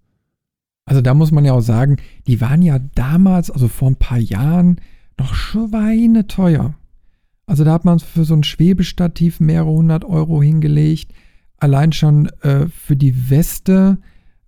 Also 0.85 1.01
da 1.01 1.13
muss 1.13 1.31
man 1.31 1.45
ja 1.45 1.53
auch 1.53 1.61
sagen, 1.61 1.97
die 2.27 2.41
waren 2.41 2.61
ja 2.61 2.79
damals, 2.79 3.51
also 3.51 3.67
vor 3.67 3.89
ein 3.89 3.97
paar 3.97 4.17
Jahren, 4.17 4.81
noch 5.19 5.33
schweineteuer. 5.33 6.75
Also 7.51 7.65
da 7.65 7.73
hat 7.73 7.83
man 7.83 7.99
für 7.99 8.23
so 8.23 8.33
ein 8.33 8.45
Schwebestativ 8.45 9.41
mehrere 9.41 9.71
hundert 9.71 10.05
Euro 10.05 10.41
hingelegt. 10.41 11.11
Allein 11.57 11.91
schon 11.91 12.27
äh, 12.43 12.67
für 12.67 12.95
die 12.95 13.29
Weste 13.29 13.97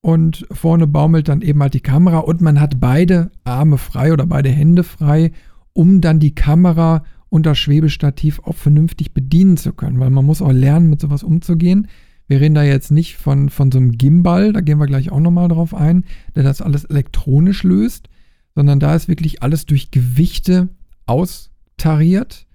Und 0.00 0.46
vorne 0.50 0.88
baumelt 0.88 1.28
dann 1.28 1.42
eben 1.42 1.62
halt 1.62 1.74
die 1.74 1.80
Kamera 1.80 2.18
und 2.18 2.40
man 2.40 2.60
hat 2.60 2.80
beide 2.80 3.30
Arme 3.44 3.78
frei 3.78 4.12
oder 4.12 4.26
beide 4.26 4.50
Hände 4.50 4.82
frei, 4.82 5.30
um 5.72 6.00
dann 6.00 6.18
die 6.18 6.34
Kamera 6.34 7.04
und 7.28 7.46
das 7.46 7.58
Schwebestativ 7.58 8.40
auch 8.40 8.56
vernünftig 8.56 9.14
bedienen 9.14 9.56
zu 9.56 9.72
können, 9.72 10.00
weil 10.00 10.10
man 10.10 10.24
muss 10.24 10.42
auch 10.42 10.52
lernen, 10.52 10.90
mit 10.90 11.00
sowas 11.00 11.22
umzugehen. 11.22 11.86
Wir 12.26 12.40
reden 12.40 12.56
da 12.56 12.64
jetzt 12.64 12.90
nicht 12.90 13.16
von, 13.16 13.48
von 13.48 13.70
so 13.70 13.78
einem 13.78 13.92
Gimbal, 13.92 14.52
da 14.52 14.60
gehen 14.60 14.78
wir 14.78 14.86
gleich 14.86 15.12
auch 15.12 15.20
nochmal 15.20 15.48
drauf 15.48 15.72
ein, 15.72 16.04
der 16.34 16.42
das 16.42 16.60
alles 16.60 16.84
elektronisch 16.84 17.62
löst, 17.62 18.08
sondern 18.54 18.80
da 18.80 18.94
ist 18.94 19.08
wirklich 19.08 19.42
alles 19.42 19.66
durch 19.66 19.92
Gewichte 19.92 20.68
austariert. 21.06 22.46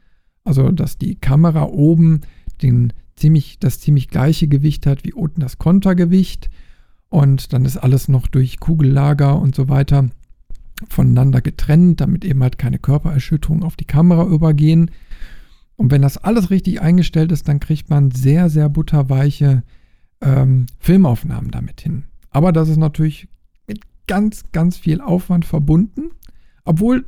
Also, 0.43 0.71
dass 0.71 0.97
die 0.97 1.15
Kamera 1.15 1.63
oben 1.63 2.21
den 2.61 2.93
ziemlich, 3.15 3.59
das 3.59 3.79
ziemlich 3.79 4.07
gleiche 4.07 4.47
Gewicht 4.47 4.85
hat 4.85 5.03
wie 5.03 5.13
unten 5.13 5.41
das 5.41 5.57
Kontergewicht. 5.57 6.49
Und 7.09 7.53
dann 7.53 7.65
ist 7.65 7.77
alles 7.77 8.07
noch 8.07 8.27
durch 8.27 8.59
Kugellager 8.59 9.39
und 9.39 9.55
so 9.55 9.69
weiter 9.69 10.09
voneinander 10.89 11.41
getrennt, 11.41 12.01
damit 12.01 12.23
eben 12.23 12.43
halt 12.43 12.57
keine 12.57 12.79
Körpererschütterungen 12.79 13.63
auf 13.63 13.75
die 13.75 13.85
Kamera 13.85 14.25
übergehen. 14.25 14.91
Und 15.75 15.91
wenn 15.91 16.01
das 16.01 16.17
alles 16.17 16.49
richtig 16.49 16.81
eingestellt 16.81 17.31
ist, 17.31 17.47
dann 17.47 17.59
kriegt 17.59 17.89
man 17.89 18.11
sehr, 18.11 18.49
sehr 18.49 18.69
butterweiche 18.69 19.63
ähm, 20.21 20.65
Filmaufnahmen 20.79 21.51
damit 21.51 21.81
hin. 21.81 22.05
Aber 22.29 22.51
das 22.51 22.69
ist 22.69 22.77
natürlich 22.77 23.27
mit 23.67 23.81
ganz, 24.07 24.43
ganz 24.51 24.77
viel 24.77 25.01
Aufwand 25.01 25.45
verbunden. 25.45 26.11
Obwohl, 26.65 27.05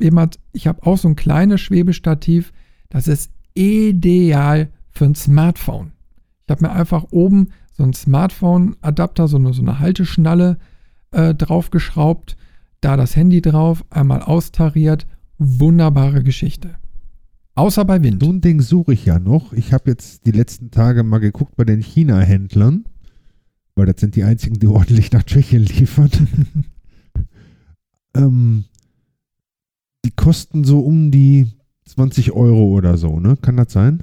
halt, 0.00 0.38
ich 0.52 0.66
habe 0.66 0.86
auch 0.86 0.96
so 0.96 1.08
ein 1.08 1.16
kleines 1.16 1.60
Schwebestativ, 1.60 2.52
das 2.88 3.08
ist 3.08 3.32
ideal 3.54 4.70
für 4.90 5.04
ein 5.04 5.14
Smartphone. 5.14 5.92
Ich 6.46 6.50
habe 6.50 6.66
mir 6.66 6.72
einfach 6.72 7.06
oben 7.10 7.48
so 7.72 7.82
einen 7.82 7.92
Smartphone-Adapter, 7.92 9.28
so 9.28 9.36
eine, 9.36 9.52
so 9.52 9.62
eine 9.62 9.78
Halteschnalle 9.78 10.58
äh, 11.12 11.34
draufgeschraubt, 11.34 12.36
da 12.80 12.96
das 12.96 13.16
Handy 13.16 13.40
drauf, 13.40 13.84
einmal 13.90 14.22
austariert. 14.22 15.06
Wunderbare 15.38 16.22
Geschichte. 16.22 16.74
Außer 17.54 17.84
bei 17.84 18.02
Wind. 18.02 18.22
So 18.22 18.30
ein 18.30 18.40
Ding 18.40 18.60
suche 18.60 18.92
ich 18.92 19.06
ja 19.06 19.18
noch. 19.18 19.52
Ich 19.52 19.72
habe 19.72 19.90
jetzt 19.90 20.26
die 20.26 20.32
letzten 20.32 20.70
Tage 20.70 21.02
mal 21.02 21.18
geguckt 21.18 21.56
bei 21.56 21.64
den 21.64 21.80
China-Händlern, 21.80 22.84
weil 23.74 23.86
das 23.86 24.00
sind 24.00 24.16
die 24.16 24.24
einzigen, 24.24 24.58
die 24.58 24.66
ordentlich 24.66 25.12
nach 25.12 25.24
Tschechien 25.24 25.64
liefern. 25.64 26.10
ähm, 28.14 28.64
die 30.04 30.10
kosten 30.10 30.64
so 30.64 30.80
um 30.80 31.10
die 31.10 31.46
20 31.86 32.32
Euro 32.32 32.64
oder 32.64 32.96
so, 32.96 33.18
ne? 33.18 33.36
Kann 33.40 33.56
das 33.56 33.72
sein? 33.72 34.02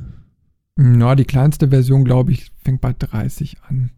Na, 0.78 1.16
die 1.16 1.26
kleinste 1.26 1.70
Version, 1.70 2.04
glaube 2.06 2.32
ich, 2.32 2.52
fängt 2.64 2.82
bei 2.82 2.94
30 2.94 3.58
an. 3.68 3.90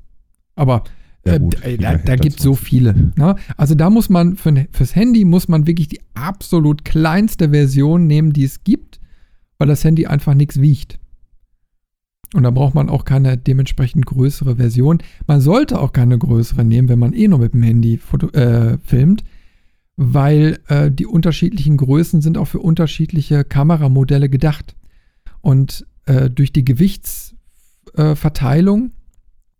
Aber 0.55 0.83
ja, 1.25 1.33
äh, 1.33 1.39
gut, 1.39 1.63
äh, 1.63 1.77
da, 1.77 1.97
da 1.97 2.15
gibt 2.15 2.37
es 2.37 2.43
so 2.43 2.55
viele. 2.55 3.11
Ne? 3.17 3.35
Also 3.57 3.75
da 3.75 3.89
muss 3.89 4.09
man, 4.09 4.37
für, 4.37 4.65
fürs 4.71 4.95
Handy 4.95 5.25
muss 5.25 5.49
man 5.49 5.67
wirklich 5.67 5.89
die 5.89 5.99
absolut 6.13 6.85
kleinste 6.85 7.49
Version 7.49 8.07
nehmen, 8.07 8.31
die 8.31 8.45
es 8.45 8.63
gibt, 8.63 8.99
weil 9.57 9.67
das 9.67 9.83
Handy 9.83 10.07
einfach 10.07 10.33
nichts 10.33 10.61
wiegt. 10.61 10.99
Und 12.33 12.43
da 12.43 12.51
braucht 12.51 12.75
man 12.75 12.89
auch 12.89 13.05
keine 13.05 13.37
dementsprechend 13.37 14.05
größere 14.05 14.55
Version. 14.55 14.99
Man 15.25 15.41
sollte 15.41 15.79
auch 15.79 15.91
keine 15.91 16.17
größere 16.17 16.63
nehmen, 16.63 16.87
wenn 16.87 16.99
man 16.99 17.13
eh 17.13 17.27
nur 17.27 17.39
mit 17.39 17.53
dem 17.53 17.63
Handy 17.63 17.97
foto, 17.97 18.29
äh, 18.29 18.77
filmt, 18.77 19.23
weil 19.97 20.59
äh, 20.67 20.91
die 20.91 21.07
unterschiedlichen 21.07 21.75
Größen 21.75 22.21
sind 22.21 22.37
auch 22.37 22.45
für 22.45 22.59
unterschiedliche 22.59 23.43
Kameramodelle 23.43 24.29
gedacht. 24.29 24.75
Und 25.41 25.87
äh, 26.09 26.29
durch 26.29 26.51
die 26.51 26.65
Gewichtsverteilung 26.65 28.91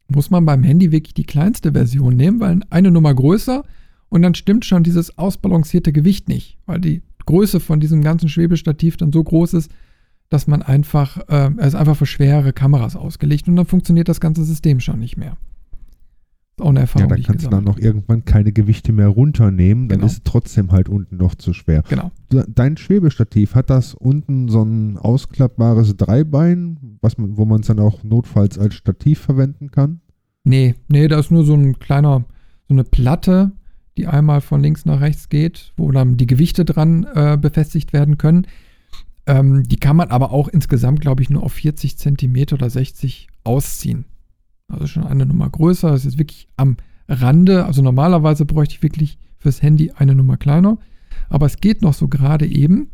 muss 0.07 0.29
man 0.31 0.45
beim 0.45 0.63
Handy 0.63 0.91
wirklich 0.91 1.13
die 1.13 1.25
kleinste 1.25 1.73
Version 1.73 2.15
nehmen, 2.15 2.39
weil 2.39 2.61
eine 2.71 2.89
Nummer 2.89 3.13
größer 3.13 3.63
und 4.09 4.23
dann 4.23 4.33
stimmt 4.33 4.65
schon 4.65 4.83
dieses 4.83 5.19
ausbalancierte 5.19 5.93
Gewicht 5.93 6.27
nicht, 6.27 6.57
weil 6.65 6.81
die 6.81 7.03
Größe 7.27 7.59
von 7.59 7.79
diesem 7.79 8.01
ganzen 8.01 8.27
Schwebestativ 8.27 8.97
dann 8.97 9.11
so 9.11 9.23
groß 9.23 9.53
ist, 9.53 9.69
dass 10.29 10.47
man 10.47 10.63
einfach, 10.63 11.19
äh, 11.29 11.51
es 11.57 11.67
ist 11.67 11.75
einfach 11.75 11.97
für 11.97 12.07
schwere 12.07 12.51
Kameras 12.51 12.95
ausgelegt 12.95 13.47
und 13.47 13.55
dann 13.55 13.67
funktioniert 13.67 14.09
das 14.09 14.19
ganze 14.19 14.43
System 14.43 14.79
schon 14.79 14.97
nicht 14.99 15.17
mehr 15.17 15.37
auch 16.61 16.69
eine 16.69 16.81
Erfahrung. 16.81 17.09
Ja, 17.09 17.15
dann 17.15 17.23
kannst 17.23 17.45
du 17.45 17.49
dann 17.49 17.63
noch 17.63 17.77
irgendwann 17.77 18.25
keine 18.25 18.51
Gewichte 18.51 18.91
mehr 18.91 19.07
runternehmen, 19.07 19.89
dann 19.89 19.99
genau. 19.99 20.07
ist 20.07 20.13
es 20.13 20.23
trotzdem 20.23 20.71
halt 20.71 20.89
unten 20.89 21.17
noch 21.17 21.35
zu 21.35 21.53
schwer. 21.53 21.83
Genau. 21.87 22.11
Dein 22.29 22.77
Schwebestativ, 22.77 23.55
hat 23.55 23.69
das 23.69 23.93
unten 23.93 24.49
so 24.49 24.63
ein 24.63 24.97
ausklappbares 24.97 25.97
Dreibein, 25.97 26.97
was 27.01 27.17
man, 27.17 27.37
wo 27.37 27.45
man 27.45 27.61
es 27.61 27.67
dann 27.67 27.79
auch 27.79 28.03
notfalls 28.03 28.57
als 28.57 28.75
Stativ 28.75 29.19
verwenden 29.19 29.71
kann? 29.71 30.01
Nee, 30.43 30.75
nee, 30.87 31.07
da 31.07 31.19
ist 31.19 31.31
nur 31.31 31.43
so 31.43 31.53
ein 31.53 31.79
kleiner, 31.79 32.25
so 32.67 32.73
eine 32.73 32.83
Platte, 32.83 33.51
die 33.97 34.07
einmal 34.07 34.41
von 34.41 34.61
links 34.61 34.85
nach 34.85 35.01
rechts 35.01 35.29
geht, 35.29 35.73
wo 35.77 35.91
dann 35.91 36.17
die 36.17 36.27
Gewichte 36.27 36.65
dran 36.65 37.05
äh, 37.13 37.37
befestigt 37.39 37.93
werden 37.93 38.17
können. 38.17 38.47
Ähm, 39.27 39.63
die 39.63 39.75
kann 39.75 39.95
man 39.95 40.09
aber 40.09 40.31
auch 40.31 40.47
insgesamt, 40.47 41.01
glaube 41.01 41.21
ich, 41.21 41.29
nur 41.29 41.43
auf 41.43 41.53
40 41.53 41.97
Zentimeter 41.97 42.55
oder 42.55 42.69
60 42.69 43.27
ausziehen. 43.43 44.05
Also 44.69 44.87
schon 44.87 45.05
eine 45.05 45.25
Nummer 45.25 45.49
größer. 45.49 45.91
Das 45.91 46.05
ist 46.05 46.17
wirklich 46.17 46.47
am 46.55 46.77
Rande. 47.07 47.65
Also 47.65 47.81
normalerweise 47.81 48.45
bräuchte 48.45 48.75
ich 48.75 48.83
wirklich 48.83 49.17
fürs 49.37 49.61
Handy 49.61 49.91
eine 49.91 50.15
Nummer 50.15 50.37
kleiner. 50.37 50.77
Aber 51.27 51.45
es 51.45 51.57
geht 51.57 51.81
noch 51.81 51.93
so 51.93 52.07
gerade 52.07 52.45
eben. 52.45 52.89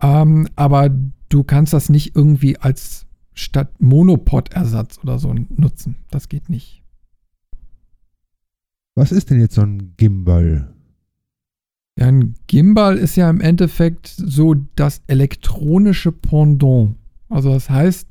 Ähm, 0.00 0.48
aber 0.56 0.90
du 1.28 1.44
kannst 1.44 1.72
das 1.72 1.88
nicht 1.88 2.14
irgendwie 2.14 2.58
als 2.58 3.06
statt 3.34 3.80
Monopod-Ersatz 3.80 4.98
oder 5.02 5.18
so 5.18 5.32
nutzen. 5.32 5.96
Das 6.10 6.28
geht 6.28 6.48
nicht. 6.48 6.82
Was 8.96 9.12
ist 9.12 9.30
denn 9.30 9.40
jetzt 9.40 9.54
so 9.54 9.62
ein 9.62 9.94
Gimbal? 9.96 10.74
Ja, 11.98 12.06
ein 12.06 12.34
Gimbal 12.48 12.96
ist 12.96 13.16
ja 13.16 13.30
im 13.30 13.40
Endeffekt 13.40 14.08
so 14.08 14.54
das 14.74 15.02
elektronische 15.06 16.10
Pendant. 16.10 16.96
Also 17.28 17.52
das 17.52 17.70
heißt, 17.70 18.08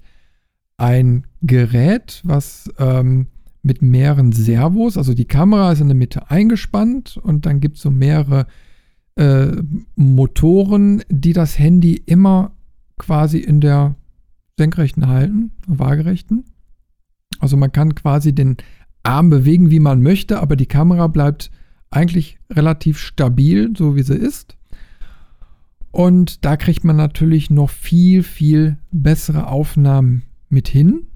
ein 0.77 1.26
Gerät, 1.41 2.21
was 2.23 2.69
ähm, 2.79 3.27
mit 3.61 3.81
mehreren 3.81 4.31
Servos, 4.31 4.97
also 4.97 5.13
die 5.13 5.25
Kamera 5.25 5.71
ist 5.71 5.81
in 5.81 5.87
der 5.87 5.95
Mitte 5.95 6.31
eingespannt 6.31 7.17
und 7.17 7.45
dann 7.45 7.59
gibt 7.59 7.77
es 7.77 7.83
so 7.83 7.91
mehrere 7.91 8.47
äh, 9.15 9.51
Motoren, 9.95 11.03
die 11.09 11.33
das 11.33 11.59
Handy 11.59 12.01
immer 12.05 12.51
quasi 12.97 13.39
in 13.39 13.61
der 13.61 13.95
senkrechten 14.57 15.07
halten, 15.07 15.51
waagerechten. 15.67 16.45
Also 17.39 17.57
man 17.57 17.71
kann 17.71 17.93
quasi 17.93 18.33
den 18.33 18.57
Arm 19.03 19.29
bewegen, 19.29 19.69
wie 19.69 19.79
man 19.79 20.01
möchte, 20.01 20.39
aber 20.39 20.55
die 20.55 20.65
Kamera 20.65 21.07
bleibt 21.07 21.51
eigentlich 21.91 22.39
relativ 22.51 22.97
stabil, 22.97 23.73
so 23.77 23.95
wie 23.95 24.03
sie 24.03 24.15
ist. 24.15 24.57
Und 25.91 26.45
da 26.45 26.57
kriegt 26.57 26.83
man 26.83 26.95
natürlich 26.95 27.49
noch 27.49 27.69
viel, 27.69 28.23
viel 28.23 28.77
bessere 28.91 29.47
Aufnahmen 29.47 30.23
mit 30.49 30.67
hin. 30.67 31.07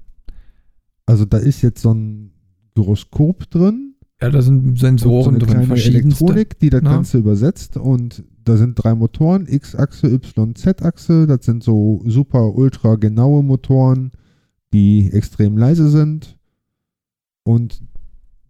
Also 1.12 1.26
da 1.26 1.36
ist 1.36 1.60
jetzt 1.60 1.82
so 1.82 1.92
ein 1.92 2.32
Gyroskop 2.74 3.50
drin. 3.50 3.96
Ja, 4.22 4.30
da 4.30 4.40
sind 4.40 4.78
Sensoren 4.78 5.38
so 5.38 5.46
drin, 5.46 5.64
verschiedenste. 5.66 6.24
Elektronik, 6.24 6.58
die 6.58 6.70
das 6.70 6.80
Na? 6.82 6.94
Ganze 6.94 7.18
übersetzt 7.18 7.76
und 7.76 8.24
da 8.42 8.56
sind 8.56 8.76
drei 8.76 8.94
Motoren, 8.94 9.46
X-Achse, 9.46 10.06
Y, 10.06 10.54
Z-Achse. 10.54 11.26
Das 11.26 11.44
sind 11.44 11.62
so 11.62 12.00
super 12.06 12.54
ultra 12.54 12.94
genaue 12.94 13.42
Motoren, 13.42 14.12
die 14.72 15.12
extrem 15.12 15.58
leise 15.58 15.90
sind 15.90 16.38
und 17.42 17.82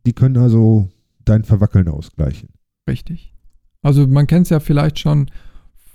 die 0.07 0.13
können 0.13 0.37
also 0.37 0.89
dein 1.25 1.43
Verwackeln 1.43 1.89
ausgleichen. 1.89 2.51
Richtig. 2.89 3.35
Also 3.83 4.07
man 4.07 4.29
kennt 4.29 4.47
es 4.47 4.51
ja 4.51 4.61
vielleicht 4.61 5.01
schon 5.01 5.33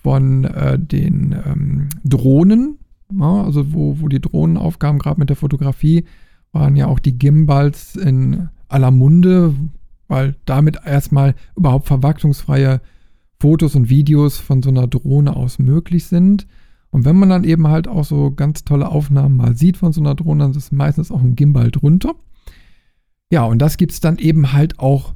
von 0.04 0.44
äh, 0.44 0.78
den 0.78 1.34
ähm, 1.46 1.88
Drohnen, 2.04 2.80
ja, 3.18 3.44
also 3.46 3.72
wo, 3.72 4.02
wo 4.02 4.10
die 4.10 4.20
Drohnenaufgaben 4.20 5.00
gerade 5.00 5.18
mit 5.18 5.30
der 5.30 5.38
Fotografie 5.38 6.04
waren 6.52 6.76
ja 6.76 6.88
auch 6.88 7.00
die 7.00 7.18
Gimbals 7.18 7.96
in 7.96 8.50
aller 8.68 8.92
Munde, 8.92 9.54
weil 10.08 10.36
damit 10.46 10.78
erstmal 10.86 11.36
überhaupt 11.56 11.88
verwachsungsfreie 11.88 12.82
Fotos 13.40 13.76
und 13.76 13.90
Videos 13.90 14.40
von 14.40 14.64
so 14.64 14.70
einer 14.70 14.88
Drohne 14.88 15.36
aus 15.36 15.60
möglich 15.60 16.06
sind. 16.06 16.48
Und 16.90 17.06
wenn 17.06 17.18
man 17.18 17.30
dann 17.30 17.44
eben 17.44 17.68
halt 17.68 17.88
auch 17.88 18.06
so 18.06 18.32
ganz 18.32 18.64
tolle 18.64 18.90
Aufnahmen 18.90 19.36
mal 19.36 19.56
sieht 19.56 19.78
von 19.78 19.94
so 19.94 20.02
einer 20.02 20.16
Drohne, 20.16 20.46
dann 20.46 20.54
ist 20.54 20.72
meistens 20.72 21.12
auch 21.12 21.22
ein 21.22 21.36
Gimbal 21.36 21.70
drunter. 21.70 22.16
Ja, 23.32 23.44
und 23.44 23.60
das 23.60 23.78
gibt 23.78 23.92
es 23.92 24.00
dann 24.00 24.18
eben 24.18 24.54
halt 24.54 24.80
auch 24.80 25.14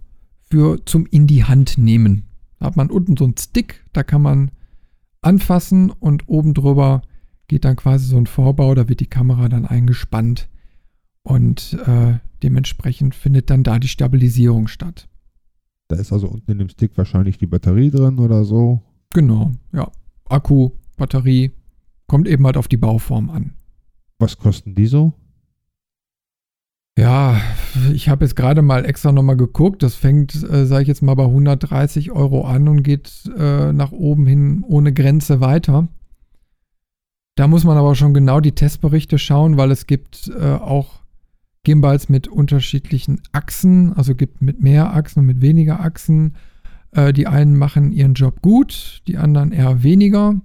für 0.50 0.86
zum 0.86 1.06
in 1.06 1.28
die 1.28 1.46
Hand 1.46 1.78
nehmen. 1.78 2.24
Da 2.60 2.68
hat 2.68 2.76
man 2.76 2.92
unten 2.92 3.16
so 3.18 3.24
einen 3.24 3.38
Stick, 3.38 3.86
da 3.94 4.04
kann 4.04 4.22
man 4.22 4.52
anfassen 5.22 5.92
und 5.92 6.28
oben 6.28 6.54
drüber 6.54 7.02
geht 7.48 7.66
dann 7.66 7.76
quasi 7.76 8.06
so 8.06 8.18
ein 8.18 8.28
Vorbau, 8.28 8.76
da 8.76 8.90
wird 8.90 9.00
die 9.00 9.08
Kamera 9.08 9.50
dann 9.50 9.66
eingespannt 9.66 10.50
und 11.24 11.78
äh, 11.86 12.20
dementsprechend 12.44 13.16
findet 13.16 13.50
dann 13.50 13.64
da 13.64 13.80
die 13.80 13.88
Stabilisierung 13.88 14.68
statt. 14.68 15.08
Da 15.88 15.98
ist 15.98 16.14
also 16.14 16.28
unten 16.28 16.52
in 16.52 16.60
dem 16.60 16.70
Stick 16.70 16.98
wahrscheinlich 16.98 17.38
die 17.38 17.48
Batterie 17.48 17.92
drin 17.92 18.20
oder 18.20 18.44
so. 18.46 18.82
Genau, 19.14 19.52
ja. 19.74 19.92
Akku, 20.26 20.72
Batterie, 20.98 21.52
kommt 22.08 22.28
eben 22.28 22.46
halt 22.46 22.58
auf 22.58 22.68
die 22.68 22.78
Bauform 22.78 23.30
an. 23.30 23.54
Was 24.20 24.38
kosten 24.38 24.76
die 24.76 24.88
so? 24.88 25.14
Ja, 26.98 27.42
ich 27.94 28.10
habe 28.10 28.26
jetzt 28.26 28.36
gerade 28.36 28.62
mal 28.62 28.86
extra 28.86 29.12
nochmal 29.12 29.38
geguckt. 29.38 29.82
Das 29.82 29.96
fängt, 29.96 30.36
äh, 30.44 30.66
sage 30.66 30.84
ich 30.84 30.88
jetzt 30.88 31.02
mal, 31.02 31.16
bei 31.16 31.26
130 31.26 32.12
Euro 32.12 32.46
an 32.46 32.68
und 32.68 32.84
geht 32.84 33.30
äh, 33.38 33.74
nach 33.74 33.92
oben 33.92 34.28
hin 34.28 34.64
ohne 34.68 34.94
Grenze 34.94 35.42
weiter. 35.42 35.88
Da 37.36 37.48
muss 37.48 37.64
man 37.64 37.78
aber 37.78 37.96
schon 37.96 38.14
genau 38.14 38.40
die 38.40 38.52
Testberichte 38.52 39.18
schauen, 39.18 39.58
weil 39.58 39.72
es 39.72 39.88
gibt 39.88 40.30
äh, 40.30 40.54
auch 40.54 41.01
Gimbals 41.64 42.10
mit 42.10 42.28
unterschiedlichen 42.28 43.22
Achsen, 43.32 43.94
also 43.94 44.16
gibt 44.16 44.42
mit 44.42 44.62
mehr 44.62 44.94
Achsen 44.94 45.20
und 45.20 45.26
mit 45.28 45.42
weniger 45.42 45.80
Achsen. 45.80 46.36
Äh, 46.92 47.14
die 47.14 47.28
einen 47.28 47.58
machen 47.58 47.92
ihren 47.92 48.14
Job 48.14 48.42
gut, 48.42 49.02
die 49.08 49.18
anderen 49.18 49.52
eher 49.52 49.84
weniger. 49.84 50.42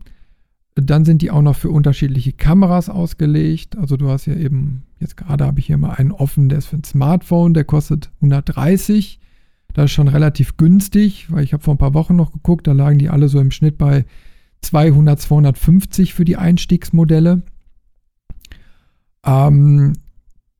Dann 0.75 1.07
sind 1.07 1.23
die 1.23 1.31
auch 1.31 1.41
noch 1.41 1.57
für 1.57 1.71
unterschiedliche 1.71 2.33
Kameras 2.33 2.91
ausgelegt. 2.91 3.79
Also 3.79 3.97
du 3.97 4.11
hast 4.11 4.27
ja 4.27 4.35
eben, 4.35 4.83
jetzt 5.01 5.17
gerade 5.17 5.47
habe 5.47 5.59
ich 5.59 5.67
hier 5.67 5.79
mal 5.79 5.95
einen 5.95 6.13
offen, 6.13 6.51
der 6.51 6.59
ist 6.59 6.67
für 6.67 6.77
ein 6.77 6.85
Smartphone, 6.85 7.55
der 7.55 7.65
kostet 7.65 8.11
130. 8.17 9.19
Das 9.73 9.87
ist 9.87 9.93
schon 9.93 10.09
relativ 10.09 10.59
günstig, 10.59 11.31
weil 11.31 11.45
ich 11.45 11.55
habe 11.55 11.63
vor 11.63 11.75
ein 11.75 11.79
paar 11.79 11.95
Wochen 11.95 12.17
noch 12.17 12.33
geguckt, 12.33 12.67
da 12.67 12.73
lagen 12.73 12.99
die 12.99 13.09
alle 13.09 13.29
so 13.29 13.41
im 13.41 13.51
Schnitt 13.51 13.79
bei 13.79 14.05
200, 14.63 15.21
250 15.21 16.13
für 16.13 16.25
die 16.25 16.37
Einstiegsmodelle. 16.37 17.43
Ähm, 19.25 19.95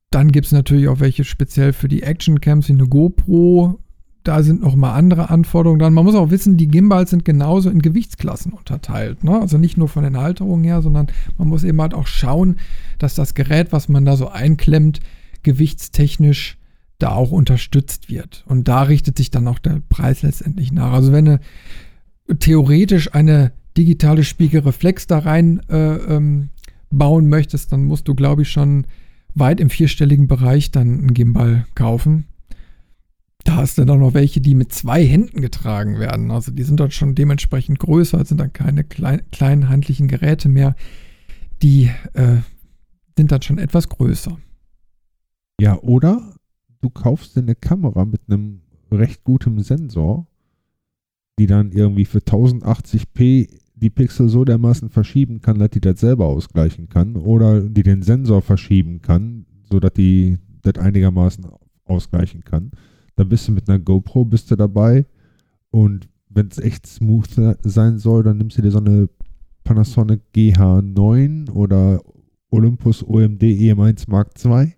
dann 0.09 0.31
gibt 0.31 0.47
es 0.47 0.51
natürlich 0.51 0.87
auch 0.87 0.99
welche 0.99 1.23
speziell 1.23 1.73
für 1.73 1.87
die 1.87 2.03
Action-Cams 2.03 2.69
wie 2.69 2.73
eine 2.73 2.87
GoPro. 2.87 3.79
Da 4.23 4.43
sind 4.43 4.61
nochmal 4.61 4.97
andere 4.97 5.29
Anforderungen 5.29 5.79
dran. 5.79 5.93
Man 5.93 6.05
muss 6.05 6.15
auch 6.15 6.31
wissen, 6.31 6.57
die 6.57 6.67
Gimbals 6.67 7.11
sind 7.11 7.23
genauso 7.23 7.69
in 7.69 7.81
Gewichtsklassen 7.81 8.51
unterteilt. 8.51 9.23
Ne? 9.23 9.39
Also 9.39 9.57
nicht 9.57 9.77
nur 9.77 9.87
von 9.87 10.03
den 10.03 10.17
Halterungen 10.17 10.65
her, 10.65 10.81
sondern 10.81 11.07
man 11.37 11.47
muss 11.47 11.63
eben 11.63 11.81
halt 11.81 11.93
auch 11.93 12.07
schauen, 12.07 12.57
dass 12.99 13.15
das 13.15 13.35
Gerät, 13.35 13.71
was 13.71 13.89
man 13.89 14.05
da 14.05 14.17
so 14.17 14.27
einklemmt, 14.27 14.99
gewichtstechnisch 15.43 16.57
da 16.99 17.11
auch 17.11 17.31
unterstützt 17.31 18.09
wird. 18.09 18.43
Und 18.47 18.67
da 18.67 18.83
richtet 18.83 19.17
sich 19.17 19.31
dann 19.31 19.47
auch 19.47 19.59
der 19.59 19.81
Preis 19.87 20.23
letztendlich 20.23 20.71
nach. 20.71 20.93
Also 20.93 21.11
wenn 21.11 21.27
eine 21.27 21.39
theoretisch 22.39 23.13
eine 23.13 23.51
digitale 23.77 24.23
Spiegelreflex 24.23 25.07
da 25.07 25.19
rein 25.19 25.61
äh, 25.69 25.95
ähm, 25.95 26.49
bauen 26.89 27.29
möchtest, 27.29 27.71
dann 27.71 27.85
musst 27.85 28.07
du, 28.07 28.15
glaube 28.15 28.41
ich, 28.41 28.49
schon 28.49 28.85
weit 29.39 29.59
im 29.59 29.69
vierstelligen 29.69 30.27
Bereich 30.27 30.71
dann 30.71 30.99
einen 30.99 31.13
Gimbal 31.13 31.65
kaufen. 31.75 32.25
Da 33.43 33.57
hast 33.57 33.77
du 33.77 33.85
dann 33.85 33.99
noch 33.99 34.13
welche, 34.13 34.41
die 34.41 34.55
mit 34.55 34.73
zwei 34.73 35.05
Händen 35.05 35.41
getragen 35.41 35.99
werden. 35.99 36.31
Also 36.31 36.51
die 36.51 36.63
sind 36.63 36.79
dann 36.79 36.91
schon 36.91 37.15
dementsprechend 37.15 37.79
größer, 37.79 38.23
sind 38.25 38.39
dann 38.39 38.51
keine 38.51 38.83
klein, 38.83 39.21
kleinen 39.31 39.69
handlichen 39.69 40.07
Geräte 40.07 40.49
mehr. 40.49 40.75
Die 41.61 41.89
äh, 42.13 42.37
sind 43.15 43.31
dann 43.31 43.41
schon 43.41 43.57
etwas 43.57 43.87
größer. 43.89 44.37
Ja, 45.59 45.79
oder 45.79 46.35
du 46.81 46.89
kaufst 46.89 47.35
dir 47.35 47.41
eine 47.41 47.55
Kamera 47.55 48.05
mit 48.05 48.21
einem 48.27 48.61
recht 48.91 49.23
gutem 49.23 49.59
Sensor, 49.61 50.27
die 51.39 51.47
dann 51.47 51.71
irgendwie 51.71 52.05
für 52.05 52.19
1080p 52.19 53.49
die 53.79 53.89
Pixel 53.89 54.29
so 54.29 54.43
dermaßen 54.43 54.89
verschieben 54.89 55.41
kann, 55.41 55.59
dass 55.59 55.69
die 55.69 55.81
das 55.81 55.99
selber 55.99 56.25
ausgleichen 56.25 56.89
kann 56.89 57.15
oder 57.15 57.61
die 57.61 57.83
den 57.83 58.01
Sensor 58.01 58.41
verschieben 58.41 59.01
kann, 59.01 59.45
sodass 59.69 59.93
die 59.93 60.37
das 60.63 60.83
einigermaßen 60.83 61.45
ausgleichen 61.85 62.43
kann. 62.43 62.71
Dann 63.15 63.29
bist 63.29 63.47
du 63.47 63.51
mit 63.51 63.69
einer 63.69 63.79
GoPro 63.79 64.25
bist 64.25 64.51
du 64.51 64.55
dabei 64.55 65.05
und 65.69 66.09
wenn 66.29 66.47
es 66.47 66.57
echt 66.57 66.85
smooth 66.85 67.57
sein 67.61 67.97
soll, 67.97 68.23
dann 68.23 68.37
nimmst 68.37 68.57
du 68.57 68.61
dir 68.61 68.71
so 68.71 68.79
eine 68.79 69.09
Panasonic 69.63 70.21
GH9 70.35 71.51
oder 71.51 72.01
Olympus 72.49 73.03
OMD 73.03 73.43
EM1 73.43 74.09
Mark 74.09 74.31
II 74.43 74.73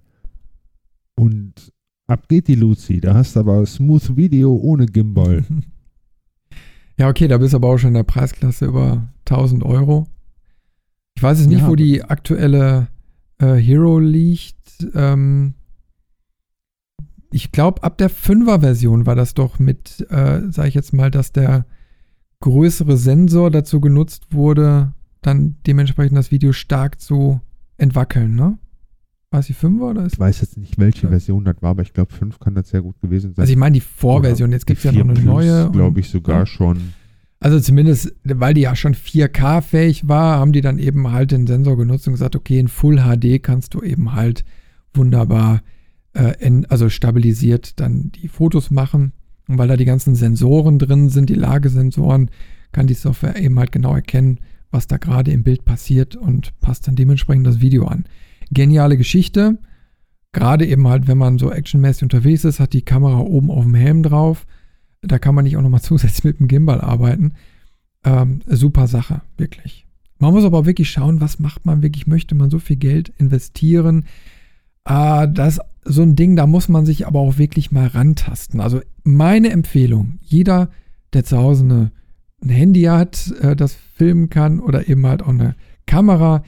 und 1.15 1.73
ab 2.07 2.27
geht 2.27 2.47
die 2.47 2.55
Luzi. 2.55 2.99
Da 2.99 3.13
hast 3.13 3.35
du 3.35 3.41
aber 3.41 3.65
Smooth 3.65 4.15
Video 4.15 4.55
ohne 4.55 4.85
Gimbal. 4.85 5.43
Ja, 6.99 7.07
okay, 7.07 7.29
da 7.29 7.37
bist 7.37 7.53
du 7.53 7.57
aber 7.57 7.69
auch 7.69 7.77
schon 7.77 7.89
in 7.89 7.93
der 7.93 8.03
Preisklasse 8.03 8.65
über 8.65 9.07
1000 9.19 9.63
Euro. 9.63 10.07
Ich 11.15 11.23
weiß 11.23 11.39
jetzt 11.39 11.47
nicht, 11.47 11.61
ja, 11.61 11.67
wo 11.69 11.75
die 11.75 12.03
aktuelle 12.03 12.89
äh, 13.37 13.53
Hero 13.55 13.99
liegt. 13.99 14.85
Ähm, 14.93 15.53
ich 17.31 17.53
glaube, 17.53 17.83
ab 17.83 17.97
der 17.97 18.11
5er-Version 18.11 19.05
war 19.05 19.15
das 19.15 19.33
doch 19.33 19.59
mit, 19.59 20.05
äh, 20.09 20.41
sag 20.49 20.67
ich 20.67 20.73
jetzt 20.73 20.93
mal, 20.93 21.09
dass 21.09 21.31
der 21.31 21.65
größere 22.41 22.97
Sensor 22.97 23.49
dazu 23.49 23.79
genutzt 23.79 24.33
wurde, 24.33 24.93
dann 25.21 25.55
dementsprechend 25.65 26.17
das 26.17 26.31
Video 26.31 26.51
stark 26.51 26.99
zu 26.99 27.39
entwackeln, 27.77 28.35
ne? 28.35 28.57
War 29.31 29.41
es 29.41 29.45
die 29.45 29.53
5er 29.53 29.91
oder 29.91 30.05
ist 30.05 30.13
Ich 30.13 30.19
weiß 30.19 30.41
jetzt 30.41 30.57
nicht, 30.57 30.79
welche 30.79 31.03
ja. 31.03 31.09
Version 31.09 31.45
das 31.45 31.61
war, 31.61 31.71
aber 31.71 31.83
ich 31.83 31.93
glaube, 31.93 32.11
5 32.11 32.39
kann 32.39 32.55
das 32.55 32.69
sehr 32.69 32.81
gut 32.81 32.99
gewesen 32.99 33.33
sein. 33.35 33.43
Also 33.43 33.51
ich 33.51 33.59
meine 33.59 33.73
die 33.73 33.81
Vorversion, 33.81 34.51
jetzt 34.51 34.65
gibt 34.65 34.79
es 34.79 34.85
ja 34.85 34.91
noch 34.91 35.01
eine 35.01 35.13
Plus, 35.13 35.25
neue. 35.25 35.69
glaube 35.71 35.99
ich 35.99 36.09
sogar 36.09 36.39
ja. 36.39 36.45
schon. 36.47 36.93
Also 37.39 37.59
zumindest, 37.59 38.13
weil 38.23 38.55
die 38.55 38.61
ja 38.61 38.75
schon 38.75 38.95
4K-fähig 38.95 40.07
war, 40.07 40.39
haben 40.39 40.51
die 40.51 40.61
dann 40.61 40.79
eben 40.79 41.11
halt 41.11 41.31
den 41.31 41.45
Sensor 41.45 41.77
genutzt 41.77 42.07
und 42.07 42.13
gesagt, 42.13 42.35
okay, 42.35 42.59
in 42.59 42.67
Full 42.67 42.97
HD 42.97 43.41
kannst 43.41 43.75
du 43.75 43.83
eben 43.83 44.13
halt 44.13 44.43
wunderbar, 44.93 45.61
äh, 46.13 46.33
in, 46.39 46.65
also 46.65 46.89
stabilisiert 46.89 47.79
dann 47.79 48.11
die 48.11 48.27
Fotos 48.27 48.71
machen. 48.71 49.13
Und 49.47 49.57
weil 49.59 49.67
da 49.67 49.77
die 49.77 49.85
ganzen 49.85 50.15
Sensoren 50.15 50.79
drin 50.79 51.09
sind, 51.09 51.29
die 51.29 51.35
Lagesensoren, 51.35 52.29
kann 52.71 52.87
die 52.87 52.93
Software 52.93 53.37
eben 53.37 53.57
halt 53.57 53.71
genau 53.71 53.95
erkennen, 53.95 54.39
was 54.71 54.87
da 54.87 54.97
gerade 54.97 55.31
im 55.31 55.43
Bild 55.43 55.65
passiert 55.65 56.15
und 56.15 56.59
passt 56.59 56.87
dann 56.87 56.95
dementsprechend 56.95 57.47
das 57.47 57.61
Video 57.61 57.85
an 57.85 58.05
geniale 58.51 58.97
Geschichte. 58.97 59.57
Gerade 60.31 60.65
eben 60.65 60.87
halt, 60.87 61.07
wenn 61.07 61.17
man 61.17 61.39
so 61.39 61.51
actionmäßig 61.51 62.03
unterwegs 62.03 62.43
ist, 62.43 62.59
hat 62.59 62.73
die 62.73 62.83
Kamera 62.83 63.19
oben 63.19 63.49
auf 63.49 63.63
dem 63.63 63.75
Helm 63.75 64.03
drauf. 64.03 64.45
Da 65.01 65.17
kann 65.17 65.35
man 65.35 65.43
nicht 65.43 65.57
auch 65.57 65.61
nochmal 65.61 65.81
zusätzlich 65.83 66.23
mit 66.23 66.39
dem 66.39 66.47
Gimbal 66.47 66.81
arbeiten. 66.81 67.33
Ähm, 68.03 68.41
super 68.45 68.87
Sache, 68.87 69.21
wirklich. 69.37 69.85
Man 70.19 70.33
muss 70.33 70.43
aber 70.43 70.65
wirklich 70.65 70.91
schauen, 70.91 71.21
was 71.21 71.39
macht 71.39 71.65
man 71.65 71.81
wirklich, 71.81 72.05
möchte 72.05 72.35
man 72.35 72.49
so 72.49 72.59
viel 72.59 72.75
Geld 72.75 73.09
investieren. 73.17 74.05
Äh, 74.85 75.27
das 75.31 75.59
so 75.85 76.01
ein 76.01 76.15
Ding, 76.15 76.35
da 76.35 76.45
muss 76.45 76.69
man 76.69 76.85
sich 76.85 77.07
aber 77.07 77.19
auch 77.19 77.37
wirklich 77.37 77.71
mal 77.71 77.87
rantasten. 77.87 78.59
Also 78.59 78.81
meine 79.03 79.49
Empfehlung, 79.49 80.19
jeder, 80.21 80.69
der 81.13 81.23
zu 81.23 81.37
Hause 81.37 81.63
eine, 81.63 81.91
ein 82.43 82.49
Handy 82.49 82.83
hat, 82.83 83.33
äh, 83.41 83.55
das 83.55 83.73
filmen 83.73 84.29
kann 84.29 84.59
oder 84.59 84.87
eben 84.87 85.05
halt 85.07 85.23
auch 85.23 85.29
eine 85.29 85.55
Kamera, 85.85 86.43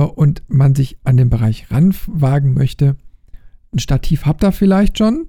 und 0.00 0.42
man 0.48 0.74
sich 0.74 0.98
an 1.04 1.16
den 1.16 1.30
Bereich 1.30 1.70
ranwagen 1.70 2.54
möchte, 2.54 2.96
ein 3.72 3.78
Stativ 3.78 4.26
habt 4.26 4.44
ihr 4.44 4.52
vielleicht 4.52 4.98
schon 4.98 5.28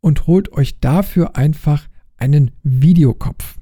und 0.00 0.26
holt 0.26 0.52
euch 0.52 0.80
dafür 0.80 1.36
einfach 1.36 1.88
einen 2.16 2.52
Videokopf. 2.62 3.58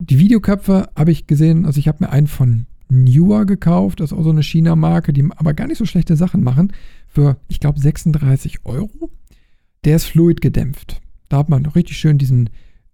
Die 0.00 0.18
Videoköpfe 0.18 0.88
habe 0.96 1.10
ich 1.10 1.26
gesehen, 1.26 1.66
also 1.66 1.78
ich 1.78 1.88
habe 1.88 2.04
mir 2.04 2.10
einen 2.10 2.28
von 2.28 2.66
Newer 2.88 3.44
gekauft, 3.44 4.00
das 4.00 4.12
ist 4.12 4.18
auch 4.18 4.22
so 4.22 4.30
eine 4.30 4.42
China-Marke, 4.42 5.12
die 5.12 5.28
aber 5.36 5.54
gar 5.54 5.66
nicht 5.66 5.78
so 5.78 5.84
schlechte 5.84 6.16
Sachen 6.16 6.42
machen, 6.42 6.72
für, 7.06 7.36
ich 7.48 7.60
glaube, 7.60 7.80
36 7.80 8.64
Euro. 8.64 9.10
Der 9.84 9.96
ist 9.96 10.06
fluid 10.06 10.40
gedämpft. 10.40 11.00
Da 11.28 11.38
hat 11.38 11.48
man 11.48 11.66
richtig 11.66 11.98
schön 11.98 12.18
diesen 12.18 12.50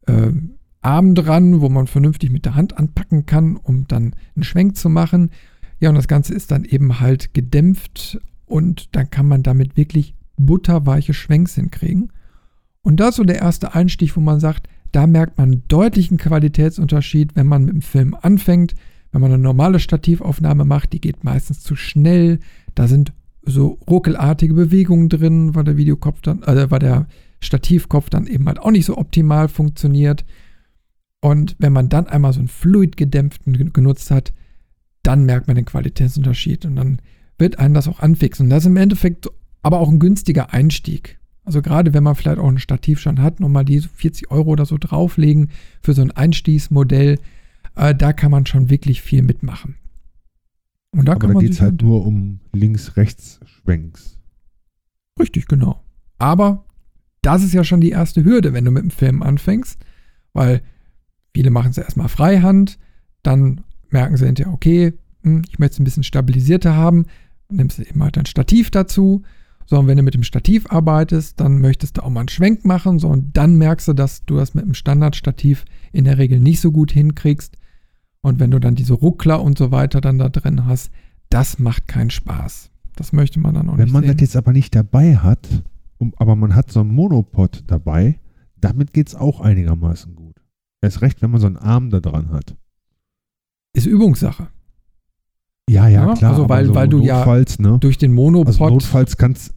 äh, 0.07 0.33
Arm 0.81 1.15
dran, 1.15 1.61
wo 1.61 1.69
man 1.69 1.87
vernünftig 1.87 2.31
mit 2.31 2.45
der 2.45 2.55
Hand 2.55 2.77
anpacken 2.77 3.27
kann, 3.27 3.57
um 3.57 3.87
dann 3.87 4.15
einen 4.35 4.45
Schwenk 4.45 4.77
zu 4.77 4.89
machen. 4.89 5.31
Ja, 5.85 5.91
und 5.91 5.97
das 5.97 6.09
Ganze 6.09 6.33
ist 6.33 6.51
dann 6.51 6.65
eben 6.65 7.01
halt 7.01 7.35
gedämpft 7.35 8.19
und 8.47 8.97
dann 8.97 9.11
kann 9.11 9.29
man 9.29 9.43
damit 9.43 9.77
wirklich 9.77 10.15
butterweiche 10.39 11.13
Schwenks 11.13 11.57
hinkriegen. 11.57 12.11
Und 12.81 13.01
das 13.01 13.11
ist 13.11 13.17
so 13.17 13.25
der 13.25 13.43
erste 13.43 13.75
Einstich, 13.75 14.17
wo 14.17 14.21
man 14.23 14.41
sagt, 14.41 14.67
da 14.93 15.07
merkt 15.07 15.37
man 15.37 15.53
einen 15.53 15.69
deutlichen 15.69 16.17
Qualitätsunterschied, 16.17 17.37
wenn 17.37 17.47
man 17.47 17.67
mit 17.67 17.75
dem 17.75 17.83
Film 17.83 18.17
anfängt. 18.19 18.75
Wenn 19.13 19.21
man 19.21 19.31
eine 19.31 19.43
normale 19.43 19.79
Stativaufnahme 19.79 20.65
macht, 20.65 20.95
die 20.95 21.03
geht 21.03 21.23
meistens 21.23 21.61
zu 21.61 21.77
schnell. 21.77 22.39
Da 22.75 22.89
sind 22.89 23.13
so 23.43 23.79
ruckelartige 23.87 24.55
Bewegungen 24.55 25.11
drin, 25.11 25.55
weil 25.55 25.65
der 25.65 25.77
Videokopf 25.77 26.23
dann, 26.23 26.45
also 26.45 26.71
weil 26.71 26.79
der 26.79 27.09
Stativkopf 27.41 28.09
dann 28.09 28.27
eben 28.27 28.47
halt 28.47 28.59
auch 28.59 28.71
nicht 28.71 28.87
so 28.87 28.97
optimal 28.97 29.49
funktioniert. 29.49 30.25
Und 31.21 31.57
wenn 31.59 31.75
man 31.75 31.91
dann 31.91 32.07
einmal 32.07 32.33
so 32.33 32.39
einen 32.39 32.49
Fluid 32.49 32.97
gedämpften 32.97 33.71
genutzt 33.75 34.11
hat, 34.11 34.33
dann 35.05 35.25
merkt 35.25 35.47
man 35.47 35.57
den 35.57 35.65
Qualitätsunterschied 35.65 36.65
und 36.65 36.77
dann 36.77 37.01
wird 37.39 37.59
einen 37.59 37.75
das 37.75 37.89
auch 37.89 38.01
anfixen. 38.01 38.47
Und 38.47 38.51
das 38.51 38.65
ist 38.65 38.69
im 38.69 38.77
Endeffekt 38.77 39.29
aber 39.63 39.79
auch 39.81 39.89
ein 39.89 39.99
günstiger 39.99 40.53
Einstieg. 40.53 41.19
Also 41.45 41.63
gerade 41.63 41.93
wenn 41.93 42.03
man 42.03 42.15
vielleicht 42.15 42.39
auch 42.39 42.49
ein 42.49 42.59
Stativ 42.59 43.01
schon 43.01 43.21
hat, 43.21 43.39
nochmal 43.39 43.65
die 43.65 43.81
40 43.81 44.31
Euro 44.31 44.51
oder 44.51 44.67
so 44.67 44.79
drauflegen 44.79 45.51
für 45.83 45.93
so 45.93 46.03
ein 46.03 46.11
Einstiegsmodell, 46.11 47.19
äh, 47.77 47.95
da 47.95 48.13
kann 48.13 48.31
man 48.31 48.47
schon 48.47 48.71
wirklich 48.71 49.03
viel 49.03 49.23
mitmachen. 49.23 49.77
Und 50.91 51.07
da 51.07 51.13
Aber 51.13 51.21
kann 51.21 51.35
da 51.35 51.41
geht 51.41 51.53
es 51.53 51.61
halt 51.61 51.83
nur 51.83 52.07
um 52.07 52.41
Links-Rechts-Schwenks. 52.53 54.19
Richtig, 55.19 55.47
genau. 55.49 55.83
Aber 56.19 56.65
das 57.21 57.43
ist 57.43 57.53
ja 57.53 57.65
schon 57.65 57.81
die 57.81 57.91
erste 57.91 58.25
Hürde, 58.25 58.53
wenn 58.53 58.65
du 58.65 58.71
mit 58.71 58.83
dem 58.83 58.91
Film 58.91 59.23
anfängst, 59.23 59.85
weil 60.33 60.63
viele 61.35 61.51
machen 61.51 61.73
es 61.73 61.79
erstmal 61.79 62.09
Freihand, 62.09 62.79
dann 63.23 63.65
merken 63.95 64.19
sie 64.19 64.27
hinterher, 64.27 64.53
okay, 64.53 64.93
hm, 65.23 65.43
ich 65.49 65.59
möchte 65.59 65.75
es 65.75 65.81
ein 65.81 65.85
bisschen 65.85 66.03
stabilisierter 66.03 66.77
haben, 66.77 67.07
nimmst 67.49 67.79
du 67.79 67.83
eben 67.83 68.03
halt 68.03 68.19
ein 68.19 68.27
Stativ 68.27 68.71
dazu. 68.71 69.23
So, 69.67 69.79
und 69.79 69.87
wenn 69.87 69.97
du 69.97 70.03
mit 70.03 70.13
dem 70.13 70.25
Stativ 70.25 70.71
arbeitest, 70.71 71.41
dann 71.41 71.63
möchtest 71.63 71.97
du 71.97 72.03
auch 72.03 72.11
mal 72.11 72.21
einen 72.21 72.29
Schwenk 72.29 72.67
machen, 72.67 72.99
so, 72.99 73.09
und 73.09 73.35
dann 73.35 73.57
merkst 73.57 73.89
du, 73.89 73.95
dass 73.95 74.27
du 74.27 74.37
das 74.37 74.53
mit 74.53 74.67
dem 74.67 74.75
Standardstativ 74.75 75.65
in 75.93 76.05
der 76.05 76.19
Regel 76.19 76.39
nicht 76.39 76.61
so 76.61 76.71
gut 76.71 76.93
hinkriegst. 76.93 77.57
Und 78.21 78.41
wenn 78.41 78.51
du 78.51 78.59
dann 78.59 78.75
diese 78.75 78.93
Ruckler 78.93 79.43
und 79.43 79.57
so 79.57 79.71
weiter 79.71 80.03
dann 80.03 80.19
da 80.19 80.29
drin 80.29 80.67
hast, 80.67 80.91
das 81.31 81.59
macht 81.59 81.89
keinen 81.89 82.11
Spaß. 82.11 82.71
Das 82.97 83.13
möchte 83.13 83.41
man 83.41 83.55
dann 83.55 83.69
auch 83.69 83.79
wenn 83.79 83.85
nicht. 83.85 83.87
Wenn 83.87 83.93
man 83.93 84.03
sehen. 84.03 84.17
das 84.17 84.21
jetzt 84.21 84.37
aber 84.37 84.53
nicht 84.53 84.75
dabei 84.75 85.17
hat, 85.17 85.65
um, 85.99 86.13
aber 86.17 86.37
man 86.37 86.55
hat 86.55 86.71
so 86.71 86.81
einen 86.81 86.95
Monopod 86.95 87.65
dabei, 87.67 88.19
damit 88.57 88.93
geht 88.93 89.09
es 89.09 89.15
auch 89.15 89.41
einigermaßen 89.41 90.15
gut. 90.15 90.37
Erst 90.83 91.01
recht, 91.01 91.23
wenn 91.23 91.31
man 91.31 91.41
so 91.41 91.47
einen 91.47 91.57
Arm 91.57 91.91
da 91.91 92.01
dran 92.01 92.31
hat. 92.31 92.57
Ist 93.75 93.87
Übungssache. 93.87 94.49
Ja, 95.69 95.89
ja, 95.89 96.07
ja 96.07 96.15
klar. 96.15 96.33
Also 96.33 96.49
weil, 96.49 96.67
so 96.67 96.75
weil 96.75 96.89
du 96.89 96.99
notfalls, 96.99 97.59
ja 97.59 97.73
ne? 97.73 97.79
durch 97.79 97.99
den 97.99 98.13
Monopod. 98.13 98.47
Also 98.47 98.69
notfalls 98.69 99.17
kannst, 99.17 99.55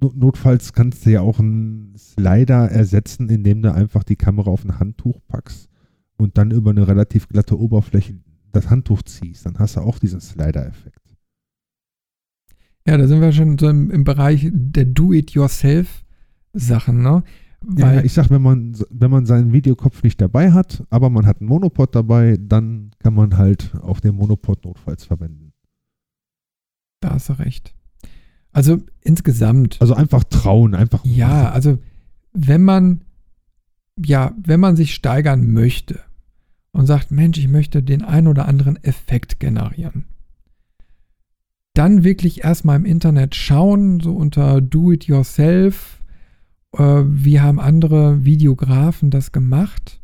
notfalls 0.00 0.72
kannst 0.72 1.06
du 1.06 1.10
ja 1.10 1.22
auch 1.22 1.38
einen 1.38 1.94
Slider 1.96 2.70
ersetzen, 2.70 3.28
indem 3.28 3.62
du 3.62 3.72
einfach 3.72 4.04
die 4.04 4.16
Kamera 4.16 4.50
auf 4.50 4.64
ein 4.64 4.78
Handtuch 4.78 5.20
packst 5.28 5.68
und 6.16 6.36
dann 6.36 6.50
über 6.50 6.70
eine 6.70 6.88
relativ 6.88 7.28
glatte 7.28 7.58
Oberfläche 7.58 8.14
das 8.52 8.68
Handtuch 8.68 9.02
ziehst, 9.02 9.46
dann 9.46 9.58
hast 9.58 9.76
du 9.76 9.80
auch 9.80 9.98
diesen 9.98 10.20
Slider-Effekt. 10.20 10.98
Ja, 12.86 12.96
da 12.96 13.06
sind 13.06 13.20
wir 13.20 13.32
schon 13.32 13.58
so 13.58 13.68
im, 13.68 13.90
im 13.90 14.04
Bereich 14.04 14.48
der 14.50 14.86
Do-it-yourself-Sachen, 14.86 17.02
ne? 17.02 17.22
Weil 17.62 17.96
ja, 17.96 18.04
ich 18.04 18.12
sag, 18.12 18.30
wenn 18.30 18.42
man, 18.42 18.76
wenn 18.90 19.10
man 19.10 19.26
seinen 19.26 19.52
Videokopf 19.52 20.02
nicht 20.02 20.20
dabei 20.20 20.52
hat, 20.52 20.84
aber 20.88 21.10
man 21.10 21.26
hat 21.26 21.40
einen 21.40 21.48
Monopod 21.48 21.94
dabei, 21.94 22.38
dann 22.40 22.92
kann 22.98 23.14
man 23.14 23.36
halt 23.36 23.72
auch 23.82 24.00
den 24.00 24.14
Monopod 24.14 24.64
notfalls 24.64 25.04
verwenden. 25.04 25.52
Da 27.00 27.10
hast 27.14 27.28
du 27.28 27.34
recht. 27.34 27.74
Also 28.52 28.78
insgesamt. 29.02 29.76
Also 29.80 29.94
einfach 29.94 30.24
trauen, 30.24 30.74
einfach. 30.74 31.04
Ja, 31.04 31.28
machen. 31.28 31.52
also 31.52 31.78
wenn 32.32 32.62
man, 32.62 33.02
ja, 34.02 34.32
wenn 34.42 34.60
man 34.60 34.76
sich 34.76 34.94
steigern 34.94 35.52
möchte, 35.52 36.00
und 36.72 36.86
sagt, 36.86 37.10
Mensch, 37.10 37.38
ich 37.38 37.48
möchte 37.48 37.82
den 37.82 38.02
einen 38.02 38.28
oder 38.28 38.46
anderen 38.46 38.82
Effekt 38.82 39.40
generieren. 39.40 40.04
Dann 41.74 42.04
wirklich 42.04 42.44
erstmal 42.44 42.76
im 42.76 42.84
Internet 42.84 43.34
schauen, 43.34 44.00
so 44.00 44.14
unter 44.14 44.60
Do 44.60 44.92
It 44.92 45.04
Yourself, 45.04 45.99
äh, 46.76 47.02
wie 47.04 47.40
haben 47.40 47.60
andere 47.60 48.24
Videografen 48.24 49.10
das 49.10 49.32
gemacht. 49.32 50.00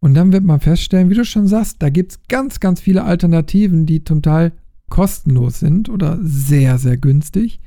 Und 0.00 0.14
dann 0.14 0.32
wird 0.32 0.44
man 0.44 0.60
feststellen, 0.60 1.08
wie 1.08 1.14
du 1.14 1.24
schon 1.24 1.46
sagst, 1.46 1.76
da 1.80 1.88
gibt 1.88 2.12
es 2.12 2.20
ganz, 2.28 2.60
ganz 2.60 2.80
viele 2.80 3.04
Alternativen, 3.04 3.86
die 3.86 4.04
zum 4.04 4.20
Teil 4.20 4.52
kostenlos 4.90 5.60
sind 5.60 5.88
oder 5.88 6.18
sehr, 6.20 6.78
sehr 6.78 6.96
günstig. 6.98 7.60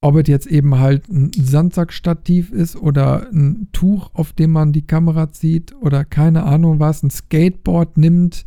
Ob 0.00 0.16
es 0.16 0.28
jetzt 0.28 0.46
eben 0.46 0.78
halt 0.78 1.08
ein 1.08 1.32
Sandsackstativ 1.32 2.52
ist 2.52 2.76
oder 2.76 3.28
ein 3.32 3.68
Tuch, 3.72 4.10
auf 4.14 4.32
dem 4.32 4.52
man 4.52 4.72
die 4.72 4.86
Kamera 4.86 5.32
zieht 5.32 5.74
oder 5.74 6.04
keine 6.04 6.44
Ahnung 6.44 6.78
was, 6.78 7.02
ein 7.02 7.10
Skateboard 7.10 7.98
nimmt. 7.98 8.46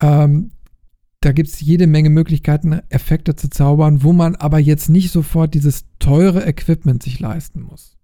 Ähm, 0.00 0.52
da 1.24 1.32
gibt 1.32 1.48
es 1.48 1.60
jede 1.60 1.86
Menge 1.86 2.10
Möglichkeiten, 2.10 2.80
Effekte 2.90 3.34
zu 3.34 3.48
zaubern, 3.48 4.02
wo 4.02 4.12
man 4.12 4.36
aber 4.36 4.58
jetzt 4.58 4.90
nicht 4.90 5.10
sofort 5.10 5.54
dieses 5.54 5.86
teure 5.98 6.44
Equipment 6.44 7.02
sich 7.02 7.18
leisten 7.18 7.62
muss. 7.62 7.96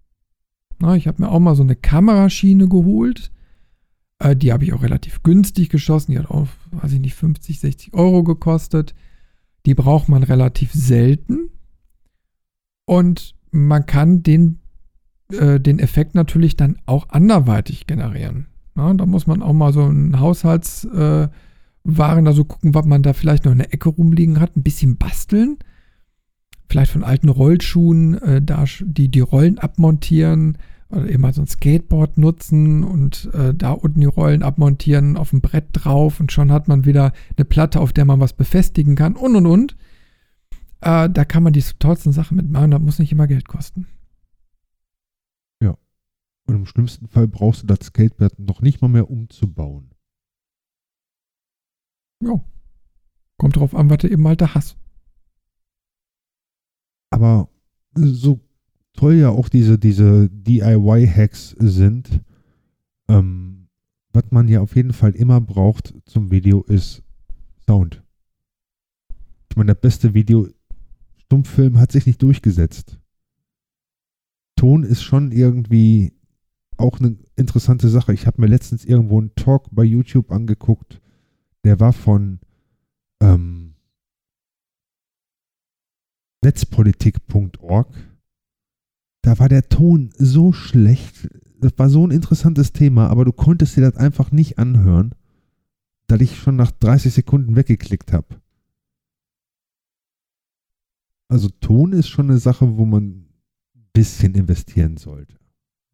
Na, 0.79 0.97
ich 0.97 1.07
habe 1.07 1.23
mir 1.23 1.31
auch 1.31 1.39
mal 1.39 1.55
so 1.55 1.63
eine 1.63 1.77
Kameraschiene 1.77 2.67
geholt. 2.67 3.31
Äh, 4.19 4.37
die 4.37 4.53
habe 4.53 4.65
ich 4.65 4.73
auch 4.73 4.83
relativ 4.83 5.23
günstig 5.23 5.69
geschossen. 5.69 6.13
Die 6.13 6.19
hat 6.19 6.31
auch, 6.31 6.49
weiß 6.71 6.93
ich 6.93 7.01
nicht, 7.01 7.15
50, 7.15 7.61
60 7.61 7.93
Euro 7.93 8.25
gekostet. 8.25 8.95
Die 9.67 9.75
braucht 9.75 10.09
man 10.09 10.23
relativ 10.23 10.73
selten. 10.73 11.51
Und 12.87 13.35
man 13.51 13.85
kann 13.85 14.23
den, 14.23 14.61
äh, 15.31 15.61
den 15.61 15.79
Effekt 15.79 16.15
natürlich 16.15 16.57
dann 16.57 16.79
auch 16.87 17.11
anderweitig 17.11 17.87
generieren. 17.87 18.47
Ja, 18.77 18.95
da 18.95 19.05
muss 19.05 19.27
man 19.27 19.43
auch 19.43 19.53
mal 19.53 19.75
so 19.75 19.85
einen 19.85 20.19
Haushaltswaren 20.19 21.29
äh, 21.29 21.50
da 21.85 22.33
so 22.33 22.45
gucken, 22.45 22.75
was 22.75 22.85
man 22.85 23.03
da 23.03 23.13
vielleicht 23.13 23.45
noch 23.45 23.53
in 23.53 23.59
der 23.59 23.73
Ecke 23.73 23.89
rumliegen 23.89 24.41
hat, 24.41 24.57
ein 24.57 24.63
bisschen 24.63 24.97
basteln. 24.97 25.59
Vielleicht 26.69 26.93
von 26.93 27.05
alten 27.05 27.29
Rollschuhen, 27.29 28.15
äh, 28.23 28.43
da 28.43 28.65
die, 28.81 29.11
die 29.11 29.21
Rollen 29.21 29.59
abmontieren 29.59 30.59
oder 30.91 31.09
eben 31.09 31.23
mal 31.23 31.33
so 31.33 31.43
ein 31.43 31.47
Skateboard 31.47 32.19
nutzen 32.19 32.85
und 32.85 33.31
äh, 33.33 33.55
da 33.55 33.73
unten 33.73 34.01
die 34.01 34.07
Rollen 34.07 34.43
abmontieren, 34.43 35.17
auf 35.17 35.31
dem 35.31 35.41
Brett 35.41 35.67
drauf 35.73 36.21
und 36.21 36.33
schon 36.33 36.53
hat 36.53 36.69
man 36.69 36.85
wieder 36.85 37.13
eine 37.37 37.45
Platte, 37.45 37.81
auf 37.81 37.93
der 37.93 38.05
man 38.05 38.21
was 38.21 38.33
befestigen 38.33 38.97
kann 38.97 39.17
und 39.17 39.37
und 39.37 39.47
und. 39.47 39.77
Äh, 40.81 41.09
da 41.11 41.25
kann 41.25 41.43
man 41.43 41.53
die 41.53 41.63
tollsten 41.79 42.13
Sachen 42.13 42.37
mitmachen, 42.37 42.71
das 42.71 42.81
muss 42.81 42.99
nicht 42.99 43.13
immer 43.13 43.27
Geld 43.27 43.47
kosten. 43.47 43.87
Ja. 45.63 45.77
Und 46.47 46.55
im 46.55 46.67
schlimmsten 46.67 47.07
Fall 47.07 47.29
brauchst 47.29 47.63
du 47.63 47.67
das 47.67 47.87
Skateboard 47.87 48.39
noch 48.39 48.61
nicht 48.61 48.83
mal 48.83 48.89
mehr 48.89 49.11
umzubauen. 49.11 49.91
Ja. 52.23 52.41
Kommt 53.37 53.57
drauf 53.57 53.75
an, 53.75 53.89
was 53.89 53.99
du 53.99 54.09
eben 54.09 54.27
halt 54.27 54.41
da 54.41 54.55
hast. 54.55 54.77
Aber 57.11 57.49
so 57.95 58.41
toll 58.93 59.15
ja 59.15 59.31
auch 59.31 59.49
diese, 59.49 59.79
diese 59.79 60.29
DIY-Hacks 60.31 61.57
sind, 61.59 62.21
ähm, 63.09 63.69
was 64.13 64.25
man 64.31 64.49
ja 64.49 64.61
auf 64.61 64.77
jeden 64.77 64.93
Fall 64.93 65.13
immer 65.13 65.41
braucht 65.41 65.95
zum 66.05 66.31
Video 66.31 66.63
ist 66.63 67.03
Sound. 67.67 68.03
Ich 69.49 69.57
meine, 69.57 69.73
das 69.73 69.81
beste 69.81 70.15
Video 70.15 70.49
Stummfilm 71.19 71.79
hat 71.79 71.93
sich 71.93 72.07
nicht 72.07 72.23
durchgesetzt. 72.23 72.99
Ton 74.57 74.83
ist 74.83 75.03
schon 75.03 75.33
irgendwie 75.33 76.13
auch 76.77 76.99
eine 76.99 77.17
interessante 77.37 77.89
Sache. 77.89 78.13
Ich 78.13 78.27
habe 78.27 78.41
mir 78.41 78.49
letztens 78.49 78.85
irgendwo 78.85 79.19
einen 79.19 79.35
Talk 79.35 79.69
bei 79.71 79.85
YouTube 79.85 80.33
angeguckt. 80.33 81.01
Der 81.65 81.79
war 81.81 81.93
von 81.93 82.41
ähm, 83.21 83.75
netzpolitik.org. 86.43 87.89
Da 89.23 89.39
war 89.39 89.49
der 89.49 89.69
Ton 89.69 90.11
so 90.17 90.53
schlecht. 90.53 91.29
Das 91.59 91.73
war 91.77 91.91
so 91.91 92.07
ein 92.07 92.11
interessantes 92.11 92.73
Thema, 92.73 93.09
aber 93.09 93.25
du 93.25 93.33
konntest 93.33 93.77
dir 93.77 93.83
das 93.83 93.97
einfach 93.97 94.33
nicht 94.33 94.59
anhören, 94.59 95.15
da 96.07 96.17
ich 96.17 96.39
schon 96.39 96.57
nach 96.57 96.71
30 96.71 97.13
Sekunden 97.13 97.57
weggeklickt 97.57 98.13
habe. 98.13 98.41
Also 101.29 101.49
Ton 101.61 101.93
ist 101.93 102.09
schon 102.09 102.31
eine 102.31 102.39
Sache, 102.39 102.77
wo 102.77 102.85
man 102.85 103.05
ein 103.05 103.89
bisschen 103.93 104.35
investieren 104.35 104.97
sollte. 104.97 105.39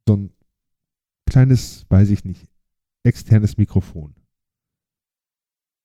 So 0.08 0.16
ein 0.16 0.30
kleines, 1.26 1.84
weiß 1.90 2.08
ich 2.10 2.24
nicht, 2.24 2.48
externes 3.02 3.58
Mikrofon. 3.58 4.14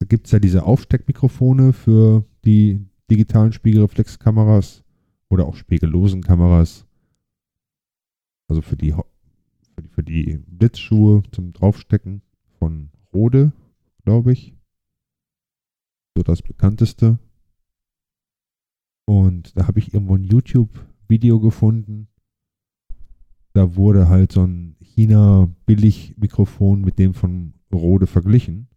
Da 0.02 0.08
gibt 0.08 0.26
es 0.26 0.32
ja 0.32 0.40
diese 0.40 0.64
Aufsteckmikrofone 0.64 1.74
für 1.74 2.26
die 2.44 2.84
digitalen 3.12 3.54
Spiegelreflexkameras 3.54 4.84
oder 5.30 5.46
auch 5.46 5.56
spiegellosen 5.56 6.24
Kameras. 6.24 6.88
Also 8.48 8.64
für 8.64 8.76
die, 8.76 8.94
für 8.94 9.82
die, 9.84 9.90
für 9.90 10.02
die 10.02 10.40
Blitzschuhe 10.48 11.22
zum 11.32 11.54
Draufstecken 11.54 12.24
von 12.58 12.90
Rode, 13.14 13.52
glaube 14.04 14.32
ich. 14.32 14.56
So 16.18 16.24
das 16.24 16.42
bekannteste. 16.42 17.20
Und 19.06 19.56
da 19.56 19.68
habe 19.68 19.78
ich 19.78 19.94
irgendwo 19.94 20.16
ein 20.16 20.24
YouTube-Video 20.24 21.40
gefunden. 21.40 22.08
Da 23.54 23.76
wurde 23.76 24.10
halt 24.10 24.32
so 24.32 24.48
ein 24.48 24.78
China-Billig-Mikrofon 24.80 26.82
mit 26.82 26.98
dem 26.98 27.14
von 27.14 27.54
Rode 27.72 28.08
verglichen. 28.08 28.71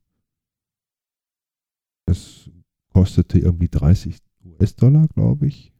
Das 2.07 2.51
kostete 2.93 3.39
irgendwie 3.39 3.69
30 3.69 4.19
US-Dollar, 4.45 5.09
glaube 5.09 5.47
ich. 5.47 5.73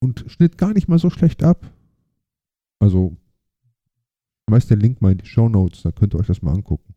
Und 0.00 0.24
schnitt 0.28 0.58
gar 0.58 0.72
nicht 0.72 0.88
mal 0.88 0.98
so 0.98 1.10
schlecht 1.10 1.42
ab. 1.42 1.70
Also, 2.80 3.16
schmeißt 4.48 4.70
den 4.70 4.80
Link 4.80 5.00
mal 5.00 5.12
in 5.12 5.18
die 5.18 5.26
Show 5.26 5.48
Notes, 5.48 5.82
da 5.82 5.92
könnt 5.92 6.14
ihr 6.14 6.20
euch 6.20 6.26
das 6.26 6.42
mal 6.42 6.52
angucken. 6.52 6.94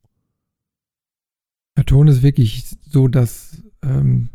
Ja, 1.78 1.84
Ton 1.84 2.08
ist 2.08 2.24
wirklich 2.24 2.66
so, 2.82 3.08
dass 3.08 3.64
ähm, 3.84 4.30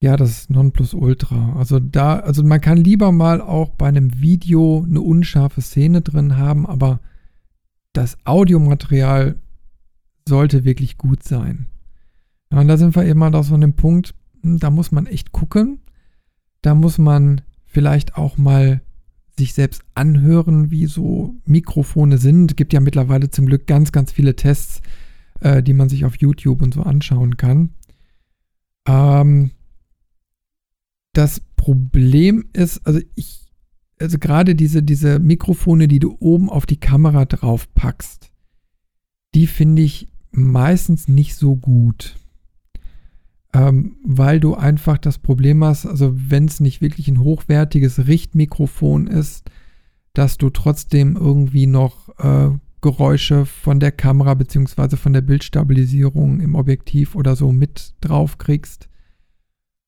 ja, 0.00 0.16
das 0.16 0.48
Nonplusultra. 0.50 1.54
Also 1.56 1.80
da, 1.80 2.20
also 2.20 2.44
man 2.44 2.60
kann 2.60 2.76
lieber 2.76 3.12
mal 3.12 3.40
auch 3.40 3.70
bei 3.70 3.88
einem 3.88 4.20
Video 4.20 4.84
eine 4.86 5.00
unscharfe 5.00 5.60
Szene 5.60 6.02
drin 6.02 6.36
haben, 6.36 6.66
aber 6.66 7.00
das 7.92 8.18
Audiomaterial 8.24 9.36
sollte 10.28 10.64
wirklich 10.64 10.98
gut 10.98 11.22
sein. 11.22 11.66
Ja, 12.52 12.60
und 12.60 12.68
da 12.68 12.76
sind 12.76 12.94
wir 12.94 13.04
eben 13.04 13.18
mal 13.18 13.34
auf 13.34 13.46
so 13.46 13.54
einem 13.54 13.74
Punkt, 13.74 14.14
hm, 14.42 14.58
da 14.58 14.70
muss 14.70 14.92
man 14.92 15.06
echt 15.06 15.32
gucken. 15.32 15.80
Da 16.62 16.74
muss 16.74 16.98
man 16.98 17.42
vielleicht 17.64 18.16
auch 18.16 18.38
mal 18.38 18.80
sich 19.38 19.52
selbst 19.52 19.82
anhören, 19.94 20.70
wie 20.70 20.86
so 20.86 21.36
Mikrofone 21.44 22.18
sind. 22.18 22.52
Es 22.52 22.56
gibt 22.56 22.72
ja 22.72 22.80
mittlerweile 22.80 23.30
zum 23.30 23.46
Glück 23.46 23.66
ganz, 23.66 23.92
ganz 23.92 24.12
viele 24.12 24.34
Tests, 24.34 24.80
äh, 25.40 25.62
die 25.62 25.74
man 25.74 25.88
sich 25.88 26.04
auf 26.04 26.16
YouTube 26.16 26.62
und 26.62 26.72
so 26.72 26.82
anschauen 26.82 27.36
kann. 27.36 27.70
Ähm, 28.86 29.50
das 31.12 31.40
Problem 31.56 32.46
ist, 32.52 32.86
also 32.86 33.00
ich, 33.14 33.46
also 33.98 34.18
gerade 34.18 34.54
diese, 34.54 34.82
diese 34.82 35.18
Mikrofone, 35.18 35.88
die 35.88 35.98
du 35.98 36.16
oben 36.20 36.48
auf 36.48 36.66
die 36.66 36.80
Kamera 36.80 37.24
drauf 37.24 37.72
packst, 37.74 38.30
die 39.34 39.46
finde 39.46 39.82
ich 39.82 40.08
meistens 40.30 41.08
nicht 41.08 41.34
so 41.34 41.56
gut. 41.56 42.16
Ähm, 43.56 43.96
weil 44.04 44.38
du 44.38 44.54
einfach 44.54 44.98
das 44.98 45.16
Problem 45.16 45.64
hast, 45.64 45.86
also 45.86 46.12
wenn 46.14 46.44
es 46.44 46.60
nicht 46.60 46.82
wirklich 46.82 47.08
ein 47.08 47.20
hochwertiges 47.20 48.06
Richtmikrofon 48.06 49.06
ist, 49.06 49.50
dass 50.12 50.36
du 50.36 50.50
trotzdem 50.50 51.16
irgendwie 51.16 51.66
noch 51.66 52.10
äh, 52.18 52.50
Geräusche 52.82 53.46
von 53.46 53.80
der 53.80 53.92
Kamera 53.92 54.34
bzw. 54.34 54.96
von 54.96 55.14
der 55.14 55.22
Bildstabilisierung 55.22 56.40
im 56.40 56.54
Objektiv 56.54 57.14
oder 57.14 57.34
so 57.34 57.50
mit 57.50 57.94
drauf 58.02 58.36
kriegst. 58.36 58.90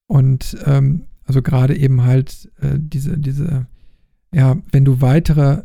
Und 0.07 0.57
ähm, 0.64 1.05
also 1.25 1.43
gerade 1.43 1.77
eben 1.77 2.05
halt 2.05 2.51
äh, 2.62 2.79
diese, 2.79 3.19
diese, 3.19 3.66
ja, 4.33 4.57
wenn 4.73 4.87
du 4.87 5.03
weitere 5.03 5.64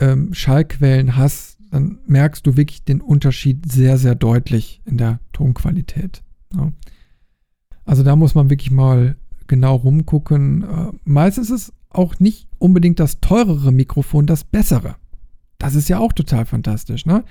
ähm, 0.00 0.32
Schallquellen 0.32 1.16
hast, 1.16 1.58
dann 1.70 1.98
merkst 2.06 2.46
du 2.46 2.56
wirklich 2.56 2.84
den 2.84 3.02
Unterschied 3.02 3.70
sehr, 3.70 3.98
sehr 3.98 4.14
deutlich 4.14 4.80
in 4.86 4.96
der 4.96 5.20
Tonqualität. 5.34 6.22
Ja. 6.54 6.72
Also 7.84 8.02
da 8.02 8.16
muss 8.16 8.34
man 8.34 8.50
wirklich 8.50 8.70
mal 8.70 9.16
genau 9.46 9.76
rumgucken. 9.76 10.62
Äh, 10.62 10.92
meistens 11.04 11.50
ist 11.50 11.68
es 11.68 11.72
auch 11.90 12.18
nicht 12.18 12.48
unbedingt 12.58 13.00
das 13.00 13.20
teurere 13.20 13.72
Mikrofon 13.72 14.26
das 14.26 14.44
bessere. 14.44 14.96
Das 15.58 15.74
ist 15.74 15.88
ja 15.88 15.98
auch 15.98 16.12
total 16.12 16.44
fantastisch, 16.44 17.06
ne? 17.06 17.24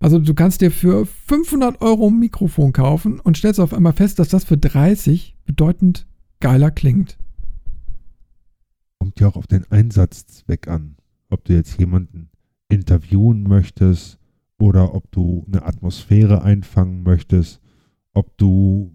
Also 0.00 0.20
du 0.20 0.32
kannst 0.32 0.60
dir 0.60 0.70
für 0.70 1.06
500 1.06 1.80
Euro 1.80 2.08
ein 2.08 2.18
Mikrofon 2.18 2.72
kaufen 2.72 3.18
und 3.18 3.36
stellst 3.36 3.58
auf 3.58 3.74
einmal 3.74 3.92
fest, 3.92 4.20
dass 4.20 4.28
das 4.28 4.44
für 4.44 4.56
30 4.56 5.36
bedeutend 5.44 6.06
geiler 6.38 6.70
klingt. 6.70 7.18
Kommt 9.00 9.18
ja 9.18 9.28
auch 9.28 9.36
auf 9.36 9.48
den 9.48 9.64
Einsatzzweck 9.70 10.68
an. 10.68 10.96
Ob 11.30 11.44
du 11.44 11.52
jetzt 11.52 11.78
jemanden 11.80 12.30
interviewen 12.68 13.42
möchtest 13.42 14.18
oder 14.58 14.94
ob 14.94 15.10
du 15.10 15.44
eine 15.48 15.64
Atmosphäre 15.64 16.42
einfangen 16.42 17.02
möchtest, 17.02 17.60
ob 18.12 18.36
du 18.38 18.92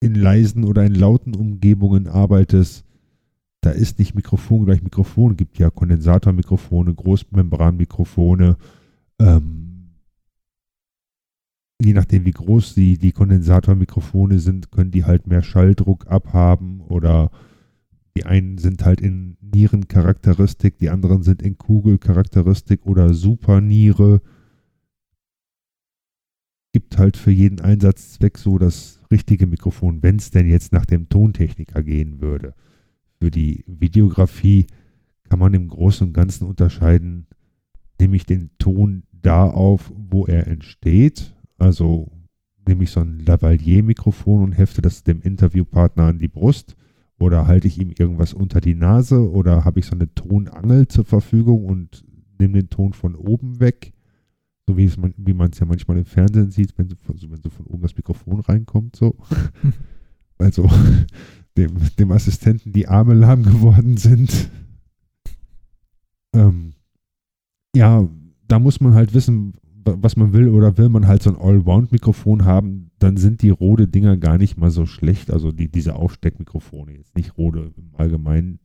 in 0.00 0.14
leisen 0.14 0.64
oder 0.64 0.84
in 0.84 0.94
lauten 0.94 1.34
Umgebungen 1.34 2.06
arbeitest. 2.06 2.84
Da 3.60 3.70
ist 3.70 3.98
nicht 3.98 4.14
Mikrofon 4.14 4.64
gleich 4.64 4.82
Mikrofon. 4.82 5.32
Es 5.32 5.36
gibt 5.38 5.58
ja 5.58 5.70
Kondensatormikrofone, 5.70 6.94
Großmembranmikrofone. 6.94 8.56
Ähm, 9.18 9.68
je 11.82 11.92
nachdem, 11.92 12.24
wie 12.24 12.32
groß 12.32 12.74
die, 12.74 12.98
die 12.98 13.12
Kondensatormikrofone 13.12 14.38
sind, 14.38 14.70
können 14.70 14.92
die 14.92 15.04
halt 15.04 15.26
mehr 15.26 15.42
Schalldruck 15.42 16.06
abhaben 16.06 16.80
oder 16.82 17.30
die 18.16 18.26
einen 18.26 18.58
sind 18.58 18.84
halt 18.84 19.00
in 19.00 19.36
Nierencharakteristik, 19.40 20.78
die 20.78 20.90
anderen 20.90 21.22
sind 21.22 21.40
in 21.40 21.56
Kugelcharakteristik 21.56 22.84
oder 22.84 23.14
Superniere. 23.14 24.20
Gibt 26.72 26.98
halt 26.98 27.16
für 27.16 27.30
jeden 27.30 27.60
Einsatzzweck 27.60 28.38
so 28.38 28.58
das 28.58 28.97
richtige 29.10 29.46
Mikrofon, 29.46 30.02
wenn 30.02 30.16
es 30.16 30.30
denn 30.30 30.48
jetzt 30.48 30.72
nach 30.72 30.86
dem 30.86 31.08
Tontechniker 31.08 31.82
gehen 31.82 32.20
würde. 32.20 32.54
Für 33.20 33.30
die 33.30 33.64
Videografie 33.66 34.66
kann 35.28 35.38
man 35.38 35.54
im 35.54 35.68
Großen 35.68 36.06
und 36.06 36.12
Ganzen 36.12 36.46
unterscheiden, 36.46 37.26
nehme 38.00 38.16
ich 38.16 38.26
den 38.26 38.50
Ton 38.58 39.02
da 39.12 39.44
auf, 39.44 39.92
wo 39.96 40.26
er 40.26 40.46
entsteht, 40.46 41.34
also 41.58 42.10
nehme 42.66 42.84
ich 42.84 42.90
so 42.90 43.00
ein 43.00 43.18
Lavalier-Mikrofon 43.20 44.44
und 44.44 44.52
hefte 44.52 44.82
das 44.82 45.02
dem 45.02 45.20
Interviewpartner 45.22 46.04
an 46.04 46.18
die 46.18 46.28
Brust 46.28 46.76
oder 47.18 47.46
halte 47.46 47.66
ich 47.66 47.80
ihm 47.80 47.92
irgendwas 47.98 48.34
unter 48.34 48.60
die 48.60 48.74
Nase 48.74 49.28
oder 49.30 49.64
habe 49.64 49.80
ich 49.80 49.86
so 49.86 49.96
eine 49.96 50.14
Tonangel 50.14 50.86
zur 50.86 51.04
Verfügung 51.04 51.64
und 51.64 52.04
nehme 52.38 52.54
den 52.54 52.70
Ton 52.70 52.92
von 52.92 53.16
oben 53.16 53.58
weg, 53.58 53.92
so 54.68 54.76
wie, 54.76 54.92
man, 54.98 55.14
wie 55.16 55.32
man 55.32 55.50
es 55.50 55.58
ja 55.58 55.64
manchmal 55.64 55.96
im 55.96 56.04
Fernsehen 56.04 56.50
sieht, 56.50 56.76
wenn 56.76 56.90
so, 56.90 56.96
wenn 57.06 57.40
so 57.40 57.48
von 57.48 57.64
oben 57.64 57.82
das 57.82 57.96
Mikrofon 57.96 58.40
reinkommt, 58.40 58.96
so. 58.96 59.16
also 60.38 60.68
dem, 61.56 61.72
dem 61.98 62.12
Assistenten 62.12 62.72
die 62.72 62.86
Arme 62.86 63.14
lahm 63.14 63.44
geworden 63.44 63.96
sind. 63.96 64.50
Ähm, 66.34 66.74
ja, 67.74 68.06
da 68.46 68.58
muss 68.58 68.78
man 68.80 68.92
halt 68.92 69.14
wissen, 69.14 69.54
was 69.84 70.16
man 70.16 70.34
will 70.34 70.50
oder 70.50 70.76
will 70.76 70.90
man 70.90 71.06
halt 71.06 71.22
so 71.22 71.30
ein 71.30 71.40
Allround-Mikrofon 71.40 72.44
haben, 72.44 72.90
dann 72.98 73.16
sind 73.16 73.40
die 73.40 73.48
Rode-Dinger 73.48 74.18
gar 74.18 74.36
nicht 74.36 74.58
mal 74.58 74.70
so 74.70 74.84
schlecht. 74.84 75.30
Also 75.30 75.50
die, 75.50 75.70
diese 75.70 75.96
Aufsteckmikrofone, 75.96 76.92
jetzt 76.92 77.16
nicht 77.16 77.38
Rode 77.38 77.72
im 77.74 77.94
Allgemeinen. 77.96 78.60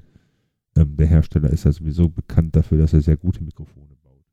Ähm, 0.76 0.98
der 0.98 1.08
Hersteller 1.08 1.50
ist 1.50 1.64
ja 1.64 1.72
sowieso 1.72 2.10
bekannt 2.10 2.58
dafür, 2.58 2.80
dass 2.80 2.92
er 2.92 3.00
sehr 3.00 3.16
gute 3.16 3.42
Mikrofone 3.42 3.96
baut. 4.04 4.26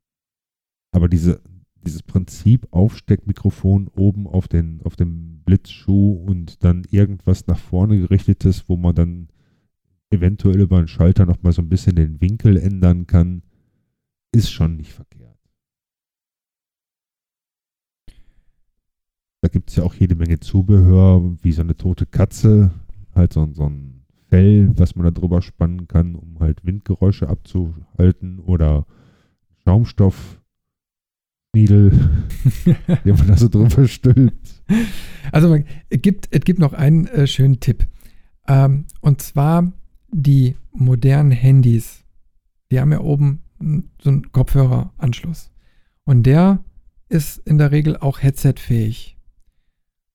Aber 0.93 1.07
diese, 1.07 1.39
dieses 1.83 2.03
Prinzip 2.03 2.67
Aufsteckmikrofon 2.71 3.87
oben 3.87 4.27
auf, 4.27 4.47
den, 4.47 4.81
auf 4.83 4.95
dem 4.95 5.41
Blitzschuh 5.45 6.13
und 6.13 6.63
dann 6.63 6.85
irgendwas 6.91 7.47
nach 7.47 7.57
vorne 7.57 7.99
gerichtetes, 7.99 8.67
wo 8.67 8.77
man 8.77 8.95
dann 8.95 9.27
eventuell 10.09 10.59
über 10.61 10.77
einen 10.77 10.87
Schalter 10.87 11.25
nochmal 11.25 11.53
so 11.53 11.61
ein 11.61 11.69
bisschen 11.69 11.95
den 11.95 12.21
Winkel 12.21 12.57
ändern 12.57 13.07
kann, 13.07 13.43
ist 14.31 14.51
schon 14.51 14.77
nicht 14.77 14.93
verkehrt. 14.93 15.37
Da 19.41 19.47
gibt 19.47 19.69
es 19.71 19.75
ja 19.77 19.83
auch 19.83 19.95
jede 19.95 20.15
Menge 20.15 20.39
Zubehör, 20.39 21.21
wie 21.41 21.51
so 21.51 21.61
eine 21.61 21.75
tote 21.75 22.05
Katze, 22.05 22.71
halt 23.15 23.33
so, 23.33 23.51
so 23.53 23.65
ein 23.65 24.03
Fell, 24.29 24.71
was 24.77 24.95
man 24.95 25.05
da 25.05 25.11
drüber 25.11 25.41
spannen 25.41 25.87
kann, 25.87 26.15
um 26.15 26.39
halt 26.39 26.63
Windgeräusche 26.63 27.27
abzuhalten 27.27 28.39
oder 28.39 28.85
Schaumstoff. 29.63 30.40
Niedel, 31.53 31.91
den 33.05 33.15
man 33.17 33.27
da 33.27 33.37
so 33.37 33.49
drüber 33.49 33.87
stülpt. 33.87 34.63
Also 35.31 35.57
es 35.89 36.01
gibt, 36.01 36.27
es 36.31 36.41
gibt 36.41 36.59
noch 36.59 36.73
einen 36.73 37.07
äh, 37.07 37.27
schönen 37.27 37.59
Tipp. 37.59 37.87
Ähm, 38.47 38.85
und 39.01 39.21
zwar 39.21 39.71
die 40.11 40.55
modernen 40.71 41.31
Handys. 41.31 42.03
Die 42.71 42.79
haben 42.79 42.91
ja 42.91 43.01
oben 43.01 43.41
so 44.01 44.09
einen 44.09 44.31
Kopfhöreranschluss. 44.31 45.51
Und 46.05 46.23
der 46.23 46.63
ist 47.09 47.37
in 47.39 47.57
der 47.57 47.71
Regel 47.71 47.97
auch 47.97 48.21
headsetfähig. 48.21 49.17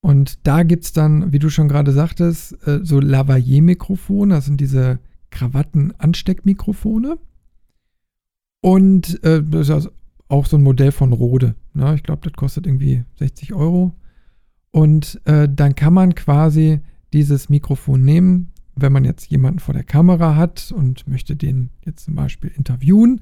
Und 0.00 0.46
da 0.46 0.62
gibt 0.62 0.84
es 0.84 0.92
dann, 0.92 1.32
wie 1.32 1.38
du 1.38 1.50
schon 1.50 1.68
gerade 1.68 1.92
sagtest, 1.92 2.66
äh, 2.66 2.80
so 2.82 2.98
Lavalier-Mikrofone, 3.00 4.34
das 4.34 4.46
sind 4.46 4.60
diese 4.60 5.00
Krawatten-Ansteckmikrofone. 5.30 7.18
Und 8.62 9.22
äh, 9.22 9.42
das 9.42 9.68
ist 9.68 9.90
auch 10.28 10.46
so 10.46 10.56
ein 10.56 10.62
Modell 10.62 10.92
von 10.92 11.12
Rode. 11.12 11.54
Ne? 11.74 11.94
Ich 11.94 12.02
glaube, 12.02 12.22
das 12.24 12.32
kostet 12.32 12.66
irgendwie 12.66 13.04
60 13.18 13.54
Euro. 13.54 13.92
Und 14.70 15.20
äh, 15.24 15.48
dann 15.50 15.74
kann 15.74 15.94
man 15.94 16.14
quasi 16.14 16.80
dieses 17.12 17.48
Mikrofon 17.48 18.04
nehmen, 18.04 18.52
wenn 18.74 18.92
man 18.92 19.04
jetzt 19.04 19.30
jemanden 19.30 19.58
vor 19.58 19.72
der 19.72 19.84
Kamera 19.84 20.36
hat 20.36 20.72
und 20.76 21.08
möchte 21.08 21.34
den 21.34 21.70
jetzt 21.84 22.04
zum 22.04 22.14
Beispiel 22.14 22.50
interviewen, 22.54 23.20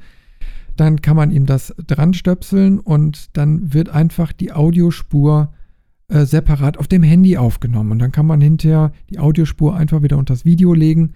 dann 0.76 1.00
kann 1.00 1.16
man 1.16 1.30
ihm 1.30 1.46
das 1.46 1.74
dran 1.86 2.14
stöpseln 2.14 2.80
und 2.80 3.36
dann 3.36 3.72
wird 3.72 3.88
einfach 3.88 4.32
die 4.32 4.52
Audiospur 4.52 5.52
äh, 6.08 6.24
separat 6.24 6.78
auf 6.78 6.88
dem 6.88 7.04
Handy 7.04 7.36
aufgenommen. 7.36 7.92
Und 7.92 7.98
dann 8.00 8.10
kann 8.12 8.26
man 8.26 8.40
hinterher 8.40 8.92
die 9.10 9.20
Audiospur 9.20 9.76
einfach 9.76 10.02
wieder 10.02 10.18
unter 10.18 10.34
das 10.34 10.44
Video 10.44 10.74
legen 10.74 11.12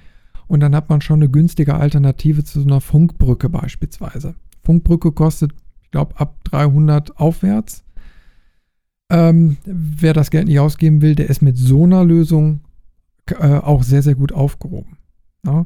und 0.46 0.60
dann 0.60 0.74
hat 0.74 0.88
man 0.88 1.00
schon 1.00 1.20
eine 1.20 1.30
günstige 1.30 1.74
Alternative 1.74 2.44
zu 2.44 2.60
so 2.60 2.66
einer 2.66 2.80
Funkbrücke 2.80 3.48
beispielsweise. 3.48 4.34
Funkbrücke 4.62 5.12
kostet, 5.12 5.52
ich 5.88 5.92
glaube, 5.92 6.20
ab 6.20 6.44
300 6.44 7.18
aufwärts. 7.18 7.82
Ähm, 9.10 9.56
wer 9.64 10.12
das 10.12 10.30
Geld 10.30 10.48
nicht 10.48 10.60
ausgeben 10.60 11.00
will, 11.00 11.14
der 11.14 11.30
ist 11.30 11.40
mit 11.40 11.56
so 11.56 11.84
einer 11.84 12.04
Lösung 12.04 12.60
äh, 13.30 13.54
auch 13.54 13.82
sehr, 13.82 14.02
sehr 14.02 14.14
gut 14.14 14.32
aufgehoben. 14.32 14.98
Ja? 15.46 15.64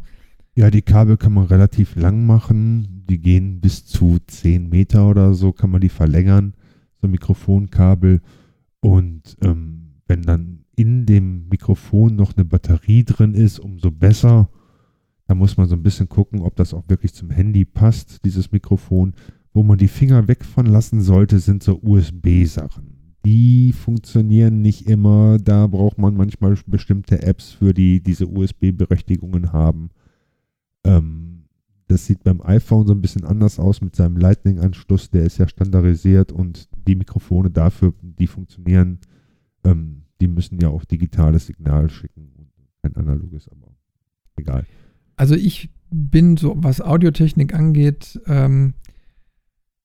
ja, 0.55 0.71
die 0.71 0.83
Kabel 0.83 1.17
kann 1.17 1.35
man 1.35 1.47
relativ 1.47 1.97
lang 1.97 2.25
machen. 2.25 3.05
Die 3.09 3.19
gehen 3.19 3.61
bis 3.61 3.85
zu 3.85 4.19
10 4.25 4.69
Meter 4.69 5.09
oder 5.09 5.35
so, 5.35 5.51
kann 5.51 5.71
man 5.71 5.81
die 5.81 5.89
verlängern 5.89 6.55
so 7.01 7.09
ein 7.09 7.11
Mikrofonkabel. 7.11 8.21
Und 8.79 9.37
ähm, 9.43 9.95
wenn 10.07 10.23
dann 10.23 10.65
in 10.77 11.05
dem 11.05 11.49
Mikrofon 11.49 12.15
noch 12.15 12.37
eine 12.37 12.45
Batterie 12.45 13.03
drin 13.03 13.35
ist, 13.35 13.59
umso 13.59 13.91
besser. 13.91 14.49
Da 15.27 15.35
muss 15.35 15.57
man 15.57 15.69
so 15.69 15.75
ein 15.75 15.83
bisschen 15.83 16.09
gucken, 16.09 16.43
ob 16.43 16.55
das 16.55 16.73
auch 16.75 16.89
wirklich 16.89 17.13
zum 17.13 17.31
Handy 17.31 17.65
passt, 17.65 18.25
dieses 18.25 18.53
Mikrofon. 18.53 19.15
Wo 19.53 19.63
man 19.63 19.79
die 19.79 19.89
Finger 19.89 20.29
weg 20.29 20.45
von 20.45 20.67
lassen 20.67 21.03
sollte, 21.03 21.39
sind 21.39 21.63
so 21.63 21.79
USB-Sachen. 21.83 23.17
Die 23.25 23.73
funktionieren 23.73 24.63
nicht 24.63 24.89
immer. 24.89 25.39
Da 25.39 25.67
braucht 25.67 25.99
man 25.99 26.15
manchmal 26.15 26.57
bestimmte 26.67 27.23
Apps 27.23 27.51
für, 27.51 27.75
die 27.75 28.01
diese 28.03 28.27
USB-Berechtigungen 28.27 29.53
haben. 29.53 29.91
Ähm, 30.85 31.45
das 31.87 32.07
sieht 32.07 32.25
beim 32.25 32.41
iPhone 32.41 32.87
so 32.87 32.95
ein 32.95 33.03
bisschen 33.03 33.25
anders 33.25 33.59
aus 33.59 33.81
mit 33.81 33.95
seinem 33.95 34.17
Lightning-Anschluss. 34.17 35.11
Der 35.11 35.25
ist 35.25 35.39
ja 35.39 35.47
standardisiert 35.47 36.33
und 36.33 36.69
die 36.89 36.97
Mikrofone 36.97 37.51
dafür, 37.51 37.93
die 38.01 38.27
funktionieren, 38.27 38.99
ähm, 39.65 40.03
die 40.21 40.29
müssen 40.29 40.59
ja 40.61 40.69
auch 40.69 40.85
digitales 40.85 41.47
Signal 41.47 41.91
schicken 41.91 42.33
und 42.37 42.49
kein 42.83 42.97
analoges, 42.97 43.49
aber 43.49 43.77
egal. 44.37 44.67
Also 45.17 45.35
ich 45.35 45.71
bin 45.91 46.37
so, 46.37 46.55
was 46.57 46.81
Audiotechnik 46.81 47.55
angeht, 47.55 48.21
ähm, 48.27 48.75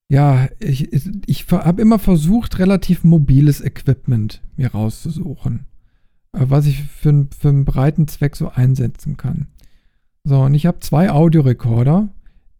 ja, 0.09 0.47
ich, 0.59 0.89
ich 1.25 1.45
habe 1.51 1.81
immer 1.81 1.99
versucht, 1.99 2.59
relativ 2.59 3.03
mobiles 3.03 3.61
Equipment 3.61 4.41
mir 4.55 4.71
rauszusuchen, 4.71 5.65
äh, 6.33 6.45
was 6.47 6.65
ich 6.65 6.83
für, 6.83 7.27
für 7.37 7.49
einen 7.49 7.65
breiten 7.65 8.07
Zweck 8.07 8.35
so 8.35 8.49
einsetzen 8.49 9.17
kann. 9.17 9.47
So, 10.23 10.41
und 10.41 10.53
ich 10.53 10.65
habe 10.65 10.79
zwei 10.79 11.09
Audiorekorder, 11.11 12.09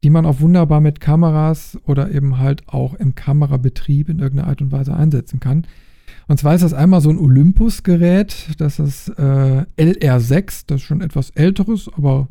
die 0.04 0.10
man 0.10 0.26
auch 0.26 0.40
wunderbar 0.40 0.82
mit 0.82 1.00
Kameras 1.00 1.78
oder 1.86 2.12
eben 2.12 2.38
halt 2.38 2.68
auch 2.68 2.94
im 2.94 3.16
Kamerabetrieb 3.16 4.10
in 4.10 4.20
irgendeiner 4.20 4.50
Art 4.50 4.62
und 4.62 4.72
Weise 4.72 4.96
einsetzen 4.96 5.40
kann. 5.40 5.66
Und 6.28 6.40
zwar 6.40 6.56
ist 6.56 6.64
das 6.64 6.74
einmal 6.74 7.02
so 7.02 7.10
ein 7.10 7.18
Olympus-Gerät, 7.18 8.56
das 8.58 8.80
ist 8.80 9.10
äh, 9.18 9.66
LR6, 9.78 10.64
das 10.68 10.82
ist 10.82 10.84
schon 10.84 11.02
etwas 11.02 11.30
älteres, 11.32 11.90
aber 11.94 12.28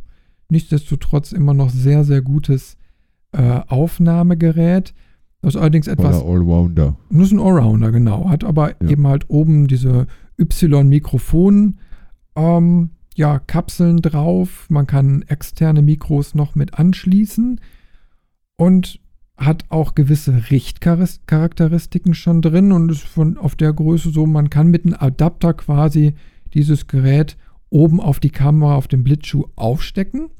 nichtsdestotrotz 0.50 1.32
immer 1.32 1.54
noch 1.54 1.70
sehr, 1.70 2.04
sehr 2.04 2.20
gutes 2.20 2.76
äh, 3.32 3.60
Aufnahmegerät. 3.66 4.94
Das 5.42 5.54
ist 5.54 5.60
allerdings 5.60 5.86
etwas. 5.86 6.22
Oder 6.22 6.32
Allrounder. 6.32 6.96
Das 7.10 7.26
ist 7.26 7.32
ein 7.32 7.40
Allrounder, 7.40 7.92
genau. 7.92 8.28
Hat 8.28 8.44
aber 8.44 8.70
ja. 8.82 8.88
eben 8.88 9.06
halt 9.06 9.28
oben 9.28 9.66
diese 9.68 10.06
Y-Mikrofon. 10.38 11.78
Ähm, 12.34 12.90
ja, 13.14 13.38
Kapseln 13.38 13.98
drauf. 13.98 14.66
Man 14.68 14.86
kann 14.86 15.22
externe 15.22 15.82
Mikros 15.82 16.34
noch 16.34 16.54
mit 16.54 16.78
anschließen 16.78 17.60
und 18.56 19.00
hat 19.36 19.64
auch 19.68 19.94
gewisse 19.94 20.50
Richtcharakteristiken 20.50 22.14
schon 22.14 22.40
drin 22.40 22.72
und 22.72 22.90
ist 22.90 23.02
von 23.02 23.36
auf 23.36 23.54
der 23.54 23.72
Größe 23.72 24.10
so, 24.10 24.26
man 24.26 24.50
kann 24.50 24.68
mit 24.68 24.86
einem 24.86 24.96
Adapter 24.98 25.52
quasi 25.54 26.14
dieses 26.54 26.86
Gerät 26.86 27.36
oben 27.68 28.00
auf 28.00 28.18
die 28.18 28.30
Kamera 28.30 28.76
auf 28.76 28.88
dem 28.88 29.04
Blitzschuh 29.04 29.46
aufstecken 29.56 30.30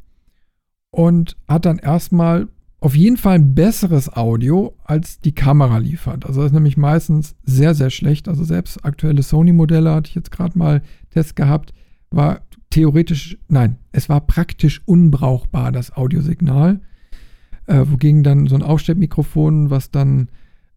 und 0.90 1.36
hat 1.46 1.66
dann 1.66 1.78
erstmal 1.78 2.48
auf 2.86 2.94
jeden 2.94 3.16
Fall 3.16 3.34
ein 3.34 3.52
besseres 3.52 4.16
Audio 4.16 4.76
als 4.84 5.18
die 5.18 5.34
Kamera 5.34 5.78
liefert. 5.78 6.24
Also 6.24 6.42
das 6.42 6.50
ist 6.50 6.54
nämlich 6.54 6.76
meistens 6.76 7.34
sehr, 7.42 7.74
sehr 7.74 7.90
schlecht. 7.90 8.28
Also 8.28 8.44
selbst 8.44 8.84
aktuelle 8.84 9.24
Sony-Modelle 9.24 9.92
hatte 9.92 10.08
ich 10.08 10.14
jetzt 10.14 10.30
gerade 10.30 10.56
mal 10.56 10.82
Test 11.10 11.34
gehabt, 11.34 11.74
war 12.12 12.42
theoretisch, 12.70 13.38
nein, 13.48 13.78
es 13.90 14.08
war 14.08 14.20
praktisch 14.20 14.82
unbrauchbar, 14.84 15.72
das 15.72 15.96
Audiosignal. 15.96 16.80
Äh, 17.66 17.82
wogegen 17.86 18.22
dann 18.22 18.46
so 18.46 18.54
ein 18.54 18.62
Aufsteckmikrofon, 18.62 19.68
was 19.68 19.90
dann 19.90 20.28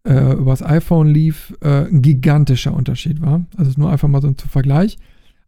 äh, 0.02 0.32
übers 0.32 0.64
iPhone 0.64 1.06
lief, 1.06 1.56
äh, 1.60 1.86
ein 1.86 2.02
gigantischer 2.02 2.74
Unterschied 2.74 3.20
war. 3.20 3.46
Also 3.52 3.62
es 3.62 3.68
ist 3.68 3.78
nur 3.78 3.92
einfach 3.92 4.08
mal 4.08 4.20
so 4.20 4.26
ein 4.26 4.34
Vergleich. 4.36 4.98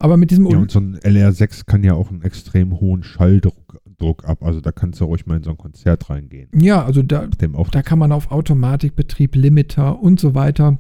Aber 0.03 0.17
mit 0.17 0.33
diesem. 0.33 0.47
Ja, 0.49 0.59
und 0.59 0.69
so 0.69 0.81
ein 0.81 0.99
LR6 0.99 1.65
kann 1.65 1.85
ja 1.85 1.95
auch 1.95 2.11
einen 2.11 2.23
extrem 2.23 2.81
hohen 2.81 3.05
Schalldruck 3.05 3.81
Druck 3.99 4.29
ab. 4.29 4.43
Also 4.43 4.61
da 4.61 4.73
kannst 4.73 5.01
du 5.01 5.05
ruhig 5.05 5.27
mal 5.27 5.37
in 5.37 5.45
so 5.45 5.51
ein 5.51 5.57
Konzert 5.57 6.11
reingehen. 6.11 6.49
Ja, 6.53 6.85
also 6.85 7.05
da, 7.05 7.29
da 7.29 7.83
kann 7.83 8.01
man 8.01 8.11
auf 8.11 8.33
Automatikbetrieb, 8.33 9.37
Limiter 9.37 10.03
und 10.03 10.19
so 10.19 10.35
weiter, 10.35 10.79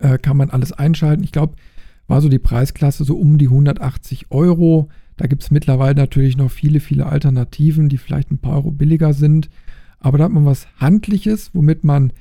äh, 0.00 0.18
kann 0.18 0.36
man 0.36 0.50
alles 0.50 0.72
einschalten. 0.72 1.22
Ich 1.22 1.30
glaube, 1.30 1.54
war 2.08 2.20
so 2.20 2.28
die 2.28 2.40
Preisklasse 2.40 3.04
so 3.04 3.16
um 3.16 3.38
die 3.38 3.46
180 3.46 4.32
Euro. 4.32 4.88
Da 5.16 5.28
gibt 5.28 5.44
es 5.44 5.52
mittlerweile 5.52 5.94
natürlich 5.94 6.36
noch 6.36 6.50
viele, 6.50 6.80
viele 6.80 7.06
Alternativen, 7.06 7.88
die 7.88 7.98
vielleicht 7.98 8.32
ein 8.32 8.38
paar 8.38 8.54
Euro 8.54 8.72
billiger 8.72 9.12
sind. 9.12 9.50
Aber 10.00 10.18
da 10.18 10.24
hat 10.24 10.32
man 10.32 10.44
was 10.44 10.66
Handliches, 10.78 11.54
womit 11.54 11.84
man 11.84 12.12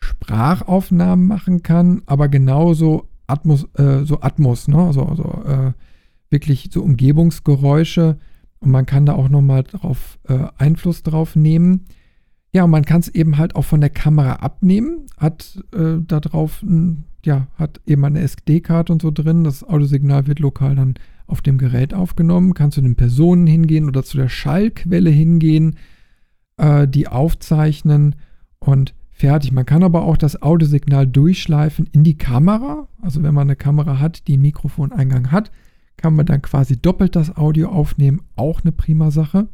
Sprachaufnahmen 0.00 1.26
machen 1.26 1.62
kann, 1.62 2.00
aber 2.06 2.28
genauso 2.28 3.08
Atmos, 3.26 3.66
äh, 3.74 4.04
so 4.04 4.20
Atmos, 4.20 4.68
ne? 4.68 4.78
also, 4.78 5.04
also 5.04 5.42
äh, 5.46 5.72
wirklich 6.30 6.70
so 6.72 6.82
Umgebungsgeräusche. 6.82 8.18
Und 8.58 8.70
man 8.70 8.86
kann 8.86 9.06
da 9.06 9.14
auch 9.14 9.28
nochmal 9.28 9.64
drauf 9.64 10.18
äh, 10.28 10.46
Einfluss 10.58 11.02
drauf 11.02 11.36
nehmen. 11.36 11.84
Ja, 12.52 12.64
und 12.64 12.70
man 12.70 12.84
kann 12.84 13.00
es 13.00 13.08
eben 13.08 13.36
halt 13.36 13.54
auch 13.54 13.64
von 13.64 13.80
der 13.80 13.90
Kamera 13.90 14.36
abnehmen, 14.36 15.06
hat 15.18 15.62
äh, 15.74 15.98
da 16.00 16.20
drauf 16.20 16.62
ja, 17.26 17.48
hat 17.56 17.80
eben 17.86 18.04
eine 18.04 18.20
SD-Karte 18.20 18.92
und 18.92 19.02
so 19.02 19.10
drin. 19.10 19.44
Das 19.44 19.64
Audiosignal 19.64 20.26
wird 20.26 20.38
lokal 20.38 20.76
dann 20.76 20.94
auf 21.26 21.42
dem 21.42 21.58
Gerät 21.58 21.92
aufgenommen. 21.92 22.54
Kann 22.54 22.70
zu 22.70 22.80
den 22.80 22.94
Personen 22.94 23.46
hingehen 23.46 23.88
oder 23.88 24.04
zu 24.04 24.16
der 24.16 24.28
Schallquelle 24.28 25.10
hingehen, 25.10 25.76
äh, 26.56 26.86
die 26.88 27.08
aufzeichnen 27.08 28.14
und 28.60 28.94
fertig. 29.16 29.50
Man 29.52 29.64
kann 29.64 29.82
aber 29.82 30.02
auch 30.02 30.16
das 30.16 30.42
Audiosignal 30.42 31.06
durchschleifen 31.06 31.88
in 31.92 32.04
die 32.04 32.18
Kamera. 32.18 32.88
Also 33.00 33.22
wenn 33.22 33.34
man 33.34 33.48
eine 33.48 33.56
Kamera 33.56 33.98
hat, 33.98 34.28
die 34.28 34.34
einen 34.34 34.42
Mikrofoneingang 34.42 35.32
hat, 35.32 35.50
kann 35.96 36.14
man 36.14 36.26
dann 36.26 36.42
quasi 36.42 36.76
doppelt 36.76 37.16
das 37.16 37.36
Audio 37.36 37.70
aufnehmen. 37.70 38.20
Auch 38.36 38.60
eine 38.62 38.72
prima 38.72 39.10
Sache. 39.10 39.48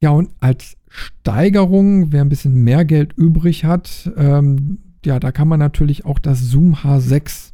Ja, 0.00 0.10
und 0.10 0.30
als 0.40 0.76
Steigerung, 0.88 2.12
wer 2.12 2.20
ein 2.20 2.28
bisschen 2.28 2.62
mehr 2.62 2.84
Geld 2.84 3.14
übrig 3.14 3.64
hat, 3.64 4.12
ähm, 4.16 4.78
ja, 5.04 5.18
da 5.18 5.32
kann 5.32 5.48
man 5.48 5.58
natürlich 5.58 6.04
auch 6.04 6.18
das 6.18 6.40
Zoom 6.40 6.74
H6 6.74 7.52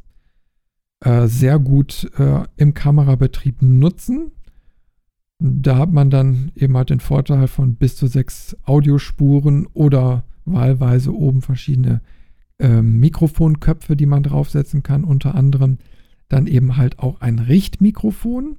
äh, 0.99 1.27
sehr 1.27 1.59
gut 1.59 2.11
äh, 2.17 2.43
im 2.57 2.73
Kamerabetrieb 2.73 3.61
nutzen. 3.61 4.31
Da 5.45 5.77
hat 5.77 5.91
man 5.91 6.09
dann 6.09 6.53
eben 6.55 6.77
halt 6.77 6.89
den 6.89 7.01
Vorteil 7.01 7.47
von 7.49 7.75
bis 7.75 7.97
zu 7.97 8.07
sechs 8.07 8.55
Audiospuren 8.63 9.67
oder 9.73 10.23
wahlweise 10.45 11.13
oben 11.13 11.41
verschiedene 11.41 11.99
äh, 12.59 12.81
Mikrofonköpfe, 12.81 13.97
die 13.97 14.05
man 14.05 14.23
draufsetzen 14.23 14.83
kann. 14.83 15.03
Unter 15.03 15.35
anderem 15.35 15.79
dann 16.29 16.47
eben 16.47 16.77
halt 16.77 16.99
auch 16.99 17.19
ein 17.19 17.39
Richtmikrofon. 17.39 18.55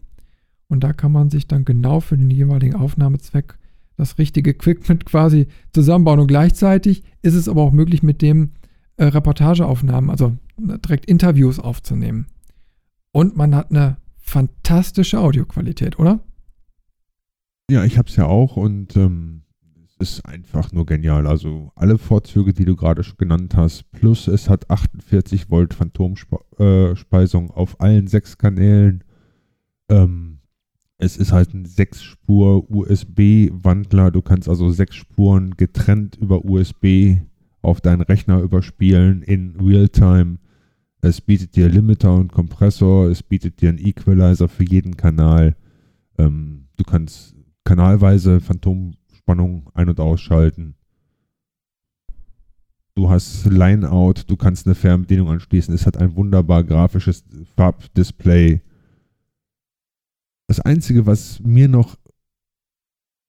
Und 0.68 0.84
da 0.84 0.92
kann 0.92 1.10
man 1.10 1.30
sich 1.30 1.48
dann 1.48 1.64
genau 1.64 2.00
für 2.00 2.18
den 2.18 2.30
jeweiligen 2.30 2.74
Aufnahmezweck 2.74 3.56
das 3.96 4.18
richtige 4.18 4.50
Equipment 4.50 5.06
quasi 5.06 5.46
zusammenbauen. 5.72 6.20
Und 6.20 6.26
gleichzeitig 6.26 7.02
ist 7.22 7.34
es 7.34 7.48
aber 7.48 7.62
auch 7.62 7.72
möglich, 7.72 8.02
mit 8.02 8.20
dem 8.20 8.50
äh, 8.98 9.04
Reportageaufnahmen, 9.04 10.10
also 10.10 10.36
ne, 10.58 10.78
direkt 10.80 11.06
Interviews 11.06 11.58
aufzunehmen. 11.58 12.26
Und 13.10 13.38
man 13.38 13.54
hat 13.54 13.70
eine 13.70 13.96
fantastische 14.18 15.18
Audioqualität, 15.18 15.98
oder? 15.98 16.20
Ja, 17.70 17.84
ich 17.84 17.96
habe 17.96 18.08
es 18.08 18.16
ja 18.16 18.26
auch 18.26 18.56
und 18.56 18.94
ähm, 18.96 19.42
es 19.98 20.18
ist 20.18 20.26
einfach 20.26 20.72
nur 20.72 20.84
genial. 20.84 21.26
Also 21.26 21.72
alle 21.76 21.96
Vorzüge, 21.96 22.52
die 22.52 22.66
du 22.66 22.76
gerade 22.76 23.02
schon 23.02 23.16
genannt 23.16 23.56
hast, 23.56 23.90
plus 23.92 24.28
es 24.28 24.50
hat 24.50 24.70
48 24.70 25.50
Volt 25.50 25.72
Phantomspeisung 25.72 27.48
äh, 27.48 27.52
auf 27.52 27.80
allen 27.80 28.06
sechs 28.06 28.36
Kanälen. 28.36 29.02
Ähm, 29.88 30.40
es 30.98 31.16
ist 31.16 31.32
halt 31.32 31.54
ein 31.54 31.66
6-Spur 31.66 32.70
USB-Wandler. 32.70 34.10
Du 34.10 34.22
kannst 34.22 34.48
also 34.48 34.70
sechs 34.70 34.96
Spuren 34.96 35.56
getrennt 35.56 36.16
über 36.16 36.44
USB 36.44 37.18
auf 37.62 37.80
deinen 37.80 38.02
Rechner 38.02 38.40
überspielen 38.40 39.22
in 39.22 39.56
Realtime. 39.60 40.38
Es 41.00 41.20
bietet 41.20 41.56
dir 41.56 41.68
Limiter 41.68 42.14
und 42.14 42.32
Kompressor, 42.32 43.08
es 43.08 43.22
bietet 43.22 43.60
dir 43.60 43.70
einen 43.70 43.78
Equalizer 43.78 44.48
für 44.48 44.64
jeden 44.64 44.96
Kanal. 44.96 45.56
Ähm, 46.18 46.68
du 46.76 46.84
kannst 46.84 47.33
kanalweise 47.64 48.40
Phantomspannung 48.40 49.70
ein- 49.74 49.88
und 49.88 50.00
ausschalten. 50.00 50.74
Du 52.94 53.10
hast 53.10 53.46
Lineout, 53.46 54.24
du 54.28 54.36
kannst 54.36 54.66
eine 54.66 54.76
Fernbedienung 54.76 55.28
anschließen. 55.28 55.74
Es 55.74 55.86
hat 55.86 55.96
ein 55.96 56.14
wunderbar 56.14 56.62
grafisches 56.62 57.24
Farbdisplay. 57.56 58.60
Das 60.46 60.60
Einzige, 60.60 61.04
was 61.04 61.40
mir 61.40 61.68
noch, 61.68 61.96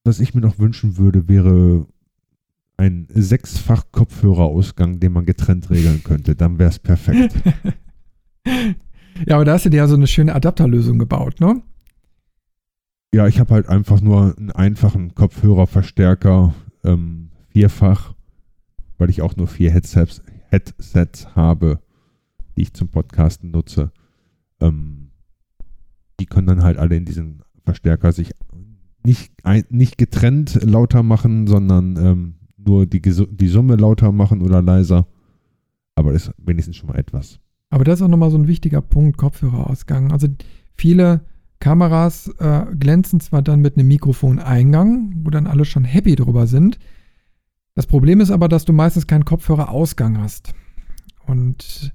was 0.04 0.20
ich 0.20 0.36
mir 0.36 0.42
noch 0.42 0.60
wünschen 0.60 0.98
würde, 0.98 1.28
wäre 1.28 1.88
ein 2.78 3.08
sechsfach 3.10 3.86
Kopfhörerausgang, 3.92 5.00
den 5.00 5.14
man 5.14 5.26
getrennt 5.26 5.70
regeln 5.70 6.04
könnte. 6.04 6.36
Dann 6.36 6.60
wäre 6.60 6.70
es 6.70 6.78
perfekt. 6.78 7.34
ja, 9.26 9.36
aber 9.36 9.46
da 9.46 9.54
hast 9.54 9.66
du 9.66 9.70
dir 9.70 9.78
ja 9.78 9.88
so 9.88 9.96
eine 9.96 10.08
schöne 10.08 10.36
Adapterlösung 10.36 11.00
gebaut, 11.00 11.40
ne? 11.40 11.62
Ja, 13.16 13.28
ich 13.28 13.40
habe 13.40 13.54
halt 13.54 13.70
einfach 13.70 14.02
nur 14.02 14.38
einen 14.38 14.52
einfachen 14.52 15.16
Kopfhörerverstärker, 15.16 16.54
ähm, 16.84 17.30
vierfach, 17.48 18.14
weil 18.98 19.10
ich 19.10 19.22
auch 19.22 19.38
nur 19.38 19.48
vier 19.48 19.72
Headsets, 19.72 20.22
Headsets 20.50 21.34
habe, 21.34 21.80
die 22.58 22.64
ich 22.64 22.74
zum 22.74 22.90
Podcasten 22.90 23.52
nutze. 23.52 23.94
Ähm, 24.60 25.12
die 26.20 26.26
können 26.26 26.48
dann 26.48 26.64
halt 26.64 26.78
alle 26.78 26.98
in 26.98 27.06
diesen 27.06 27.42
Verstärker 27.64 28.12
sich 28.12 28.34
nicht, 29.06 29.32
ein, 29.44 29.64
nicht 29.70 29.98
getrennt 29.98 30.62
lauter 30.62 31.02
machen, 31.02 31.48
sondern 31.48 31.96
ähm, 31.96 32.36
nur 32.58 32.86
die, 32.86 33.00
die 33.02 33.48
Summe 33.48 33.78
lauter 33.78 34.12
machen 34.12 34.42
oder 34.42 34.62
leiser. 34.62 35.08
Aber 35.96 36.12
das 36.12 36.28
ist 36.28 36.34
wenigstens 36.38 36.76
schon 36.76 36.90
mal 36.90 37.00
etwas. 37.00 37.40
Aber 37.70 37.86
das 37.86 38.00
ist 38.00 38.04
auch 38.04 38.10
nochmal 38.10 38.32
so 38.32 38.38
ein 38.38 38.50
wichtiger 38.50 38.82
Punkt, 38.82 39.16
Kopfhörerausgang. 39.16 40.12
Also 40.12 40.28
viele 40.74 41.22
Kameras 41.60 42.28
äh, 42.40 42.66
glänzen 42.78 43.20
zwar 43.20 43.42
dann 43.42 43.62
mit 43.62 43.78
einem 43.78 43.88
Mikrofoneingang, 43.88 45.14
wo 45.24 45.30
dann 45.30 45.48
alle 45.48 45.66
schon 45.66 45.84
happy 45.84 46.16
drüber 46.16 46.48
sind. 46.48 46.80
Das 47.76 47.88
Problem 47.88 48.22
ist 48.22 48.32
aber, 48.32 48.48
dass 48.48 48.66
du 48.66 48.74
meistens 48.74 49.08
keinen 49.08 49.26
Kopfhörerausgang 49.26 50.20
hast. 50.20 50.54
Und 51.26 51.94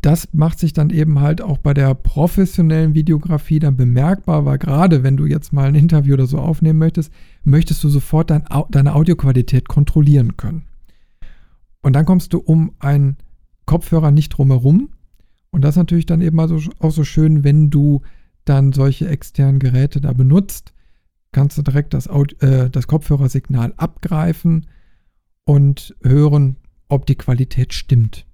das 0.00 0.32
macht 0.32 0.58
sich 0.58 0.72
dann 0.72 0.90
eben 0.90 1.20
halt 1.20 1.42
auch 1.42 1.58
bei 1.58 1.74
der 1.74 1.94
professionellen 1.94 2.94
Videografie 2.94 3.58
dann 3.58 3.76
bemerkbar, 3.76 4.46
weil 4.46 4.58
gerade 4.58 5.02
wenn 5.02 5.16
du 5.18 5.26
jetzt 5.26 5.52
mal 5.52 5.66
ein 5.66 5.74
Interview 5.74 6.14
oder 6.14 6.26
so 6.26 6.38
aufnehmen 6.38 6.78
möchtest, 6.78 7.12
möchtest 7.44 7.84
du 7.84 7.88
sofort 7.88 8.30
dein, 8.30 8.44
deine 8.70 8.94
Audioqualität 8.94 9.68
kontrollieren 9.68 10.36
können. 10.36 10.64
Und 11.82 11.92
dann 11.92 12.06
kommst 12.06 12.32
du 12.32 12.38
um 12.38 12.72
einen 12.78 13.18
Kopfhörer 13.66 14.10
nicht 14.10 14.30
drumherum. 14.30 14.88
Und 15.50 15.62
das 15.62 15.74
ist 15.74 15.78
natürlich 15.78 16.06
dann 16.06 16.22
eben 16.22 16.40
also 16.40 16.58
auch 16.78 16.90
so 16.90 17.04
schön, 17.04 17.44
wenn 17.44 17.68
du 17.70 18.00
dann 18.48 18.72
solche 18.72 19.08
externen 19.08 19.58
Geräte 19.58 20.00
da 20.00 20.12
benutzt, 20.12 20.72
kannst 21.32 21.58
du 21.58 21.62
direkt 21.62 21.94
das, 21.94 22.06
äh, 22.06 22.70
das 22.70 22.86
Kopfhörersignal 22.86 23.74
abgreifen 23.76 24.66
und 25.44 25.94
hören, 26.02 26.56
ob 26.88 27.06
die 27.06 27.16
Qualität 27.16 27.74
stimmt. 27.74 28.26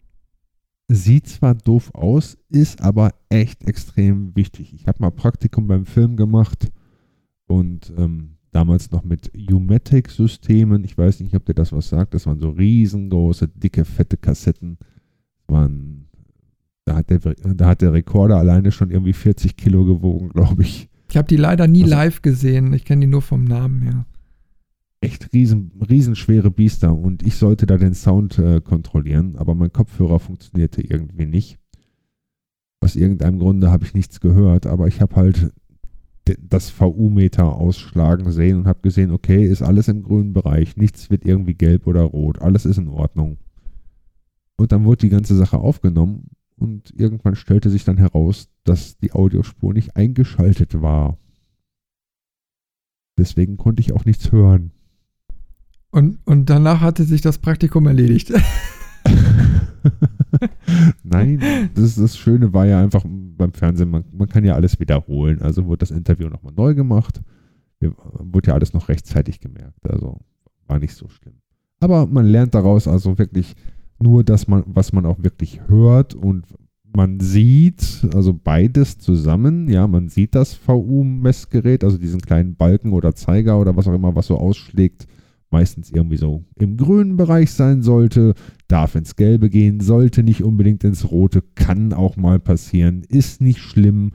Sieht 0.88 1.26
zwar 1.26 1.54
doof 1.54 1.94
aus, 1.94 2.36
ist 2.48 2.82
aber 2.82 3.14
echt 3.28 3.66
extrem 3.66 4.36
wichtig. 4.36 4.74
Ich 4.74 4.86
habe 4.86 4.98
mal 5.00 5.10
Praktikum 5.10 5.66
beim 5.66 5.86
Film 5.86 6.16
gemacht 6.16 6.70
und 7.46 7.92
ähm, 7.96 8.36
damals 8.50 8.90
noch 8.90 9.02
mit 9.02 9.32
U-Matic-Systemen. 9.34 10.84
Ich 10.84 10.96
weiß 10.96 11.20
nicht, 11.20 11.34
ob 11.34 11.46
dir 11.46 11.54
das 11.54 11.72
was 11.72 11.88
sagt. 11.88 12.14
Das 12.14 12.26
waren 12.26 12.38
so 12.38 12.50
riesengroße, 12.50 13.48
dicke, 13.48 13.84
fette 13.84 14.16
Kassetten. 14.16 14.76
Das 14.78 15.56
waren 15.56 16.01
da 16.84 16.96
hat, 16.96 17.10
der, 17.10 17.18
da 17.18 17.66
hat 17.66 17.82
der 17.82 17.92
Rekorder 17.92 18.36
alleine 18.36 18.72
schon 18.72 18.90
irgendwie 18.90 19.12
40 19.12 19.56
Kilo 19.56 19.84
gewogen, 19.84 20.28
glaube 20.34 20.62
ich. 20.62 20.88
Ich 21.08 21.16
habe 21.16 21.28
die 21.28 21.36
leider 21.36 21.66
nie 21.66 21.84
also, 21.84 21.94
live 21.94 22.22
gesehen. 22.22 22.72
Ich 22.72 22.84
kenne 22.84 23.02
die 23.02 23.06
nur 23.06 23.22
vom 23.22 23.44
Namen 23.44 23.82
her. 23.82 24.06
Echt 25.00 25.32
riesen, 25.32 25.72
riesenschwere 25.88 26.50
Biester 26.50 26.96
und 26.96 27.26
ich 27.26 27.34
sollte 27.34 27.66
da 27.66 27.76
den 27.76 27.94
Sound 27.94 28.38
äh, 28.38 28.60
kontrollieren, 28.60 29.36
aber 29.36 29.54
mein 29.54 29.72
Kopfhörer 29.72 30.20
funktionierte 30.20 30.80
irgendwie 30.80 31.26
nicht. 31.26 31.58
Aus 32.80 32.94
irgendeinem 32.94 33.40
Grunde 33.40 33.70
habe 33.70 33.84
ich 33.84 33.94
nichts 33.94 34.20
gehört, 34.20 34.66
aber 34.66 34.86
ich 34.86 35.00
habe 35.00 35.16
halt 35.16 35.52
das 36.38 36.70
VU-Meter 36.70 37.56
ausschlagen 37.56 38.30
sehen 38.30 38.58
und 38.58 38.66
habe 38.66 38.80
gesehen, 38.80 39.10
okay, 39.10 39.44
ist 39.44 39.62
alles 39.62 39.88
im 39.88 40.04
grünen 40.04 40.32
Bereich, 40.32 40.76
nichts 40.76 41.10
wird 41.10 41.24
irgendwie 41.24 41.54
gelb 41.54 41.88
oder 41.88 42.02
rot, 42.02 42.40
alles 42.40 42.64
ist 42.64 42.78
in 42.78 42.88
Ordnung. 42.88 43.38
Und 44.56 44.70
dann 44.70 44.84
wurde 44.84 44.98
die 44.98 45.08
ganze 45.08 45.36
Sache 45.36 45.58
aufgenommen 45.58 46.28
und 46.62 46.94
irgendwann 46.96 47.34
stellte 47.34 47.70
sich 47.70 47.82
dann 47.84 47.98
heraus, 47.98 48.48
dass 48.62 48.96
die 48.98 49.12
Audiospur 49.12 49.74
nicht 49.74 49.96
eingeschaltet 49.96 50.80
war. 50.80 51.18
Deswegen 53.18 53.56
konnte 53.56 53.80
ich 53.80 53.92
auch 53.92 54.04
nichts 54.04 54.30
hören. 54.30 54.70
Und, 55.90 56.20
und 56.24 56.48
danach 56.48 56.80
hatte 56.80 57.02
sich 57.02 57.20
das 57.20 57.38
Praktikum 57.38 57.88
erledigt. 57.88 58.32
Nein, 61.02 61.42
das, 61.74 61.96
das 61.96 62.16
Schöne 62.16 62.54
war 62.54 62.64
ja 62.66 62.80
einfach 62.80 63.04
beim 63.04 63.52
Fernsehen, 63.52 63.90
man, 63.90 64.04
man 64.12 64.28
kann 64.28 64.44
ja 64.44 64.54
alles 64.54 64.78
wiederholen. 64.78 65.42
Also 65.42 65.66
wurde 65.66 65.78
das 65.78 65.90
Interview 65.90 66.28
nochmal 66.28 66.54
neu 66.54 66.76
gemacht. 66.76 67.20
Wurde 67.80 68.48
ja 68.48 68.54
alles 68.54 68.72
noch 68.72 68.88
rechtzeitig 68.88 69.40
gemerkt. 69.40 69.90
Also 69.90 70.20
war 70.68 70.78
nicht 70.78 70.94
so 70.94 71.08
schlimm. 71.08 71.34
Aber 71.80 72.06
man 72.06 72.26
lernt 72.26 72.54
daraus 72.54 72.86
also 72.86 73.18
wirklich 73.18 73.56
nur 74.02 74.24
dass 74.24 74.48
man, 74.48 74.64
was 74.66 74.92
man 74.92 75.06
auch 75.06 75.22
wirklich 75.22 75.60
hört 75.68 76.14
und 76.14 76.46
man 76.94 77.20
sieht, 77.20 78.06
also 78.14 78.34
beides 78.34 78.98
zusammen, 78.98 79.68
ja, 79.68 79.86
man 79.86 80.08
sieht 80.08 80.34
das 80.34 80.54
VU-Messgerät, 80.54 81.84
also 81.84 81.96
diesen 81.96 82.20
kleinen 82.20 82.54
Balken 82.56 82.92
oder 82.92 83.14
Zeiger 83.14 83.58
oder 83.58 83.76
was 83.76 83.88
auch 83.88 83.94
immer, 83.94 84.14
was 84.14 84.26
so 84.26 84.36
ausschlägt, 84.36 85.06
meistens 85.50 85.90
irgendwie 85.90 86.16
so 86.16 86.44
im 86.58 86.76
grünen 86.76 87.16
Bereich 87.16 87.52
sein 87.52 87.82
sollte, 87.82 88.34
darf 88.68 88.94
ins 88.94 89.16
Gelbe 89.16 89.48
gehen, 89.48 89.80
sollte 89.80 90.22
nicht 90.22 90.42
unbedingt 90.42 90.84
ins 90.84 91.10
Rote, 91.10 91.42
kann 91.54 91.92
auch 91.92 92.16
mal 92.16 92.38
passieren, 92.38 93.02
ist 93.08 93.40
nicht 93.40 93.60
schlimm, 93.60 94.12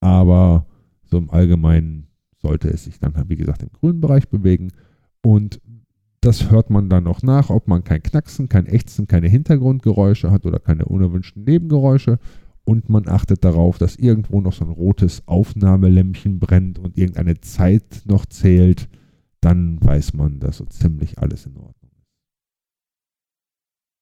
aber 0.00 0.66
so 1.04 1.18
im 1.18 1.30
Allgemeinen 1.30 2.06
sollte 2.40 2.68
es 2.68 2.84
sich 2.84 2.98
dann, 2.98 3.14
wie 3.28 3.36
gesagt, 3.36 3.62
im 3.62 3.70
grünen 3.70 4.00
Bereich 4.00 4.28
bewegen. 4.28 4.72
Und 5.22 5.60
das 6.22 6.50
hört 6.50 6.70
man 6.70 6.88
dann 6.88 7.04
noch 7.04 7.22
nach, 7.22 7.50
ob 7.50 7.66
man 7.66 7.82
kein 7.82 8.00
Knacksen, 8.00 8.48
kein 8.48 8.66
Ächzen, 8.66 9.08
keine 9.08 9.28
Hintergrundgeräusche 9.28 10.30
hat 10.30 10.46
oder 10.46 10.60
keine 10.60 10.84
unerwünschten 10.84 11.42
Nebengeräusche. 11.42 12.20
Und 12.64 12.88
man 12.88 13.08
achtet 13.08 13.44
darauf, 13.44 13.78
dass 13.78 13.96
irgendwo 13.96 14.40
noch 14.40 14.52
so 14.52 14.64
ein 14.64 14.70
rotes 14.70 15.26
Aufnahmelämpchen 15.26 16.38
brennt 16.38 16.78
und 16.78 16.96
irgendeine 16.96 17.40
Zeit 17.40 18.02
noch 18.04 18.24
zählt. 18.24 18.88
Dann 19.40 19.82
weiß 19.82 20.14
man, 20.14 20.38
dass 20.38 20.58
so 20.58 20.64
ziemlich 20.66 21.18
alles 21.18 21.44
in 21.44 21.56
Ordnung 21.56 21.90
ist. 21.98 22.06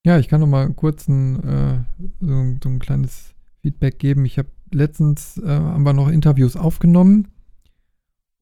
Ja, 0.04 0.18
ich 0.18 0.28
kann 0.28 0.40
noch 0.40 0.46
mal 0.46 0.70
kurz 0.74 1.08
ein, 1.08 1.42
äh, 1.42 1.78
so, 2.20 2.54
so, 2.62 2.68
ein 2.68 2.78
kleines 2.80 3.34
Feedback 3.62 3.98
geben. 3.98 4.26
Ich 4.26 4.36
habe 4.36 4.50
letztens 4.72 5.38
äh, 5.38 5.48
haben 5.48 5.84
wir 5.84 5.94
noch 5.94 6.08
Interviews 6.08 6.54
aufgenommen 6.54 7.28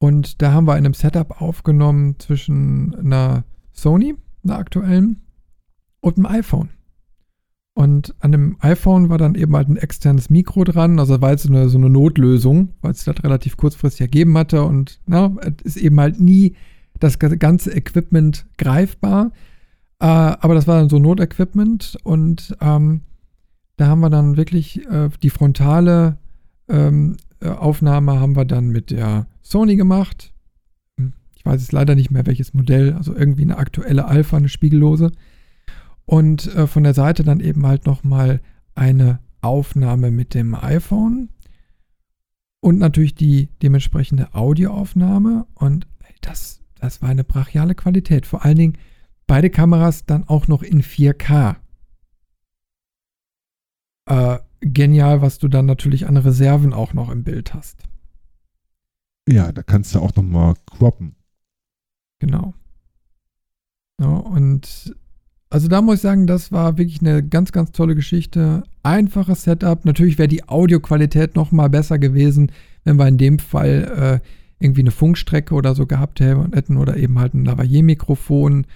und 0.01 0.43
da 0.43 0.53
haben 0.53 0.67
wir 0.67 0.77
in 0.77 0.85
einem 0.85 0.95
Setup 0.95 1.41
aufgenommen 1.41 2.19
zwischen 2.19 2.93
einer 2.97 3.45
Sony, 3.83 4.15
einer 4.45 4.59
aktuellen, 4.59 5.23
und 6.01 6.17
einem 6.17 6.27
iPhone. 6.27 6.71
Und 7.75 8.15
an 8.19 8.33
dem 8.33 8.57
iPhone 8.61 9.09
war 9.09 9.19
dann 9.19 9.37
eben 9.37 9.55
halt 9.55 9.69
ein 9.69 9.77
externes 9.77 10.31
Mikro 10.31 10.65
dran, 10.65 10.99
also 10.99 11.21
war 11.21 11.31
jetzt 11.31 11.45
so 11.45 11.49
eine, 11.49 11.69
so 11.69 11.79
eine 11.79 11.89
Notlösung, 11.89 12.71
weil 12.81 12.91
es 12.91 13.05
das 13.05 13.23
relativ 13.23 13.57
kurzfristig 13.57 14.01
ergeben 14.01 14.37
hatte 14.37 14.65
und 14.65 15.01
na, 15.07 15.37
ist 15.63 15.77
eben 15.77 16.01
halt 16.01 16.19
nie 16.19 16.57
das 16.99 17.21
ganze 17.21 17.71
Equipment 17.71 18.47
greifbar. 18.57 19.31
Äh, 20.01 20.07
aber 20.07 20.55
das 20.55 20.67
war 20.67 20.79
dann 20.79 20.89
so 20.89 20.99
Notequipment 20.99 21.99
und 22.03 22.57
ähm, 22.61 23.03
da 23.77 23.87
haben 23.87 24.01
wir 24.01 24.11
dann 24.11 24.37
wirklich 24.37 24.85
äh, 24.89 25.09
die 25.23 25.31
frontale 25.31 26.19
ähm, 26.69 27.17
äh, 27.41 27.49
Aufnahme 27.49 28.19
haben 28.19 28.35
wir 28.35 28.45
dann 28.45 28.71
mit 28.71 28.91
der 28.91 29.29
Sony 29.43 29.77
gemacht 29.77 30.35
weiß 31.45 31.61
jetzt 31.61 31.73
leider 31.73 31.95
nicht 31.95 32.11
mehr 32.11 32.27
welches 32.27 32.55
Modell, 32.55 32.95
also 32.95 33.15
irgendwie 33.15 33.43
eine 33.43 33.59
aktuelle 33.59 34.07
Alpha, 34.07 34.37
eine 34.37 34.49
spiegellose. 34.49 35.13
Und 36.05 36.55
äh, 36.55 36.67
von 36.67 36.85
der 36.85 36.95
Seite 36.95 37.23
dann 37.23 37.41
eben 37.41 37.67
halt 37.67 37.87
nochmal 37.87 38.41
eine 38.75 39.21
Aufnahme 39.41 40.11
mit 40.11 40.35
dem 40.35 40.55
iPhone 40.55 41.29
und 42.61 42.79
natürlich 42.79 43.15
die 43.15 43.49
dementsprechende 43.63 44.35
Audioaufnahme. 44.35 45.47
Und 45.55 45.87
das, 46.21 46.63
das 46.81 47.03
war 47.03 47.11
eine 47.11 47.25
brachiale 47.25 47.75
Qualität. 47.75 48.27
Vor 48.27 48.45
allen 48.45 48.57
Dingen 48.57 48.79
beide 49.27 49.51
Kameras 49.51 50.07
dann 50.07 50.27
auch 50.29 50.49
noch 50.49 50.63
in 50.63 50.83
4K. 50.83 51.57
Äh, 54.07 54.39
genial, 54.61 55.23
was 55.23 55.39
du 55.39 55.49
dann 55.49 55.67
natürlich 55.67 56.07
an 56.07 56.17
Reserven 56.17 56.73
auch 56.73 56.95
noch 56.95 57.11
im 57.11 57.23
Bild 57.23 57.55
hast. 57.55 57.85
Ja, 59.29 59.53
da 59.53 59.63
kannst 59.63 59.95
du 59.95 60.01
auch 60.01 60.15
nochmal 60.17 60.55
croppen. 60.67 61.15
Genau. 62.19 62.55
Ja, 64.01 64.09
und 64.09 64.95
also 65.51 65.69
da 65.69 65.81
muss 65.81 65.97
ich 65.97 66.01
sagen, 66.03 66.27
das 66.27 66.53
war 66.53 66.77
wirklich 66.77 67.01
eine 67.01 67.27
ganz, 67.27 67.53
ganz 67.53 67.73
tolle 67.73 67.95
Geschichte. 67.95 68.65
Einfaches 68.83 69.45
Setup. 69.45 69.85
Natürlich 69.85 70.19
wäre 70.19 70.29
die 70.29 70.47
Audioqualität 70.49 71.37
noch 71.37 71.53
mal 71.53 71.69
besser 71.69 71.99
gewesen, 71.99 72.53
wenn 72.85 72.99
wir 72.99 73.09
in 73.09 73.19
dem 73.19 73.39
Fall 73.39 74.21
äh, 74.23 74.29
irgendwie 74.63 74.83
eine 74.83 74.91
Funkstrecke 74.91 75.55
oder 75.55 75.75
so 75.75 75.87
gehabt 75.87 76.21
hätten 76.21 76.77
oder 76.77 76.97
eben 76.97 77.19
halt 77.19 77.35
ein 77.35 77.45
Lavalier-Mikrofon. 77.45 78.67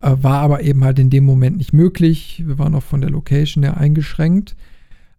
Äh, 0.00 0.16
war 0.20 0.40
aber 0.40 0.62
eben 0.62 0.84
halt 0.84 0.98
in 0.98 1.10
dem 1.10 1.24
Moment 1.24 1.58
nicht 1.58 1.72
möglich. 1.72 2.42
Wir 2.46 2.58
waren 2.58 2.74
auch 2.74 2.82
von 2.82 3.00
der 3.00 3.10
Location 3.10 3.62
her 3.62 3.76
eingeschränkt. 3.76 4.56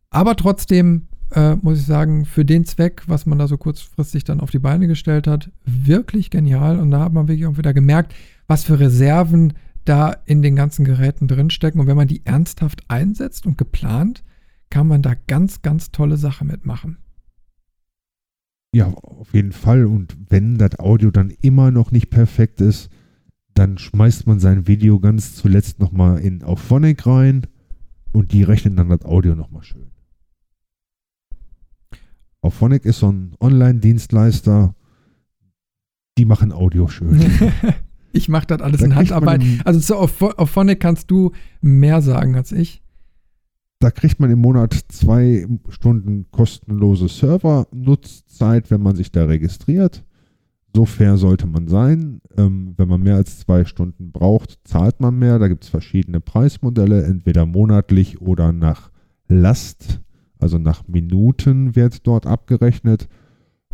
Aber 0.10 0.36
trotzdem 0.36 1.09
äh, 1.32 1.56
muss 1.56 1.80
ich 1.80 1.86
sagen, 1.86 2.26
für 2.26 2.46
den 2.46 2.66
Zweck, 2.66 3.04
was 3.08 3.26
man 3.26 3.38
da 3.38 3.48
so 3.48 3.58
kurzfristig 3.58 4.24
dann 4.24 4.40
auf 4.40 4.52
die 4.52 4.60
Beine 4.60 4.88
gestellt 4.88 5.28
hat, 5.28 5.52
wirklich 5.66 6.30
genial. 6.30 6.80
Und 6.80 6.92
da 6.92 7.02
hat 7.02 7.14
man 7.14 7.28
wirklich 7.28 7.48
auch 7.48 7.58
wieder 7.58 7.74
gemerkt, 7.74 8.14
was 8.48 8.64
für 8.64 8.80
Reserven 8.80 9.54
da 9.86 10.16
in 10.26 10.42
den 10.42 10.56
ganzen 10.56 10.86
Geräten 10.86 11.28
drinstecken. 11.28 11.80
Und 11.80 11.88
wenn 11.88 11.98
man 11.98 12.08
die 12.08 12.26
ernsthaft 12.26 12.84
einsetzt 12.88 13.46
und 13.46 13.58
geplant, 13.58 14.24
kann 14.70 14.88
man 14.88 15.02
da 15.02 15.16
ganz, 15.28 15.62
ganz 15.62 15.92
tolle 15.92 16.18
Sachen 16.18 16.48
mitmachen. 16.48 16.98
Ja, 18.74 18.88
auf 18.88 19.34
jeden 19.34 19.52
Fall. 19.52 19.86
Und 19.86 20.16
wenn 20.30 20.58
das 20.58 20.78
Audio 20.80 21.10
dann 21.10 21.32
immer 21.42 21.72
noch 21.72 21.92
nicht 21.92 22.10
perfekt 22.10 22.62
ist, 22.62 22.90
dann 23.56 23.78
schmeißt 23.78 24.28
man 24.28 24.40
sein 24.40 24.68
Video 24.68 25.00
ganz 25.00 25.36
zuletzt 25.36 25.80
nochmal 25.80 26.20
in 26.20 26.44
auf 26.44 26.60
Phonic 26.60 27.06
rein 27.06 27.48
und 28.12 28.32
die 28.32 28.44
rechnen 28.44 28.76
dann 28.76 28.90
das 28.90 29.04
Audio 29.06 29.36
nochmal 29.36 29.64
schön. 29.64 29.90
Auphonic 32.42 32.86
ist 32.86 33.00
so 33.00 33.12
ein 33.12 33.36
Online-Dienstleister, 33.40 34.76
die 36.18 36.26
machen 36.26 36.52
Audio 36.52 36.88
schön. 36.88 37.20
ich 38.12 38.30
mache 38.30 38.48
das 38.48 38.62
alles 38.62 38.80
da 38.80 38.86
in 38.86 38.96
Handarbeit. 38.96 39.42
Also 39.66 39.80
zu 39.80 39.96
Auphonic 39.98 40.80
kannst 40.80 41.12
du 41.12 41.32
mehr 41.62 42.02
sagen 42.02 42.36
als 42.36 42.52
ich. 42.52 42.82
Da 43.80 43.92
kriegt 43.92 44.20
man 44.20 44.30
im 44.30 44.40
Monat 44.40 44.78
zwei 44.90 45.48
Stunden 45.70 46.26
kostenlose 46.32 47.08
Server-Nutzzeit, 47.08 48.70
wenn 48.72 48.82
man 48.82 48.98
sich 48.98 49.12
da 49.12 49.26
registriert. 49.26 50.04
So 50.76 50.86
fair 50.86 51.18
sollte 51.18 51.48
man 51.48 51.68
sein. 51.68 52.22
Ähm, 52.38 52.74
wenn 52.78 52.90
man 52.90 53.02
mehr 53.02 53.16
als 53.16 53.40
zwei 53.40 53.64
Stunden 53.66 54.12
braucht, 54.12 54.60
zahlt 54.66 55.00
man 55.00 55.18
mehr. 55.18 55.40
Da 55.40 55.48
gibt 55.48 55.64
es 55.64 55.70
verschiedene 55.70 56.20
Preismodelle, 56.20 57.04
entweder 57.04 57.46
monatlich 57.46 58.22
oder 58.22 58.52
nach 58.52 58.92
Last, 59.30 60.02
also 60.40 60.58
nach 60.58 60.88
Minuten 60.88 61.76
wird 61.76 62.08
dort 62.08 62.26
abgerechnet. 62.26 63.08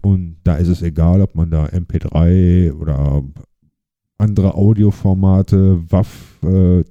Und 0.01 0.37
da 0.43 0.55
ist 0.55 0.67
es 0.67 0.81
egal, 0.81 1.21
ob 1.21 1.35
man 1.35 1.49
da 1.49 1.65
MP3 1.65 2.73
oder 2.73 3.23
andere 4.17 4.55
Audioformate, 4.55 5.83
WAV, 5.91 6.43
äh, 6.43 6.83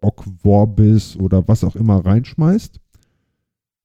OGG 0.00 0.24
Vorbis 0.42 1.16
oder 1.16 1.46
was 1.48 1.64
auch 1.64 1.76
immer 1.76 2.04
reinschmeißt. 2.04 2.80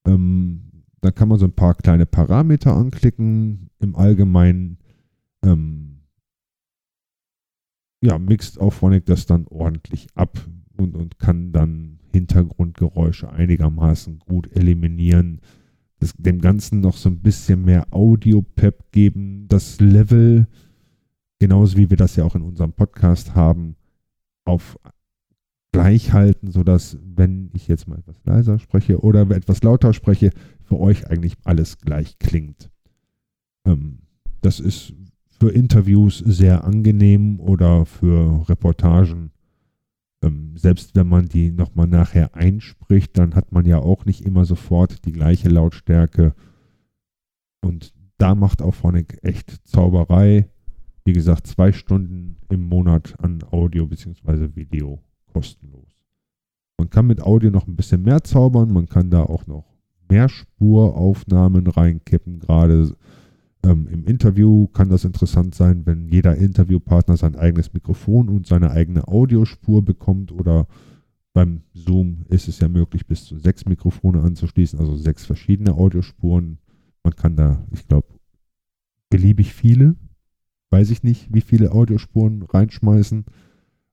Ähm, 0.07 0.63
dann 1.01 1.13
kann 1.13 1.29
man 1.29 1.39
so 1.39 1.45
ein 1.45 1.53
paar 1.53 1.75
kleine 1.75 2.05
Parameter 2.05 2.75
anklicken. 2.75 3.69
Im 3.79 3.95
Allgemeinen 3.95 4.79
ähm, 5.43 5.99
ja, 8.01 8.17
mixt 8.17 8.59
Auphonic 8.59 9.05
das 9.05 9.25
dann 9.25 9.47
ordentlich 9.47 10.07
ab 10.15 10.39
und, 10.77 10.95
und 10.95 11.19
kann 11.19 11.51
dann 11.51 11.96
Hintergrundgeräusche 12.11 13.31
einigermaßen 13.31 14.19
gut 14.19 14.55
eliminieren. 14.55 15.41
Das, 15.99 16.13
dem 16.13 16.39
Ganzen 16.39 16.79
noch 16.79 16.97
so 16.97 17.09
ein 17.09 17.21
bisschen 17.21 17.65
mehr 17.65 17.87
Audio-Pep 17.91 18.91
geben. 18.91 19.47
Das 19.47 19.79
Level, 19.79 20.47
genauso 21.39 21.77
wie 21.77 21.89
wir 21.89 21.97
das 21.97 22.15
ja 22.15 22.23
auch 22.23 22.35
in 22.35 22.43
unserem 22.43 22.73
Podcast 22.73 23.35
haben, 23.35 23.75
auf 24.45 24.77
gleich 25.71 26.13
halten, 26.13 26.49
sodass, 26.51 26.97
wenn 27.03 27.51
ich 27.53 27.67
jetzt 27.67 27.87
mal 27.87 27.99
etwas 27.99 28.17
leiser 28.25 28.57
spreche 28.57 28.99
oder 28.99 29.29
etwas 29.29 29.61
lauter 29.61 29.93
spreche, 29.93 30.31
für 30.63 30.79
euch 30.79 31.07
eigentlich 31.07 31.35
alles 31.43 31.77
gleich 31.77 32.17
klingt. 32.17 32.69
Ähm, 33.65 33.99
das 34.41 34.59
ist 34.59 34.93
für 35.39 35.51
Interviews 35.51 36.17
sehr 36.19 36.63
angenehm 36.63 37.39
oder 37.39 37.85
für 37.85 38.47
Reportagen. 38.49 39.31
Ähm, 40.23 40.57
selbst 40.57 40.95
wenn 40.95 41.07
man 41.07 41.27
die 41.27 41.51
nochmal 41.51 41.87
nachher 41.87 42.35
einspricht, 42.35 43.17
dann 43.17 43.35
hat 43.35 43.51
man 43.51 43.65
ja 43.65 43.79
auch 43.79 44.05
nicht 44.05 44.21
immer 44.21 44.45
sofort 44.45 45.05
die 45.05 45.11
gleiche 45.11 45.49
Lautstärke. 45.49 46.33
Und 47.61 47.93
da 48.17 48.35
macht 48.35 48.61
auch 48.61 48.73
Phonic 48.73 49.19
echt 49.23 49.67
Zauberei. 49.67 50.49
Wie 51.05 51.13
gesagt, 51.13 51.47
zwei 51.47 51.71
Stunden 51.71 52.37
im 52.49 52.63
Monat 52.63 53.15
an 53.19 53.43
Audio 53.51 53.87
bzw. 53.87 54.55
Video 54.55 54.99
kostenlos. 55.31 55.97
Man 56.77 56.89
kann 56.89 57.07
mit 57.07 57.21
Audio 57.21 57.49
noch 57.49 57.67
ein 57.67 57.75
bisschen 57.75 58.03
mehr 58.03 58.23
zaubern. 58.23 58.71
Man 58.71 58.87
kann 58.87 59.09
da 59.09 59.23
auch 59.23 59.47
noch 59.47 59.65
mehr 60.09 60.29
Spuraufnahmen 60.29 61.67
reinkippen. 61.67 62.39
Gerade 62.39 62.95
ähm, 63.67 63.87
Im 63.91 64.05
Interview 64.05 64.67
kann 64.67 64.89
das 64.89 65.03
interessant 65.03 65.53
sein, 65.53 65.85
wenn 65.85 66.07
jeder 66.07 66.35
Interviewpartner 66.35 67.17
sein 67.17 67.35
eigenes 67.35 67.73
Mikrofon 67.73 68.29
und 68.29 68.47
seine 68.47 68.71
eigene 68.71 69.07
Audiospur 69.07 69.83
bekommt 69.83 70.31
oder 70.31 70.67
beim 71.33 71.63
Zoom 71.73 72.25
ist 72.29 72.47
es 72.47 72.59
ja 72.59 72.69
möglich, 72.69 73.05
bis 73.07 73.25
zu 73.25 73.37
sechs 73.37 73.65
Mikrofone 73.65 74.21
anzuschließen, 74.21 74.79
also 74.79 74.95
sechs 74.95 75.25
verschiedene 75.25 75.73
Audiospuren. 75.73 76.59
Man 77.03 77.15
kann 77.15 77.35
da, 77.35 77.63
ich 77.71 77.87
glaube, 77.87 78.07
beliebig 79.09 79.53
viele, 79.53 79.95
weiß 80.69 80.89
ich 80.89 81.03
nicht, 81.03 81.33
wie 81.33 81.41
viele 81.41 81.73
Audiospuren 81.73 82.43
reinschmeißen. 82.43 83.25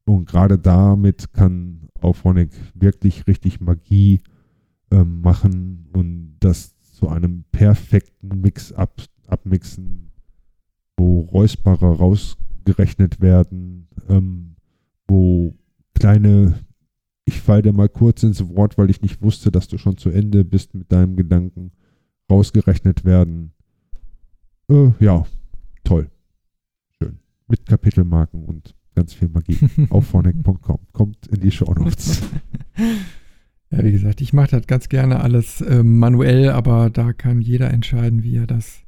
Und 0.05 0.27
gerade 0.27 0.59
damit 0.59 1.33
kann 1.33 1.89
Auphonic 2.01 2.51
wirklich 2.75 3.27
richtig 3.27 3.61
Magie 3.61 4.21
ähm, 4.91 5.21
machen 5.21 5.89
und 5.93 6.37
das 6.41 6.81
zu 6.81 7.09
einem 7.09 7.45
perfekten 7.51 8.41
Mix-up 8.41 9.03
abmixen, 9.29 10.11
wo 10.97 11.21
Räusperer 11.21 11.97
rausgerechnet 11.97 13.21
werden, 13.21 13.89
ähm, 14.09 14.57
wo 15.07 15.55
kleine, 15.95 16.61
ich 17.25 17.41
falle 17.41 17.63
dir 17.63 17.73
mal 17.73 17.89
kurz 17.89 18.23
ins 18.23 18.49
Wort, 18.49 18.79
weil 18.79 18.91
ich 18.91 19.03
nicht 19.03 19.23
wusste, 19.23 19.51
dass 19.51 19.69
du 19.69 19.79
schon 19.79 19.97
zu 19.97 20.11
Ende 20.11 20.45
bist 20.45 20.75
mit 20.75 20.91
deinem 20.93 21.17
Gedanken, 21.17 21.73
rausgerechnet 22.31 23.05
werden. 23.05 23.53
Äh, 24.69 24.91
ja, 25.01 25.27
toll. 25.85 26.11
Schön. 26.99 27.19
Mit 27.49 27.67
Kapitelmarken 27.67 28.45
und 28.45 28.75
ganz 28.95 29.15
viel 29.15 29.29
Magie. 29.29 29.59
Auf 29.91 30.07
phonic.com. 30.07 30.79
Kommt 30.93 31.27
in 31.29 31.41
die 31.41 31.51
Show 31.51 31.73
Notes. 31.73 32.23
Ja, 33.71 33.83
wie 33.83 33.93
gesagt, 33.93 34.21
ich 34.21 34.33
mache 34.33 34.51
das 34.51 34.67
ganz 34.69 34.89
gerne 34.89 35.21
alles 35.21 35.61
äh, 35.61 35.83
manuell, 35.83 36.51
aber 36.51 36.91
da 36.91 37.13
kann 37.13 37.41
jeder 37.41 37.73
entscheiden, 37.73 38.23
wie 38.23 38.37
er 38.37 38.47
das 38.47 38.84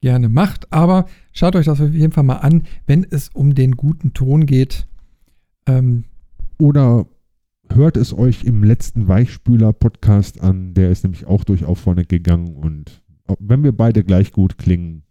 gerne 0.00 0.28
macht. 0.28 0.72
Aber 0.72 1.06
schaut 1.32 1.56
euch 1.56 1.66
das 1.66 1.80
auf 1.80 1.92
jeden 1.92 2.12
Fall 2.12 2.24
mal 2.24 2.36
an, 2.36 2.64
wenn 2.86 3.04
es 3.04 3.28
um 3.28 3.54
den 3.54 3.72
guten 3.72 4.12
Ton 4.12 4.46
geht. 4.46 4.86
Ähm, 5.66 6.04
Oder 6.58 7.06
hört 7.72 7.96
es 7.96 8.16
euch 8.16 8.44
im 8.44 8.62
letzten 8.62 9.08
Weichspüler-Podcast 9.08 10.40
an. 10.40 10.74
Der 10.74 10.90
ist 10.90 11.04
nämlich 11.04 11.26
auch 11.26 11.44
durchaus 11.44 11.80
vorne 11.80 12.04
gegangen. 12.04 12.56
Und 12.56 13.02
wenn 13.38 13.64
wir 13.64 13.72
beide 13.72 14.04
gleich 14.04 14.32
gut 14.32 14.58
klingen, 14.58 15.02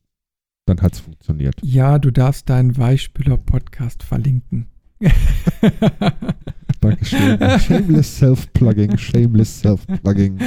dann 0.66 0.82
hat 0.82 0.94
es 0.94 1.00
funktioniert. 1.00 1.56
Ja, 1.62 2.00
du 2.00 2.12
darfst 2.12 2.50
deinen 2.50 2.78
Weichspüler-Podcast 2.78 4.04
verlinken. 4.04 4.68
Dankeschön. 6.82 7.38
Shameless 7.60 8.18
Self-Plugging, 8.18 8.98
Shameless 8.98 9.60
Self-Plugging. 9.60 10.40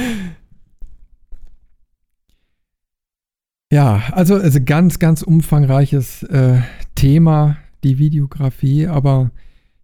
Ja, 3.71 4.01
also, 4.13 4.35
also 4.35 4.59
ganz, 4.63 4.97
ganz 4.97 5.21
umfangreiches 5.21 6.23
äh, 6.23 6.61
Thema, 6.95 7.57
die 7.83 7.99
Videografie, 7.99 8.87
aber 8.87 9.31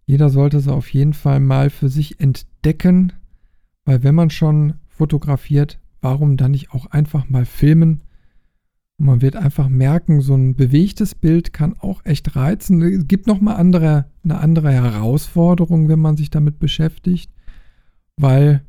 jeder 0.06 0.28
sollte 0.28 0.58
sie 0.60 0.72
auf 0.72 0.92
jeden 0.92 1.14
Fall 1.14 1.38
mal 1.38 1.70
für 1.70 1.88
sich 1.88 2.18
entdecken, 2.20 3.12
weil 3.84 4.02
wenn 4.02 4.14
man 4.14 4.30
schon 4.30 4.74
fotografiert, 4.88 5.78
warum 6.00 6.36
dann 6.36 6.50
nicht 6.50 6.72
auch 6.72 6.86
einfach 6.86 7.28
mal 7.28 7.44
filmen? 7.44 8.02
Und 8.98 9.06
man 9.06 9.22
wird 9.22 9.36
einfach 9.36 9.68
merken, 9.68 10.20
so 10.20 10.34
ein 10.34 10.56
bewegtes 10.56 11.14
Bild 11.14 11.52
kann 11.52 11.76
auch 11.78 12.04
echt 12.04 12.34
reizen. 12.34 12.82
Es 12.82 13.06
gibt 13.06 13.28
nochmal 13.28 13.56
andere, 13.56 14.06
eine 14.24 14.38
andere 14.38 14.72
Herausforderung, 14.72 15.88
wenn 15.88 16.00
man 16.00 16.16
sich 16.16 16.30
damit 16.30 16.58
beschäftigt, 16.58 17.30
weil 18.16 18.62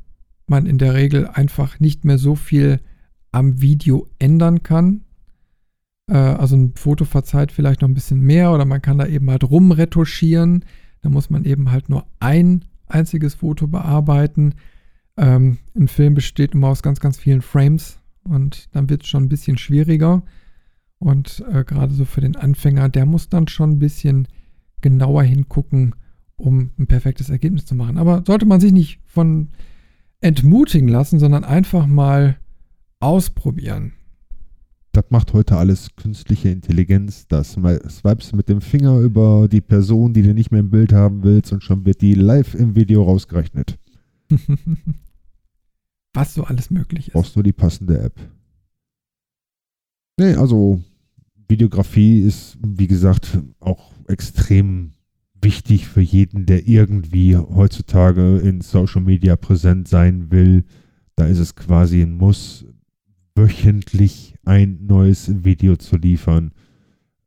man 0.46 0.66
in 0.66 0.78
der 0.78 0.94
Regel 0.94 1.26
einfach 1.26 1.80
nicht 1.80 2.04
mehr 2.04 2.18
so 2.18 2.36
viel 2.36 2.80
am 3.32 3.60
Video 3.60 4.06
ändern 4.18 4.62
kann. 4.62 5.02
Äh, 6.08 6.16
also 6.16 6.56
ein 6.56 6.72
Foto 6.74 7.04
verzeiht 7.04 7.52
vielleicht 7.52 7.82
noch 7.82 7.88
ein 7.88 7.94
bisschen 7.94 8.20
mehr 8.20 8.52
oder 8.52 8.64
man 8.64 8.82
kann 8.82 8.98
da 8.98 9.06
eben 9.06 9.30
halt 9.30 9.44
rumretuschieren. 9.44 10.64
Da 11.02 11.10
muss 11.10 11.30
man 11.30 11.44
eben 11.44 11.70
halt 11.70 11.88
nur 11.88 12.06
ein 12.18 12.64
einziges 12.86 13.34
Foto 13.34 13.68
bearbeiten. 13.68 14.54
Ähm, 15.16 15.58
ein 15.76 15.88
Film 15.88 16.14
besteht 16.14 16.54
immer 16.54 16.68
aus 16.68 16.82
ganz, 16.82 17.00
ganz 17.00 17.18
vielen 17.18 17.42
Frames 17.42 18.00
und 18.24 18.68
dann 18.74 18.88
wird 18.88 19.02
es 19.02 19.08
schon 19.08 19.24
ein 19.24 19.28
bisschen 19.28 19.58
schwieriger. 19.58 20.22
Und 20.98 21.44
äh, 21.52 21.64
gerade 21.64 21.92
so 21.92 22.04
für 22.04 22.20
den 22.20 22.34
Anfänger, 22.34 22.88
der 22.88 23.06
muss 23.06 23.28
dann 23.28 23.46
schon 23.46 23.72
ein 23.72 23.78
bisschen 23.78 24.26
genauer 24.80 25.22
hingucken, 25.22 25.94
um 26.36 26.70
ein 26.78 26.86
perfektes 26.86 27.30
Ergebnis 27.30 27.66
zu 27.66 27.74
machen. 27.74 27.98
Aber 27.98 28.24
sollte 28.26 28.46
man 28.46 28.60
sich 28.60 28.72
nicht 28.72 29.00
von 29.04 29.48
entmutigen 30.20 30.88
lassen, 30.88 31.20
sondern 31.20 31.44
einfach 31.44 31.86
mal 31.86 32.36
ausprobieren 32.98 33.92
das 34.98 35.10
macht 35.10 35.32
heute 35.32 35.56
alles 35.56 35.94
künstliche 35.94 36.48
Intelligenz. 36.48 37.28
Das 37.28 37.52
swipes 37.52 38.32
mit 38.32 38.48
dem 38.48 38.60
Finger 38.60 38.98
über 38.98 39.46
die 39.46 39.60
Person, 39.60 40.12
die 40.12 40.22
du 40.22 40.34
nicht 40.34 40.50
mehr 40.50 40.58
im 40.58 40.70
Bild 40.70 40.92
haben 40.92 41.22
willst 41.22 41.52
und 41.52 41.62
schon 41.62 41.84
wird 41.86 42.00
die 42.00 42.14
live 42.14 42.54
im 42.54 42.74
Video 42.74 43.04
rausgerechnet. 43.04 43.78
Was 46.14 46.34
so 46.34 46.42
alles 46.42 46.70
möglich 46.70 47.08
ist. 47.08 47.12
Brauchst 47.12 47.36
du 47.36 47.44
die 47.44 47.52
passende 47.52 48.00
App. 48.00 48.14
Nee, 50.18 50.34
also 50.34 50.82
Videografie 51.46 52.22
ist, 52.22 52.58
wie 52.66 52.88
gesagt, 52.88 53.38
auch 53.60 53.92
extrem 54.08 54.94
wichtig 55.40 55.86
für 55.86 56.00
jeden, 56.00 56.44
der 56.44 56.66
irgendwie 56.66 57.36
heutzutage 57.36 58.38
in 58.38 58.62
Social 58.62 59.02
Media 59.02 59.36
präsent 59.36 59.86
sein 59.86 60.32
will. 60.32 60.64
Da 61.14 61.26
ist 61.26 61.38
es 61.38 61.54
quasi 61.54 62.02
ein 62.02 62.16
Muss, 62.16 62.66
wöchentlich 63.36 64.34
ein 64.48 64.86
neues 64.86 65.44
Video 65.44 65.76
zu 65.76 65.96
liefern. 65.96 66.52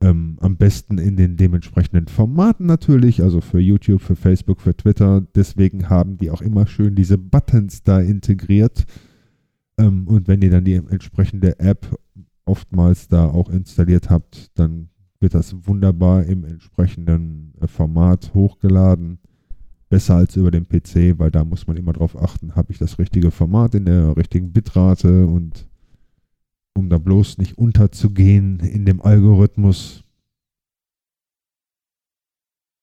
Ähm, 0.02 0.38
am 0.41 0.57
besten 0.57 0.98
in 0.98 1.15
den 1.15 1.38
dementsprechenden 1.38 2.07
Formaten 2.07 2.65
natürlich, 2.65 3.22
also 3.22 3.39
für 3.39 3.60
YouTube, 3.60 4.02
für 4.02 4.15
Facebook, 4.15 4.60
für 4.60 4.76
Twitter. 4.76 5.22
Deswegen 5.35 5.88
haben 5.88 6.18
die 6.18 6.31
auch 6.31 6.41
immer 6.41 6.65
schön 6.65 6.95
diese 6.95 7.19
Buttons 7.19 7.84
da 7.84 7.99
integriert. 7.99 8.85
Ähm, 9.77 10.07
und 10.07 10.27
wenn 10.27 10.41
ihr 10.41 10.49
dann 10.49 10.65
die 10.65 10.73
entsprechende 10.73 11.60
App 11.60 11.95
oftmals 12.45 13.07
da 13.07 13.27
auch 13.27 13.49
installiert 13.49 14.10
habt, 14.10 14.49
dann 14.57 14.89
wird 15.19 15.35
das 15.35 15.56
wunderbar 15.68 16.23
im 16.23 16.43
entsprechenden 16.43 17.53
äh, 17.61 17.68
Format 17.68 18.34
hochgeladen. 18.34 19.19
Besser 19.89 20.15
als 20.15 20.35
über 20.38 20.49
den 20.49 20.68
PC, 20.68 21.19
weil 21.19 21.30
da 21.30 21.45
muss 21.45 21.68
man 21.68 21.77
immer 21.77 21.93
darauf 21.93 22.19
achten, 22.19 22.56
habe 22.56 22.72
ich 22.72 22.80
das 22.80 22.98
richtige 22.98 23.30
Format 23.30 23.76
in 23.76 23.85
der 23.85 24.18
richtigen 24.18 24.52
Bitrate 24.53 25.27
und 25.27 25.68
um 26.73 26.89
da 26.89 26.98
bloß 26.98 27.38
nicht 27.38 27.57
unterzugehen 27.57 28.60
in 28.60 28.85
dem 28.85 29.02
Algorithmus. 29.02 30.03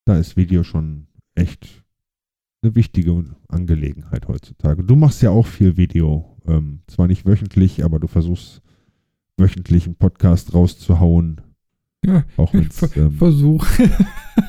Da 0.04 0.16
ist 0.16 0.36
Video 0.36 0.64
schon 0.64 1.06
echt 1.34 1.84
eine 2.62 2.74
wichtige 2.74 3.24
Angelegenheit 3.48 4.28
heutzutage. 4.28 4.82
Du 4.82 4.96
machst 4.96 5.22
ja 5.22 5.30
auch 5.30 5.46
viel 5.46 5.76
Video, 5.76 6.36
ähm, 6.46 6.80
zwar 6.86 7.06
nicht 7.06 7.26
wöchentlich, 7.26 7.84
aber 7.84 7.98
du 7.98 8.06
versuchst 8.06 8.62
wöchentlich 9.36 9.86
einen 9.86 9.96
Podcast 9.96 10.54
rauszuhauen. 10.54 11.40
Ja, 12.04 12.24
auch 12.36 12.52
wenn 12.54 12.68
es 12.68 12.96
ähm, 12.96 13.12
Versuch. 13.12 13.66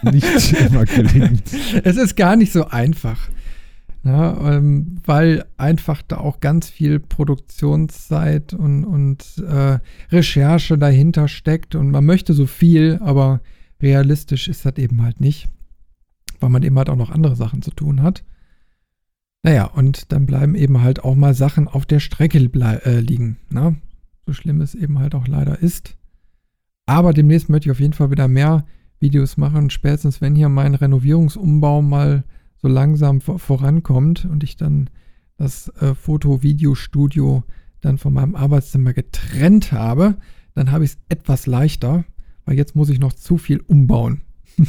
nicht 0.04 0.54
immer 0.54 0.86
gelingt. 0.86 1.52
Es 1.84 1.98
ist 1.98 2.16
gar 2.16 2.36
nicht 2.36 2.52
so 2.52 2.66
einfach. 2.66 3.30
Ja, 4.04 4.56
ähm, 4.56 4.96
weil 5.06 5.46
einfach 5.58 6.02
da 6.02 6.18
auch 6.20 6.40
ganz 6.40 6.70
viel 6.70 7.00
Produktionszeit 7.00 8.54
und, 8.54 8.86
und 8.86 9.44
äh, 9.46 9.80
Recherche 10.10 10.78
dahinter 10.78 11.28
steckt 11.28 11.76
und 11.76 11.92
man 11.92 12.06
möchte 12.06 12.34
so 12.34 12.46
viel, 12.46 13.00
aber 13.02 13.42
realistisch 13.82 14.48
ist 14.48 14.66
das 14.66 14.78
eben 14.78 15.02
halt 15.02 15.20
nicht, 15.20 15.50
weil 16.40 16.50
man 16.50 16.64
eben 16.64 16.78
halt 16.78 16.90
auch 16.90 16.96
noch 16.96 17.12
andere 17.12 17.36
Sachen 17.36 17.62
zu 17.62 17.72
tun 17.72 18.02
hat. 18.02 18.24
Naja, 19.44 19.66
und 19.66 20.12
dann 20.12 20.26
bleiben 20.26 20.56
eben 20.56 20.82
halt 20.82 21.04
auch 21.04 21.16
mal 21.16 21.34
Sachen 21.34 21.68
auf 21.68 21.86
der 21.86 22.00
Strecke 22.00 22.38
äh, 22.40 23.00
liegen. 23.00 23.38
Ne? 23.50 23.78
So 24.26 24.34
schlimm 24.34 24.62
es 24.62 24.76
eben 24.76 25.00
halt 25.00 25.16
auch 25.16 25.28
leider 25.28 25.60
ist. 25.60 25.98
Aber 26.86 27.14
demnächst 27.14 27.50
möchte 27.50 27.68
ich 27.68 27.72
auf 27.72 27.80
jeden 27.80 27.94
Fall 27.94 28.12
wieder 28.12 28.28
mehr 28.28 28.66
Videos 29.00 29.38
machen. 29.38 29.70
Spätestens, 29.70 30.22
wenn 30.22 30.36
hier 30.36 30.50
mein 30.50 30.76
Renovierungsumbau 30.76 31.82
mal 31.82 32.24
so 32.62 32.68
langsam 32.68 33.22
vorankommt 33.22 34.26
und 34.26 34.44
ich 34.44 34.58
dann 34.58 34.90
das 35.38 35.70
äh, 35.80 35.96
Foto-Video-Studio 35.96 37.44
dann 37.82 37.98
von 37.98 38.14
meinem 38.14 38.36
Arbeitszimmer 38.36 38.94
getrennt 38.94 39.72
habe, 39.72 40.18
dann 40.54 40.72
habe 40.72 40.84
ich 40.84 40.92
es 40.92 40.98
etwas 41.08 41.48
leichter, 41.48 42.04
weil 42.46 42.58
jetzt 42.58 42.76
muss 42.76 42.90
ich 42.90 43.00
noch 43.00 43.14
zu 43.14 43.38
viel 43.38 43.62
umbauen. 43.62 44.22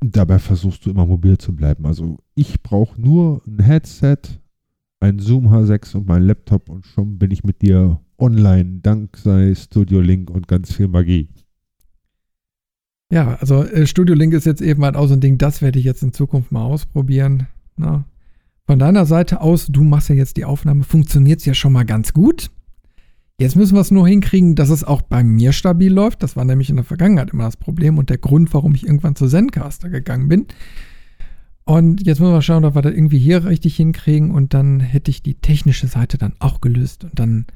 Dabei 0.00 0.38
versuchst 0.38 0.84
du 0.84 0.90
immer 0.90 1.06
mobil 1.06 1.38
zu 1.38 1.54
bleiben. 1.54 1.86
Also 1.86 2.18
ich 2.34 2.62
brauche 2.62 3.00
nur 3.00 3.42
ein 3.46 3.60
Headset, 3.60 4.18
ein 5.00 5.18
Zoom 5.18 5.48
H6 5.48 5.96
und 5.96 6.06
mein 6.06 6.22
Laptop 6.22 6.68
und 6.68 6.86
schon 6.86 7.18
bin 7.18 7.30
ich 7.30 7.44
mit 7.44 7.62
dir 7.62 8.00
online, 8.18 8.80
dank 8.82 9.16
sei 9.16 9.54
Studio 9.54 10.00
Link 10.00 10.30
und 10.30 10.48
ganz 10.48 10.72
viel 10.74 10.88
Magie. 10.88 11.28
Ja, 13.10 13.34
also 13.40 13.64
äh, 13.64 13.86
Studio 13.86 14.14
Link 14.14 14.32
ist 14.34 14.46
jetzt 14.46 14.62
eben 14.62 14.84
halt 14.84 14.96
auch 14.96 15.06
so 15.06 15.14
ein 15.14 15.20
Ding, 15.20 15.36
das 15.36 15.62
werde 15.62 15.78
ich 15.78 15.84
jetzt 15.84 16.02
in 16.02 16.12
Zukunft 16.12 16.52
mal 16.52 16.64
ausprobieren. 16.64 17.48
Na, 17.76 18.04
von 18.66 18.78
deiner 18.78 19.04
Seite 19.04 19.40
aus, 19.40 19.66
du 19.66 19.82
machst 19.82 20.10
ja 20.10 20.14
jetzt 20.14 20.36
die 20.36 20.44
Aufnahme, 20.44 20.84
funktioniert 20.84 21.40
es 21.40 21.44
ja 21.44 21.54
schon 21.54 21.72
mal 21.72 21.84
ganz 21.84 22.12
gut. 22.12 22.50
Jetzt 23.40 23.56
müssen 23.56 23.74
wir 23.74 23.80
es 23.80 23.90
nur 23.90 24.06
hinkriegen, 24.06 24.54
dass 24.54 24.68
es 24.68 24.84
auch 24.84 25.02
bei 25.02 25.24
mir 25.24 25.52
stabil 25.52 25.92
läuft. 25.92 26.22
Das 26.22 26.36
war 26.36 26.44
nämlich 26.44 26.70
in 26.70 26.76
der 26.76 26.84
Vergangenheit 26.84 27.30
immer 27.30 27.44
das 27.44 27.56
Problem 27.56 27.98
und 27.98 28.10
der 28.10 28.18
Grund, 28.18 28.54
warum 28.54 28.74
ich 28.74 28.84
irgendwann 28.84 29.16
zu 29.16 29.26
Zencaster 29.26 29.88
gegangen 29.88 30.28
bin. 30.28 30.46
Und 31.64 32.06
jetzt 32.06 32.20
müssen 32.20 32.32
wir 32.32 32.42
schauen, 32.42 32.64
ob 32.64 32.74
wir 32.74 32.82
das 32.82 32.92
irgendwie 32.92 33.18
hier 33.18 33.44
richtig 33.44 33.76
hinkriegen 33.76 34.30
und 34.30 34.54
dann 34.54 34.78
hätte 34.78 35.10
ich 35.10 35.22
die 35.22 35.34
technische 35.34 35.86
Seite 35.86 36.18
dann 36.18 36.34
auch 36.38 36.60
gelöst. 36.60 37.04
Und 37.04 37.18
dann 37.18 37.46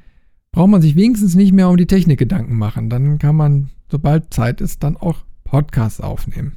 braucht 0.53 0.71
man 0.71 0.83
sich 0.83 0.97
wenigstens 0.97 1.35
nicht 1.35 1.53
mehr 1.53 1.69
um 1.69 1.77
die 1.77 1.87
Technik 1.87 2.19
Gedanken 2.19 2.57
machen. 2.57 2.91
Dann 2.91 3.19
kann 3.19 3.37
man, 3.37 3.71
sobald 3.91 4.33
Zeit 4.33 4.61
ist, 4.61 4.83
dann 4.83 4.97
auch 4.97 5.19
Podcast 5.55 6.03
aufnehmen. 6.03 6.57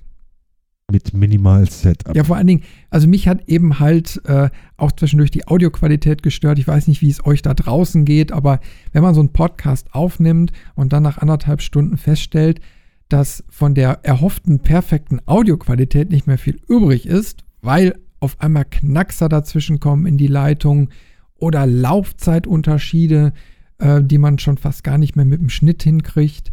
Mit 0.92 1.14
Minimal-Setup. 1.14 2.16
Ja, 2.16 2.24
vor 2.24 2.36
allen 2.36 2.48
Dingen, 2.48 2.64
also 2.90 3.08
mich 3.08 3.28
hat 3.28 3.48
eben 3.48 3.78
halt 3.78 4.20
äh, 4.26 4.50
auch 4.76 4.92
zwischendurch 4.92 5.30
die 5.30 5.48
Audioqualität 5.48 6.24
gestört. 6.24 6.58
Ich 6.58 6.68
weiß 6.68 6.88
nicht, 6.88 7.04
wie 7.04 7.10
es 7.12 7.24
euch 7.24 7.44
da 7.44 7.54
draußen 7.54 8.06
geht, 8.06 8.32
aber 8.32 8.60
wenn 8.94 9.04
man 9.04 9.14
so 9.14 9.20
einen 9.20 9.34
Podcast 9.34 9.94
aufnimmt 9.94 10.52
und 10.74 10.94
dann 10.94 11.04
nach 11.04 11.20
anderthalb 11.20 11.62
Stunden 11.62 11.98
feststellt, 11.98 12.60
dass 13.08 13.44
von 13.50 13.76
der 13.76 14.00
erhofften 14.04 14.62
perfekten 14.62 15.20
Audioqualität 15.28 16.10
nicht 16.10 16.26
mehr 16.26 16.40
viel 16.40 16.60
übrig 16.68 17.06
ist, 17.06 17.44
weil 17.62 18.00
auf 18.20 18.42
einmal 18.42 18.66
Knackser 18.66 19.30
dazwischen 19.30 19.80
kommen 19.80 20.08
in 20.08 20.18
die 20.18 20.26
Leitung 20.26 20.90
oder 21.36 21.68
Laufzeitunterschiede, 21.68 23.34
äh, 23.78 24.02
die 24.02 24.18
man 24.18 24.40
schon 24.40 24.58
fast 24.58 24.84
gar 24.84 24.98
nicht 24.98 25.16
mehr 25.16 25.26
mit 25.26 25.40
dem 25.40 25.50
Schnitt 25.50 25.84
hinkriegt, 25.84 26.52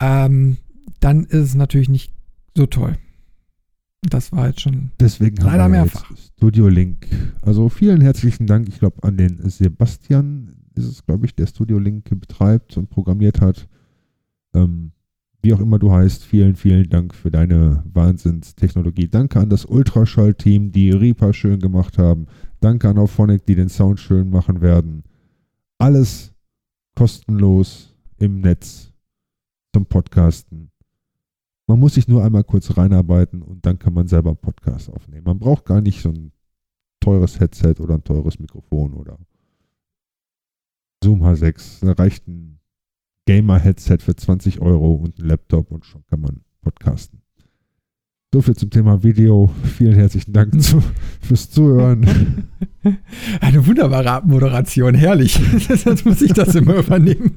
ähm, 0.00 0.58
dann 1.04 1.24
ist 1.24 1.48
es 1.50 1.54
natürlich 1.54 1.90
nicht 1.90 2.14
so 2.56 2.64
toll. 2.64 2.96
Das 4.00 4.32
war 4.32 4.48
jetzt 4.48 4.62
schon 4.62 4.90
Deswegen 4.98 5.36
leider 5.36 5.68
mehrfach. 5.68 6.10
Studio 6.36 6.68
Link. 6.68 7.06
Also 7.42 7.68
vielen 7.68 8.00
herzlichen 8.00 8.46
Dank, 8.46 8.68
ich 8.68 8.78
glaube, 8.78 9.02
an 9.02 9.18
den 9.18 9.38
Sebastian 9.50 10.56
ist 10.74 10.86
es, 10.86 11.04
glaube 11.04 11.26
ich, 11.26 11.34
der 11.34 11.46
Studio 11.46 11.78
Link 11.78 12.08
betreibt 12.18 12.78
und 12.78 12.88
programmiert 12.88 13.42
hat. 13.42 13.68
Ähm, 14.54 14.92
wie 15.42 15.52
auch 15.52 15.60
immer 15.60 15.78
du 15.78 15.92
heißt, 15.92 16.24
vielen, 16.24 16.56
vielen 16.56 16.88
Dank 16.88 17.14
für 17.14 17.30
deine 17.30 17.84
Wahnsinnstechnologie. 17.92 19.08
Danke 19.08 19.40
an 19.40 19.50
das 19.50 19.66
Ultraschall-Team, 19.66 20.72
die 20.72 20.90
Reaper 20.90 21.34
schön 21.34 21.60
gemacht 21.60 21.98
haben. 21.98 22.26
Danke 22.60 22.88
an 22.88 22.96
Auphonic, 22.96 23.44
die 23.44 23.54
den 23.54 23.68
Sound 23.68 24.00
schön 24.00 24.30
machen 24.30 24.62
werden. 24.62 25.02
Alles 25.76 26.32
kostenlos 26.94 27.94
im 28.16 28.40
Netz 28.40 28.90
zum 29.74 29.84
Podcasten. 29.84 30.70
Man 31.66 31.80
muss 31.80 31.94
sich 31.94 32.08
nur 32.08 32.22
einmal 32.22 32.44
kurz 32.44 32.76
reinarbeiten 32.76 33.42
und 33.42 33.64
dann 33.64 33.78
kann 33.78 33.94
man 33.94 34.06
selber 34.06 34.30
einen 34.30 34.36
Podcast 34.36 34.90
aufnehmen. 34.90 35.24
Man 35.24 35.38
braucht 35.38 35.64
gar 35.64 35.80
nicht 35.80 36.02
so 36.02 36.10
ein 36.10 36.32
teures 37.00 37.40
Headset 37.40 37.76
oder 37.80 37.94
ein 37.94 38.04
teures 38.04 38.38
Mikrofon 38.38 38.94
oder 38.94 39.18
Zoom 41.02 41.22
H6. 41.22 41.84
Da 41.84 41.92
reicht 41.92 42.28
ein 42.28 42.58
Gamer-Headset 43.26 43.98
für 44.00 44.14
20 44.14 44.60
Euro 44.60 44.94
und 44.94 45.18
ein 45.18 45.26
Laptop 45.26 45.70
und 45.70 45.86
schon 45.86 46.04
kann 46.06 46.20
man 46.20 46.40
podcasten. 46.62 47.20
So 48.34 48.42
viel 48.42 48.56
zum 48.56 48.70
Thema 48.70 49.02
Video. 49.02 49.48
Vielen 49.76 49.94
herzlichen 49.94 50.32
Dank 50.32 50.60
zu, 50.62 50.82
fürs 51.20 51.50
Zuhören. 51.50 52.48
Eine 53.40 53.66
wunderbare 53.66 54.26
Moderation, 54.26 54.94
herrlich. 54.94 55.38
Jetzt 55.68 56.04
muss 56.04 56.20
ich 56.20 56.32
das 56.32 56.54
immer 56.54 56.74
übernehmen. 56.76 57.32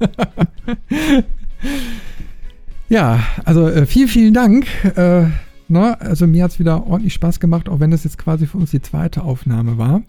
Ja, 2.88 3.22
also 3.44 3.68
äh, 3.68 3.84
vielen, 3.84 4.08
vielen 4.08 4.34
Dank. 4.34 4.66
Äh, 4.96 5.26
ne? 5.68 6.00
Also 6.00 6.26
mir 6.26 6.44
hat 6.44 6.52
es 6.52 6.58
wieder 6.58 6.86
ordentlich 6.86 7.14
Spaß 7.14 7.38
gemacht, 7.38 7.68
auch 7.68 7.80
wenn 7.80 7.90
das 7.90 8.04
jetzt 8.04 8.16
quasi 8.16 8.46
für 8.46 8.56
uns 8.56 8.70
die 8.70 8.80
zweite 8.80 9.22
Aufnahme 9.22 9.76
war. 9.76 10.02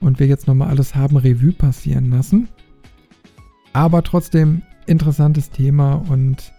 Und 0.00 0.18
wir 0.18 0.26
jetzt 0.26 0.46
nochmal 0.46 0.68
alles 0.68 0.94
haben 0.94 1.16
Revue 1.16 1.52
passieren 1.52 2.10
lassen. 2.10 2.48
Aber 3.72 4.02
trotzdem 4.02 4.62
interessantes 4.86 5.50
Thema 5.50 5.94
und 5.94 6.52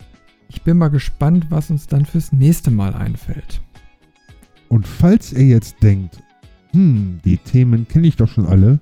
ich 0.50 0.62
bin 0.62 0.78
mal 0.78 0.90
gespannt, 0.90 1.48
was 1.50 1.72
uns 1.72 1.88
dann 1.88 2.06
fürs 2.06 2.32
nächste 2.32 2.72
Mal 2.72 2.94
einfällt. 2.94 3.62
Und 4.70 4.88
falls 4.88 5.34
ihr 5.34 5.46
jetzt 5.46 5.82
denkt, 5.82 6.22
hm, 6.72 7.20
die 7.26 7.38
Themen 7.38 7.88
kenne 7.88 8.08
ich 8.08 8.18
doch 8.18 8.30
schon 8.30 8.46
alle, 8.46 8.80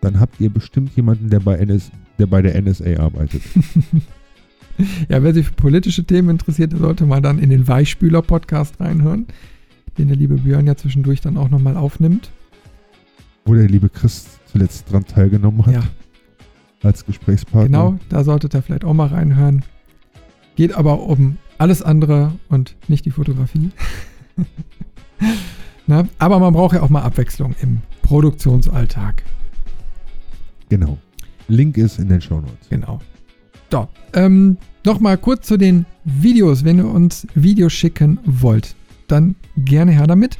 dann 0.00 0.20
habt 0.20 0.40
ihr 0.40 0.50
bestimmt 0.50 0.94
jemanden, 0.96 1.30
der 1.30 1.40
bei, 1.40 1.56
NS, 1.56 1.90
der, 2.18 2.26
bei 2.26 2.42
der 2.42 2.60
NSA 2.60 2.98
arbeitet. 2.98 3.42
ja, 5.08 5.22
wer 5.22 5.34
sich 5.34 5.46
für 5.46 5.54
politische 5.54 6.04
Themen 6.04 6.30
interessiert, 6.30 6.72
der 6.72 6.78
sollte 6.78 7.06
mal 7.06 7.20
dann 7.20 7.38
in 7.38 7.50
den 7.50 7.66
Weichspüler-Podcast 7.68 8.80
reinhören, 8.80 9.26
den 9.98 10.08
der 10.08 10.16
liebe 10.16 10.36
Björn 10.36 10.66
ja 10.66 10.76
zwischendurch 10.76 11.20
dann 11.20 11.36
auch 11.36 11.50
nochmal 11.50 11.76
aufnimmt. 11.76 12.30
Wo 13.44 13.54
der 13.54 13.68
liebe 13.68 13.88
Chris 13.88 14.38
zuletzt 14.46 14.90
dran 14.90 15.04
teilgenommen 15.04 15.66
hat. 15.66 15.74
Ja. 15.74 15.82
Als 16.82 17.06
Gesprächspartner. 17.06 17.66
Genau, 17.66 17.98
da 18.08 18.24
solltet 18.24 18.54
ihr 18.54 18.62
vielleicht 18.62 18.84
auch 18.84 18.94
mal 18.94 19.08
reinhören. 19.08 19.64
Geht 20.56 20.74
aber 20.74 21.00
um 21.00 21.38
alles 21.58 21.82
andere 21.82 22.32
und 22.48 22.76
nicht 22.88 23.04
die 23.04 23.10
Fotografie. 23.10 23.70
Na, 25.86 26.08
aber 26.18 26.38
man 26.38 26.52
braucht 26.52 26.74
ja 26.74 26.82
auch 26.82 26.88
mal 26.88 27.02
Abwechslung 27.02 27.54
im 27.60 27.82
Produktionsalltag. 28.02 29.22
Genau. 30.68 30.98
Link 31.48 31.76
ist 31.76 31.98
in 31.98 32.08
den 32.08 32.20
Show 32.20 32.40
Notes. 32.40 32.68
Genau. 32.68 33.00
So, 33.72 33.88
ähm, 34.12 34.58
nochmal 34.84 35.16
kurz 35.16 35.46
zu 35.46 35.56
den 35.56 35.86
Videos. 36.04 36.62
Wenn 36.62 36.76
ihr 36.76 36.86
uns 36.86 37.26
Videos 37.34 37.72
schicken 37.72 38.18
wollt, 38.26 38.76
dann 39.08 39.34
gerne 39.56 39.92
her 39.92 40.06
damit. 40.06 40.36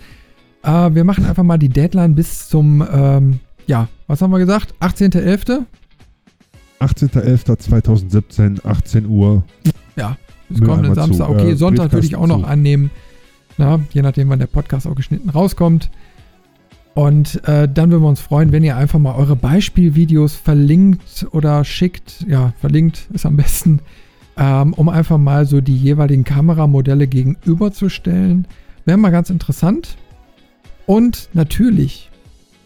Äh, 0.63 0.95
wir 0.95 1.03
machen 1.05 1.25
einfach 1.25 1.43
mal 1.43 1.57
die 1.57 1.71
Deadline 1.71 2.15
bis 2.15 2.51
zum, 2.51 2.87
ähm, 2.93 3.41
ja, 3.67 3.89
was 4.07 4.21
haben 4.21 4.33
wir 4.33 4.39
gesagt? 4.39 4.75
18.11. 4.81 5.65
18.11.2017, 6.81 8.67
18 8.67 9.07
Uhr. 9.07 9.45
Ja, 9.97 10.19
bis 10.51 10.61
kommenden 10.61 10.95
Samstag. 10.95 11.31
Okay, 11.31 11.53
äh, 11.53 11.57
Sonntag 11.57 11.91
würde 11.91 12.07
ich 12.07 12.17
auch 12.17 12.27
noch 12.27 12.45
annehmen. 12.45 12.91
Na, 13.57 13.81
je 13.95 14.03
nachdem, 14.03 14.29
wann 14.29 14.41
der 14.41 14.47
Podcast 14.47 14.87
auch 14.87 14.95
geschnitten 14.95 15.31
rauskommt. 15.31 15.91
Und 16.94 17.43
äh, 17.48 17.69
dann 17.73 17.90
würden 17.90 18.02
wir 18.02 18.09
uns 18.09 18.20
freuen, 18.20 18.52
wenn 18.52 18.62
ihr 18.62 18.77
einfach 18.77 18.98
mal 18.98 19.14
eure 19.14 19.36
Beispielvideos 19.36 20.35
verlinkt 20.35 21.27
oder 21.31 21.64
schickt. 21.64 22.27
Ja, 22.28 22.52
verlinkt 22.60 23.09
ist 23.12 23.24
am 23.24 23.36
besten, 23.36 23.81
ähm, 24.36 24.74
um 24.74 24.89
einfach 24.89 25.19
mal 25.19 25.47
so 25.47 25.60
die 25.60 25.77
jeweiligen 25.77 26.24
Kameramodelle 26.24 27.06
gegenüberzustellen. 27.06 28.47
Wäre 28.85 28.98
mal 28.98 29.10
ganz 29.10 29.31
interessant. 29.31 29.97
Und 30.85 31.31
natürlich 31.32 32.10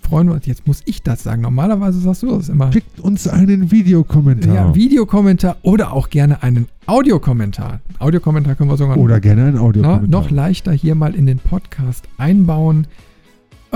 freuen 0.02 0.28
wir 0.28 0.34
uns. 0.34 0.46
Jetzt 0.46 0.66
muss 0.66 0.82
ich 0.86 1.02
das 1.02 1.22
sagen. 1.22 1.42
Normalerweise 1.42 2.00
sagst 2.00 2.22
du 2.22 2.30
das 2.30 2.48
immer. 2.48 2.72
Schickt 2.72 2.98
uns 3.00 3.28
einen 3.28 3.70
Videokommentar. 3.70 4.54
Ja, 4.54 4.74
Videokommentar 4.74 5.56
oder 5.62 5.92
auch 5.92 6.10
gerne 6.10 6.42
einen 6.42 6.68
Audiokommentar. 6.86 7.80
Audiokommentar 7.98 8.54
können 8.54 8.70
wir 8.70 8.76
sogar 8.76 8.96
oder 8.96 9.20
gerne 9.20 9.44
einen 9.44 9.58
Audiokommentar. 9.58 10.08
Na, 10.08 10.20
noch 10.20 10.30
leichter 10.30 10.72
hier 10.72 10.94
mal 10.94 11.14
in 11.14 11.26
den 11.26 11.38
Podcast 11.38 12.08
einbauen. 12.18 12.86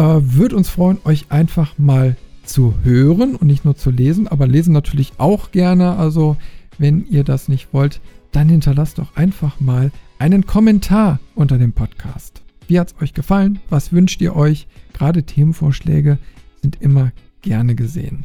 Äh, 0.00 0.34
Würde 0.34 0.56
uns 0.56 0.68
freuen, 0.70 0.96
euch 1.04 1.26
einfach 1.28 1.76
mal 1.76 2.16
zu 2.44 2.72
hören 2.84 3.36
und 3.36 3.46
nicht 3.46 3.66
nur 3.66 3.76
zu 3.76 3.90
lesen, 3.90 4.28
aber 4.28 4.46
lesen 4.46 4.72
natürlich 4.72 5.12
auch 5.18 5.50
gerne. 5.50 5.96
Also, 5.96 6.38
wenn 6.78 7.06
ihr 7.08 7.22
das 7.22 7.48
nicht 7.48 7.74
wollt, 7.74 8.00
dann 8.32 8.48
hinterlasst 8.48 8.98
doch 8.98 9.14
einfach 9.14 9.60
mal 9.60 9.92
einen 10.18 10.46
Kommentar 10.46 11.20
unter 11.34 11.58
dem 11.58 11.74
Podcast. 11.74 12.40
Wie 12.66 12.80
hat 12.80 12.94
es 12.94 13.02
euch 13.02 13.12
gefallen? 13.12 13.58
Was 13.68 13.92
wünscht 13.92 14.22
ihr 14.22 14.36
euch? 14.36 14.68
Gerade 14.94 15.24
Themenvorschläge 15.24 16.16
sind 16.62 16.80
immer 16.80 17.12
gerne 17.42 17.74
gesehen. 17.74 18.24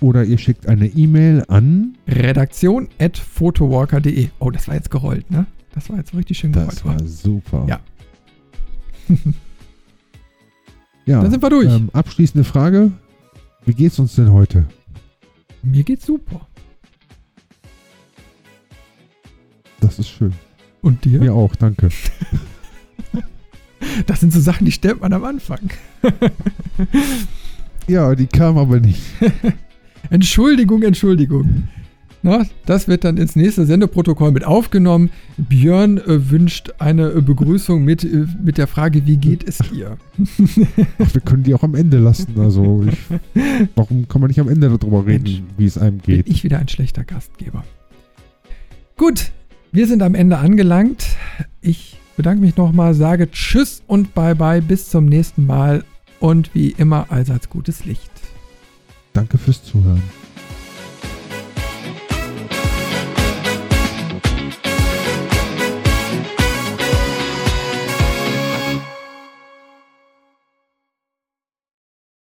Oder 0.00 0.22
ihr 0.22 0.38
schickt 0.38 0.68
eine 0.68 0.86
E-Mail 0.86 1.42
an 1.48 1.98
redaktion.photowalker.de. 2.06 4.28
Oh, 4.38 4.52
das 4.52 4.68
war 4.68 4.76
jetzt 4.76 4.92
gerollt, 4.92 5.32
ne? 5.32 5.46
Das 5.74 5.90
war 5.90 5.96
jetzt 5.96 6.14
richtig 6.14 6.38
schön 6.38 6.52
gerollt. 6.52 6.70
Das 6.70 6.84
war 6.84 7.04
super. 7.04 7.66
Ja. 7.66 7.80
ja. 11.08 11.22
Dann 11.22 11.30
sind 11.30 11.42
wir 11.42 11.50
durch. 11.50 11.68
Ähm, 11.68 11.90
abschließende 11.92 12.44
Frage. 12.44 12.92
Wie 13.64 13.74
geht's 13.74 13.98
uns 13.98 14.14
denn 14.14 14.32
heute? 14.32 14.66
Mir 15.62 15.82
geht's 15.82 16.06
super. 16.06 16.46
Das 19.80 19.98
ist 19.98 20.08
schön. 20.08 20.32
Und 20.82 21.04
dir? 21.04 21.20
Mir 21.20 21.34
auch, 21.34 21.56
danke. 21.56 21.88
Das 24.06 24.20
sind 24.20 24.32
so 24.32 24.40
Sachen, 24.40 24.64
die 24.64 24.72
stellt 24.72 25.00
man 25.00 25.12
am 25.12 25.24
Anfang. 25.24 25.70
ja, 27.86 28.14
die 28.14 28.26
kam 28.26 28.58
aber 28.58 28.80
nicht. 28.80 29.02
Entschuldigung, 30.10 30.82
Entschuldigung. 30.82 31.68
Na, 32.22 32.44
das 32.66 32.88
wird 32.88 33.04
dann 33.04 33.16
ins 33.16 33.36
nächste 33.36 33.64
Sendeprotokoll 33.64 34.32
mit 34.32 34.44
aufgenommen. 34.44 35.10
Björn 35.36 35.98
äh, 35.98 36.30
wünscht 36.30 36.72
eine 36.78 37.10
äh, 37.10 37.20
Begrüßung 37.20 37.84
mit, 37.84 38.02
äh, 38.02 38.26
mit 38.42 38.58
der 38.58 38.66
Frage, 38.66 39.06
wie 39.06 39.18
geht 39.18 39.46
es 39.46 39.58
dir? 39.58 39.98
Ach, 40.98 41.14
wir 41.14 41.20
können 41.20 41.44
die 41.44 41.54
auch 41.54 41.62
am 41.62 41.74
Ende 41.74 41.98
lassen. 41.98 42.38
Also 42.38 42.84
ich, 42.88 42.98
warum 43.76 44.08
kann 44.08 44.20
man 44.20 44.28
nicht 44.28 44.40
am 44.40 44.48
Ende 44.48 44.68
darüber 44.68 45.06
reden, 45.06 45.24
Mensch, 45.24 45.42
wie 45.56 45.66
es 45.66 45.78
einem 45.78 45.98
geht? 46.02 46.24
Bin 46.24 46.34
ich 46.34 46.42
wieder 46.42 46.58
ein 46.58 46.68
schlechter 46.68 47.04
Gastgeber. 47.04 47.64
Gut, 48.96 49.30
wir 49.70 49.86
sind 49.86 50.02
am 50.02 50.16
Ende 50.16 50.38
angelangt. 50.38 51.06
Ich 51.60 51.98
bedanke 52.16 52.40
mich 52.40 52.56
nochmal, 52.56 52.94
sage 52.94 53.30
Tschüss 53.30 53.82
und 53.86 54.12
Bye-bye, 54.14 54.60
bis 54.60 54.90
zum 54.90 55.06
nächsten 55.06 55.46
Mal 55.46 55.84
und 56.18 56.52
wie 56.52 56.70
immer 56.70 57.06
allseits 57.10 57.48
gutes 57.48 57.84
Licht. 57.84 58.10
Danke 59.12 59.38
fürs 59.38 59.62
Zuhören. 59.62 60.02